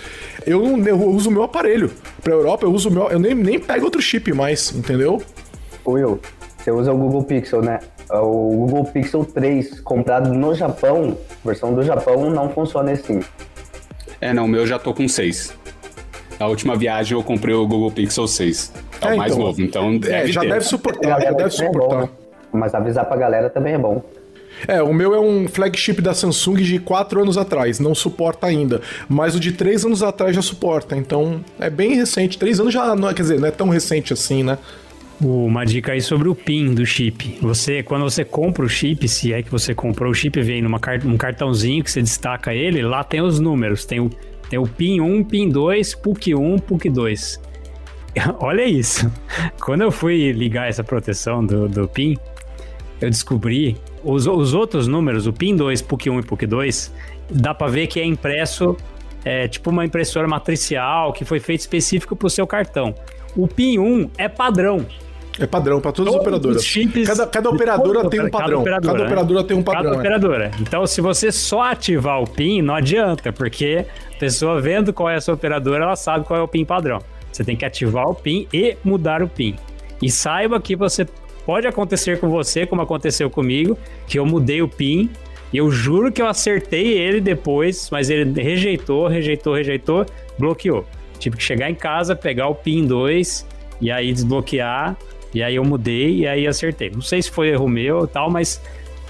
eu, 0.48 0.64
eu 0.88 1.00
uso 1.10 1.30
o 1.30 1.34
meu 1.34 1.44
aparelho. 1.44 1.92
Para 2.24 2.34
Europa, 2.34 2.66
eu 2.66 2.72
uso 2.72 2.90
o 2.90 2.92
meu. 2.92 3.10
Eu 3.10 3.20
nem, 3.20 3.36
nem 3.36 3.60
pego 3.60 3.86
outro 3.86 4.02
chip 4.02 4.34
mais, 4.34 4.74
entendeu? 4.74 5.22
Will, 5.86 6.20
você 6.58 6.72
usa 6.72 6.94
o 6.94 6.98
Google 6.98 7.24
Pixel, 7.26 7.62
né? 7.62 7.80
O 8.22 8.56
Google 8.58 8.86
Pixel 8.86 9.26
3 9.26 9.82
comprado 9.82 10.34
no 10.34 10.54
Japão, 10.54 11.18
versão 11.44 11.74
do 11.74 11.84
Japão, 11.84 12.30
não 12.30 12.50
funciona 12.50 12.92
assim. 12.92 13.22
É, 14.22 14.34
não, 14.34 14.46
o 14.46 14.48
meu 14.48 14.66
já 14.66 14.78
tô 14.80 14.94
com 14.94 15.08
6. 15.08 15.54
A 16.40 16.48
última 16.48 16.76
viagem 16.76 17.18
eu 17.18 17.24
comprei 17.24 17.54
o 17.54 17.68
Google 17.68 17.92
Pixel 17.92 18.28
6. 18.28 18.74
É, 19.02 19.14
o 19.14 19.18
mais 19.18 19.34
então, 19.34 19.46
novo, 19.46 19.62
então 19.62 20.00
é, 20.06 20.28
já 20.28 20.42
ter. 20.42 20.50
deve 20.50 20.66
suportar, 20.66 21.22
já 21.22 21.32
deve 21.32 21.50
suportar. 21.50 22.04
É 22.04 22.06
bom, 22.06 22.10
mas 22.52 22.74
avisar 22.74 23.06
pra 23.06 23.18
galera 23.18 23.50
também 23.50 23.74
é 23.74 23.78
bom. 23.78 24.02
É, 24.68 24.82
o 24.82 24.94
meu 24.94 25.14
é 25.14 25.20
um 25.20 25.48
flagship 25.48 26.02
da 26.02 26.14
Samsung 26.14 26.56
de 26.58 26.80
4 26.80 27.22
anos 27.22 27.38
atrás, 27.38 27.80
não 27.80 27.94
suporta 27.94 28.48
ainda. 28.48 28.82
Mas 29.10 29.36
o 29.36 29.40
de 29.40 29.52
3 29.52 29.86
anos 29.86 30.04
atrás 30.04 30.36
já 30.36 30.42
suporta, 30.42 30.96
então 30.96 31.44
é 31.60 31.70
bem 31.70 31.96
recente. 31.96 32.38
3 32.38 32.60
anos 32.60 32.74
já, 32.74 32.96
não, 32.96 33.14
quer 33.14 33.24
dizer, 33.24 33.40
não 33.40 33.48
é 33.48 33.52
tão 33.52 33.70
recente 33.70 34.14
assim, 34.14 34.44
né? 34.44 34.58
Uma 35.24 35.66
dica 35.66 35.94
aí 35.94 36.02
sobre 36.02 36.28
o 36.28 36.36
PIN 36.36 36.74
do 36.74 36.86
chip. 36.86 37.38
Você, 37.42 37.82
quando 37.82 38.04
você 38.04 38.26
compra 38.26 38.66
o 38.66 38.70
chip, 38.70 39.08
se 39.08 39.32
é 39.32 39.42
que 39.42 39.50
você 39.50 39.74
comprou 39.74 40.12
o 40.12 40.14
chip, 40.14 40.42
vem 40.42 40.62
num 40.62 41.18
cartãozinho 41.18 41.82
que 41.82 41.90
você 41.90 42.02
destaca 42.02 42.54
ele, 42.54 42.82
lá 42.82 43.06
tem 43.06 43.22
os 43.22 43.40
números. 43.40 43.86
Tem 43.86 44.02
o, 44.02 44.10
tem 44.50 44.60
o 44.60 44.68
PIN 44.68 45.00
1, 45.00 45.24
PIN 45.24 45.48
2, 45.48 45.96
PUC 45.96 46.36
1, 46.36 46.60
PUC 46.60 46.90
2. 46.90 47.42
Olha 48.42 48.66
isso. 48.66 49.10
Quando 49.62 49.82
eu 49.84 49.92
fui 49.92 50.34
ligar 50.34 50.68
essa 50.68 50.84
proteção 50.84 51.46
do, 51.46 51.70
do 51.70 51.88
PIN, 51.88 52.18
eu 53.00 53.10
descobri 53.10 53.78
os, 54.04 54.28
os 54.28 54.54
outros 54.54 54.90
números, 54.90 55.26
o 55.26 55.32
PIN 55.32 55.56
2, 55.56 55.82
PUC 55.84 56.10
1 56.10 56.20
e 56.20 56.24
PUC 56.24 56.46
2, 56.46 56.94
dá 57.30 57.54
para 57.54 57.72
ver 57.72 57.88
que 57.88 57.98
é 57.98 58.06
impresso 58.06 58.76
é 59.26 59.48
tipo 59.48 59.70
uma 59.70 59.86
impressora 59.86 60.28
matricial 60.28 61.14
que 61.14 61.24
foi 61.24 61.40
feito 61.40 61.62
específico 61.62 62.14
para 62.14 62.28
o 62.28 62.30
seu 62.30 62.46
cartão. 62.46 62.94
O 63.38 63.48
PIN 63.48 63.80
1 63.80 64.10
é 64.18 64.28
padrão. 64.28 64.86
É 65.40 65.48
padrão 65.48 65.82
para 65.82 65.92
todas 65.92 66.14
as 66.14 66.20
operadoras. 66.20 66.74
Cada, 67.06 67.28
cada 67.28 67.50
operadora 67.50 68.10
tem 68.10 68.22
um 68.22 68.30
padrão. 68.30 68.64
Cada 68.64 68.78
operadora, 68.78 68.82
cada 68.82 69.04
operadora 69.04 69.42
né? 69.42 69.48
tem 69.48 69.58
um 69.58 69.64
padrão. 69.64 69.84
Cada 69.84 69.96
é. 69.96 70.00
operadora. 70.00 70.52
Então, 70.60 70.86
se 70.86 71.02
você 71.02 71.32
só 71.32 71.62
ativar 71.64 72.22
o 72.22 72.28
PIN, 72.28 72.62
não 72.62 72.76
adianta, 72.76 73.34
porque 73.34 73.86
a 74.16 74.20
pessoa 74.20 74.62
vendo 74.62 74.94
qual 74.94 75.10
é 75.10 75.16
a 75.16 75.22
sua 75.22 75.34
operadora, 75.34 75.84
ela 75.84 75.96
sabe 75.96 76.26
qual 76.26 76.40
é 76.40 76.44
o 76.44 76.48
PIN 76.48 76.66
padrão. 76.66 77.00
Você 77.32 77.44
tem 77.44 77.56
que 77.56 77.66
ativar 77.66 78.06
o 78.08 78.14
PIN 78.14 78.48
e 78.54 78.78
mudar 78.84 79.24
o 79.24 79.28
PIN. 79.28 79.56
E 80.02 80.12
saiba 80.12 80.62
que 80.62 80.76
você 80.76 81.08
pode 81.46 81.66
acontecer 81.68 82.20
com 82.20 82.30
você, 82.30 82.66
como 82.66 82.82
aconteceu 82.82 83.30
comigo, 83.30 83.78
que 84.08 84.20
eu 84.20 84.26
mudei 84.26 84.62
o 84.62 84.68
PIN 84.68 85.10
e 85.52 85.58
eu 85.58 85.70
juro 85.70 86.12
que 86.12 86.22
eu 86.22 86.28
acertei 86.28 86.98
ele 86.98 87.22
depois, 87.22 87.90
mas 87.92 88.10
ele 88.10 88.42
rejeitou, 88.42 89.08
rejeitou, 89.08 89.54
rejeitou, 89.54 90.06
bloqueou. 90.38 90.86
Tive 91.20 91.38
que 91.38 91.44
chegar 91.44 91.70
em 91.70 91.76
casa, 91.76 92.16
pegar 92.16 92.48
o 92.48 92.56
PIN 92.56 92.86
2 92.86 93.48
e 93.80 93.92
aí 93.92 94.12
desbloquear. 94.12 94.98
E 95.34 95.42
aí 95.42 95.56
eu 95.56 95.64
mudei 95.64 96.20
e 96.20 96.28
aí 96.28 96.48
acertei. 96.48 96.90
Não 96.90 97.02
sei 97.02 97.22
se 97.22 97.32
foi 97.32 97.50
erro 97.50 97.68
meu 97.68 98.00
ou 98.00 98.08
tal, 98.08 98.30
mas 98.30 98.62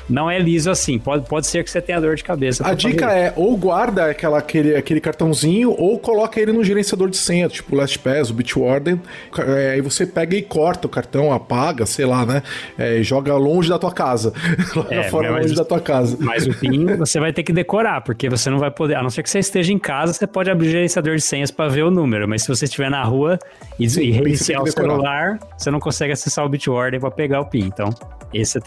não 0.09 0.29
é 0.29 0.37
liso 0.39 0.69
assim. 0.69 0.99
Pode, 0.99 1.27
pode 1.27 1.47
ser 1.47 1.63
que 1.63 1.71
você 1.71 1.81
tenha 1.81 1.99
dor 1.99 2.15
de 2.15 2.23
cabeça. 2.23 2.67
A 2.67 2.73
dica 2.73 3.11
é 3.11 3.33
ou 3.35 3.55
guarda 3.57 4.05
aquela, 4.09 4.37
aquele, 4.37 4.75
aquele 4.75 4.99
cartãozinho 4.99 5.71
ou 5.71 5.97
coloca 5.99 6.39
ele 6.39 6.51
no 6.51 6.63
gerenciador 6.63 7.09
de 7.09 7.17
senha, 7.17 7.47
tipo 7.47 7.75
o 7.75 7.77
LastPass, 7.77 8.29
o 8.29 8.33
Bitwarden. 8.33 9.01
É, 9.37 9.71
aí 9.71 9.81
você 9.81 10.05
pega 10.05 10.35
e 10.35 10.41
corta 10.41 10.87
o 10.87 10.89
cartão, 10.89 11.31
apaga, 11.31 11.85
sei 11.85 12.05
lá, 12.05 12.25
né? 12.25 12.43
É, 12.77 13.01
joga 13.01 13.35
longe 13.35 13.69
da 13.69 13.79
tua 13.79 13.91
casa. 13.91 14.33
É, 14.89 15.03
fora 15.03 15.31
longe 15.31 15.55
da 15.55 15.63
tua 15.63 15.79
casa. 15.79 16.17
Mas 16.19 16.45
o 16.45 16.53
PIN 16.53 16.85
você 16.97 17.19
vai 17.19 17.31
ter 17.31 17.41
que 17.41 17.53
decorar, 17.53 18.01
porque 18.01 18.29
você 18.29 18.49
não 18.49 18.59
vai 18.59 18.69
poder. 18.69 18.95
A 18.95 19.03
não 19.03 19.09
ser 19.09 19.23
que 19.23 19.29
você 19.29 19.39
esteja 19.39 19.71
em 19.71 19.79
casa, 19.79 20.13
você 20.13 20.27
pode 20.27 20.51
abrir 20.51 20.67
o 20.67 20.71
gerenciador 20.71 21.15
de 21.15 21.21
senhas 21.21 21.49
para 21.49 21.69
ver 21.69 21.83
o 21.83 21.91
número. 21.91 22.27
Mas 22.27 22.43
se 22.43 22.47
você 22.47 22.65
estiver 22.65 22.89
na 22.89 23.03
rua 23.03 23.39
e, 23.79 23.89
Sim, 23.89 24.01
e 24.01 24.11
reiniciar 24.11 24.61
o 24.61 24.69
celular, 24.69 25.39
você 25.57 25.71
não 25.71 25.79
consegue 25.79 26.13
acessar 26.13 26.45
o 26.45 26.49
Bitwarden 26.49 26.99
para 26.99 27.11
pegar 27.11 27.41
o 27.41 27.45
PIN. 27.45 27.65
Então, 27.65 27.89
esse 28.33 28.57
é 28.57 28.61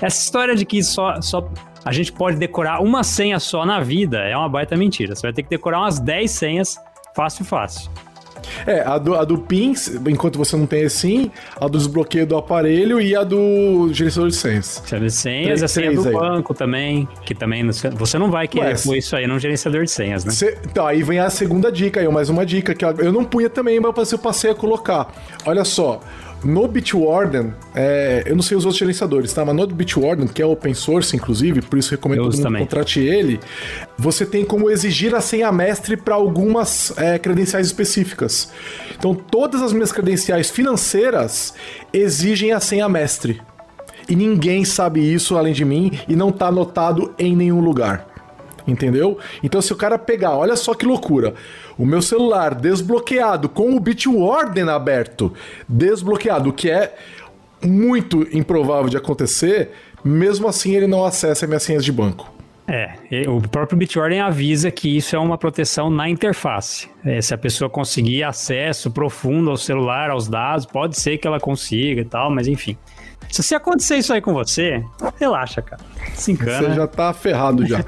essa 0.00 0.20
história 0.20 0.54
de 0.54 0.64
que 0.64 0.82
só, 0.82 1.20
só 1.20 1.48
a 1.84 1.92
gente 1.92 2.12
pode 2.12 2.36
decorar 2.36 2.80
uma 2.82 3.02
senha 3.02 3.38
só 3.38 3.64
na 3.64 3.80
vida 3.80 4.18
é 4.18 4.36
uma 4.36 4.48
baita 4.48 4.76
mentira. 4.76 5.14
Você 5.14 5.22
vai 5.22 5.32
ter 5.32 5.42
que 5.42 5.50
decorar 5.50 5.80
umas 5.80 5.98
10 5.98 6.30
senhas 6.30 6.78
fácil, 7.14 7.44
fácil. 7.44 7.90
É, 8.66 8.80
a 8.80 8.98
do, 8.98 9.14
a 9.14 9.24
do 9.24 9.38
PIN, 9.38 9.74
enquanto 10.08 10.36
você 10.36 10.56
não 10.56 10.66
tem 10.66 10.84
assim, 10.84 11.30
a 11.60 11.66
do 11.66 11.78
desbloqueio 11.78 12.26
do 12.26 12.36
aparelho 12.36 13.00
e 13.00 13.14
a 13.14 13.24
do 13.24 13.92
gerenciador 13.92 14.30
de 14.30 14.36
senhas. 14.36 14.82
Gerenciador 14.86 15.06
de 15.06 15.12
senhas, 15.12 15.62
a 15.62 15.68
senha 15.68 15.92
do 15.92 16.06
aí. 16.06 16.12
banco 16.12 16.54
também, 16.54 17.08
que 17.24 17.34
também 17.34 17.64
você 17.96 18.18
não 18.18 18.30
vai 18.30 18.48
querer 18.48 18.80
pôr 18.82 18.96
isso 18.96 19.16
aí 19.16 19.26
num 19.26 19.38
gerenciador 19.38 19.84
de 19.84 19.90
senhas, 19.90 20.24
né? 20.24 20.32
Cê, 20.32 20.58
então, 20.64 20.86
aí 20.86 21.02
vem 21.02 21.18
a 21.18 21.30
segunda 21.30 21.70
dica 21.70 22.00
aí, 22.00 22.08
mais 22.08 22.28
uma 22.28 22.44
dica 22.44 22.74
que 22.74 22.84
eu 22.84 23.12
não 23.12 23.24
punha 23.24 23.50
também, 23.50 23.80
mas 23.80 24.12
eu 24.12 24.18
passei 24.18 24.50
a 24.50 24.54
colocar. 24.54 25.12
Olha 25.44 25.64
só, 25.64 26.00
no 26.44 26.68
Bitwarden, 26.68 27.52
é, 27.74 28.22
eu 28.26 28.36
não 28.36 28.42
sei 28.42 28.56
os 28.56 28.64
outros 28.64 28.78
gerenciadores, 28.78 29.32
tá? 29.32 29.44
Mas 29.44 29.56
no 29.56 29.66
Bitwarden, 29.66 30.26
que 30.28 30.40
é 30.40 30.46
open 30.46 30.72
source, 30.72 31.14
inclusive, 31.16 31.62
por 31.62 31.78
isso 31.78 31.90
recomendo 31.90 32.18
que 32.18 32.24
todo 32.24 32.36
mundo 32.36 32.42
também. 32.42 32.62
contrate 32.62 33.00
ele, 33.00 33.40
você 33.96 34.24
tem 34.24 34.44
como 34.44 34.70
exigir 34.70 35.14
a 35.14 35.20
senha 35.20 35.50
mestre 35.50 35.96
para 35.96 36.14
algumas 36.14 36.96
é, 36.96 37.18
credenciais 37.18 37.66
específicas. 37.66 38.50
Então, 38.96 39.14
todas 39.14 39.62
as 39.62 39.72
minhas 39.72 39.90
credenciais 39.90 40.48
financeiras 40.50 41.54
exigem 41.92 42.52
a 42.52 42.60
senha 42.60 42.88
mestre. 42.88 43.40
E 44.08 44.16
ninguém 44.16 44.64
sabe 44.64 45.00
isso 45.00 45.36
além 45.36 45.52
de 45.52 45.64
mim 45.64 45.98
e 46.08 46.16
não 46.16 46.30
está 46.30 46.46
anotado 46.46 47.14
em 47.18 47.36
nenhum 47.36 47.60
lugar 47.60 48.07
entendeu? 48.68 49.18
Então 49.42 49.60
se 49.60 49.72
o 49.72 49.76
cara 49.76 49.98
pegar, 49.98 50.36
olha 50.36 50.54
só 50.54 50.74
que 50.74 50.86
loucura, 50.86 51.34
o 51.76 51.84
meu 51.84 52.02
celular 52.02 52.54
desbloqueado 52.54 53.48
com 53.48 53.74
o 53.74 53.80
Bitwarden 53.80 54.68
aberto, 54.68 55.32
desbloqueado, 55.68 56.50
o 56.50 56.52
que 56.52 56.70
é 56.70 56.94
muito 57.64 58.28
improvável 58.36 58.88
de 58.88 58.96
acontecer, 58.96 59.70
mesmo 60.04 60.46
assim 60.46 60.76
ele 60.76 60.86
não 60.86 61.04
acessa 61.04 61.46
minhas 61.46 61.62
senhas 61.62 61.84
de 61.84 61.90
banco. 61.90 62.37
É, 62.68 62.92
o 63.26 63.40
próprio 63.40 63.78
Bitwarden 63.78 64.20
avisa 64.20 64.70
que 64.70 64.94
isso 64.94 65.16
é 65.16 65.18
uma 65.18 65.38
proteção 65.38 65.88
na 65.88 66.06
interface. 66.06 66.86
É, 67.02 67.18
se 67.22 67.32
a 67.32 67.38
pessoa 67.38 67.70
conseguir 67.70 68.22
acesso 68.22 68.90
profundo 68.90 69.48
ao 69.48 69.56
celular, 69.56 70.10
aos 70.10 70.28
dados, 70.28 70.66
pode 70.66 71.00
ser 71.00 71.16
que 71.16 71.26
ela 71.26 71.40
consiga 71.40 72.02
e 72.02 72.04
tal, 72.04 72.30
mas 72.30 72.46
enfim. 72.46 72.76
Se, 73.30 73.42
se 73.42 73.54
acontecer 73.54 73.96
isso 73.96 74.12
aí 74.12 74.20
com 74.20 74.34
você, 74.34 74.84
relaxa, 75.18 75.62
cara. 75.62 75.80
Se 76.12 76.32
encana. 76.32 76.68
Você 76.68 76.74
já 76.74 76.86
tá 76.86 77.12
ferrado 77.14 77.66
já. 77.66 77.78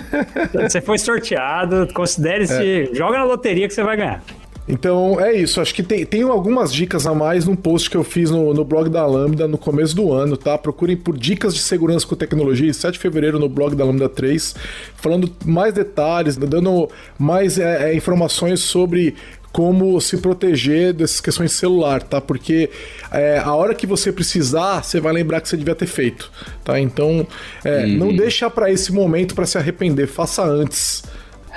você 0.52 0.80
foi 0.80 0.96
sorteado, 0.96 1.86
considere-se. 1.92 2.90
É. 2.90 2.94
Joga 2.94 3.18
na 3.18 3.24
loteria 3.24 3.68
que 3.68 3.74
você 3.74 3.82
vai 3.82 3.98
ganhar. 3.98 4.22
Então 4.66 5.20
é 5.20 5.32
isso, 5.32 5.60
acho 5.60 5.74
que 5.74 5.82
tem, 5.82 6.06
tem 6.06 6.22
algumas 6.22 6.72
dicas 6.72 7.06
a 7.06 7.14
mais 7.14 7.44
num 7.44 7.56
post 7.56 7.90
que 7.90 7.96
eu 7.96 8.04
fiz 8.04 8.30
no, 8.30 8.54
no 8.54 8.64
blog 8.64 8.88
da 8.88 9.04
Lambda 9.04 9.48
no 9.48 9.58
começo 9.58 9.94
do 9.94 10.12
ano, 10.12 10.36
tá? 10.36 10.56
Procurem 10.56 10.96
por 10.96 11.18
dicas 11.18 11.54
de 11.54 11.60
segurança 11.60 12.06
com 12.06 12.14
tecnologia, 12.14 12.72
7 12.72 12.94
de 12.94 12.98
fevereiro 13.00 13.38
no 13.38 13.48
blog 13.48 13.74
da 13.74 13.84
Lambda 13.84 14.08
3, 14.08 14.54
falando 14.96 15.30
mais 15.44 15.74
detalhes, 15.74 16.36
dando 16.36 16.88
mais 17.18 17.58
é, 17.58 17.90
é, 17.90 17.94
informações 17.94 18.60
sobre 18.60 19.16
como 19.52 20.00
se 20.00 20.16
proteger 20.16 20.94
dessas 20.94 21.20
questões 21.20 21.50
de 21.50 21.56
celular, 21.56 22.02
tá? 22.02 22.20
Porque 22.20 22.70
é, 23.10 23.38
a 23.38 23.54
hora 23.54 23.74
que 23.74 23.86
você 23.86 24.10
precisar, 24.10 24.82
você 24.82 24.98
vai 24.98 25.12
lembrar 25.12 25.40
que 25.40 25.48
você 25.48 25.56
devia 25.56 25.74
ter 25.74 25.86
feito, 25.86 26.32
tá? 26.64 26.80
Então, 26.80 27.26
é, 27.62 27.84
uhum. 27.84 27.96
não 27.98 28.16
deixa 28.16 28.48
para 28.48 28.70
esse 28.70 28.90
momento 28.92 29.34
para 29.34 29.44
se 29.44 29.58
arrepender, 29.58 30.06
faça 30.06 30.42
antes. 30.42 31.02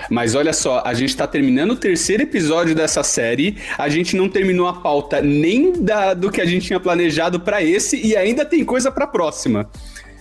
Mas 0.09 0.35
olha 0.35 0.53
só, 0.53 0.81
a 0.85 0.93
gente 0.93 1.15
tá 1.15 1.25
terminando 1.27 1.71
o 1.71 1.75
terceiro 1.75 2.23
episódio 2.23 2.75
dessa 2.75 3.03
série, 3.03 3.57
a 3.77 3.89
gente 3.89 4.15
não 4.15 4.29
terminou 4.29 4.67
a 4.67 4.73
pauta 4.73 5.21
nem 5.21 5.71
da, 5.71 6.13
do 6.13 6.31
que 6.31 6.41
a 6.41 6.45
gente 6.45 6.67
tinha 6.67 6.79
planejado 6.79 7.39
para 7.39 7.63
esse 7.63 7.97
e 8.05 8.15
ainda 8.15 8.45
tem 8.45 8.63
coisa 8.63 8.91
para 8.91 9.07
próxima. 9.07 9.69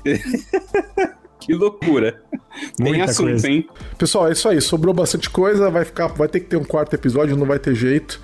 Que 1.45 1.53
loucura. 1.53 2.23
Tem 2.75 3.03
assunto, 3.03 3.29
coisa. 3.29 3.49
hein? 3.51 3.69
Pessoal, 3.99 4.29
é 4.29 4.33
isso 4.33 4.49
aí. 4.49 4.59
Sobrou 4.63 4.95
bastante 4.95 5.29
coisa. 5.29 5.71
Vai 5.71 5.85
ficar, 5.85 6.07
vai 6.07 6.27
ter 6.27 6.41
que 6.41 6.47
ter 6.47 6.57
um 6.57 6.65
quarto 6.65 6.95
episódio, 6.95 7.37
não 7.37 7.45
vai 7.45 7.59
ter 7.59 7.75
jeito. 7.75 8.19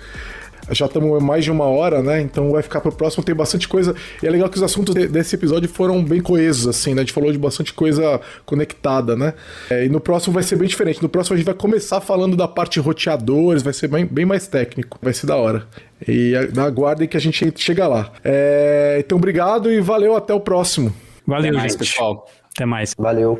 Já 0.69 0.85
estamos 0.85 1.21
mais 1.21 1.43
de 1.43 1.51
uma 1.51 1.65
hora, 1.65 2.01
né? 2.01 2.21
Então 2.21 2.51
vai 2.51 2.61
ficar 2.61 2.81
pro 2.81 2.91
próximo. 2.91 3.23
Tem 3.23 3.35
bastante 3.35 3.67
coisa. 3.67 3.95
E 4.21 4.27
é 4.27 4.29
legal 4.29 4.49
que 4.49 4.57
os 4.57 4.63
assuntos 4.63 4.93
desse 4.93 5.35
episódio 5.35 5.67
foram 5.67 6.03
bem 6.03 6.21
coesos, 6.21 6.67
assim, 6.67 6.93
né? 6.93 7.01
A 7.01 7.03
gente 7.03 7.13
falou 7.13 7.31
de 7.31 7.37
bastante 7.37 7.73
coisa 7.73 8.19
conectada, 8.45 9.15
né? 9.15 9.33
É, 9.69 9.85
e 9.85 9.89
no 9.89 9.99
próximo 9.99 10.33
vai 10.33 10.43
ser 10.43 10.55
bem 10.55 10.67
diferente. 10.67 11.01
No 11.01 11.09
próximo 11.09 11.33
a 11.33 11.37
gente 11.37 11.45
vai 11.45 11.55
começar 11.55 11.99
falando 12.01 12.35
da 12.35 12.47
parte 12.47 12.79
roteadores, 12.79 13.63
vai 13.63 13.73
ser 13.73 13.87
bem, 13.87 14.05
bem 14.05 14.25
mais 14.25 14.47
técnico. 14.47 14.97
Vai 15.01 15.13
ser 15.13 15.27
da 15.27 15.35
hora. 15.35 15.65
E 16.07 16.33
aguardem 16.57 17.07
que 17.07 17.17
a 17.17 17.19
gente 17.19 17.53
chega 17.57 17.87
lá. 17.87 18.11
É, 18.23 18.97
então, 18.99 19.17
obrigado 19.17 19.71
e 19.71 19.79
valeu. 19.79 20.15
Até 20.15 20.33
o 20.33 20.39
próximo. 20.39 20.93
Valeu, 21.25 21.53
mais, 21.53 21.73
gente. 21.73 21.79
pessoal. 21.79 22.27
Até 22.53 22.65
mais. 22.65 22.95
Valeu. 22.97 23.39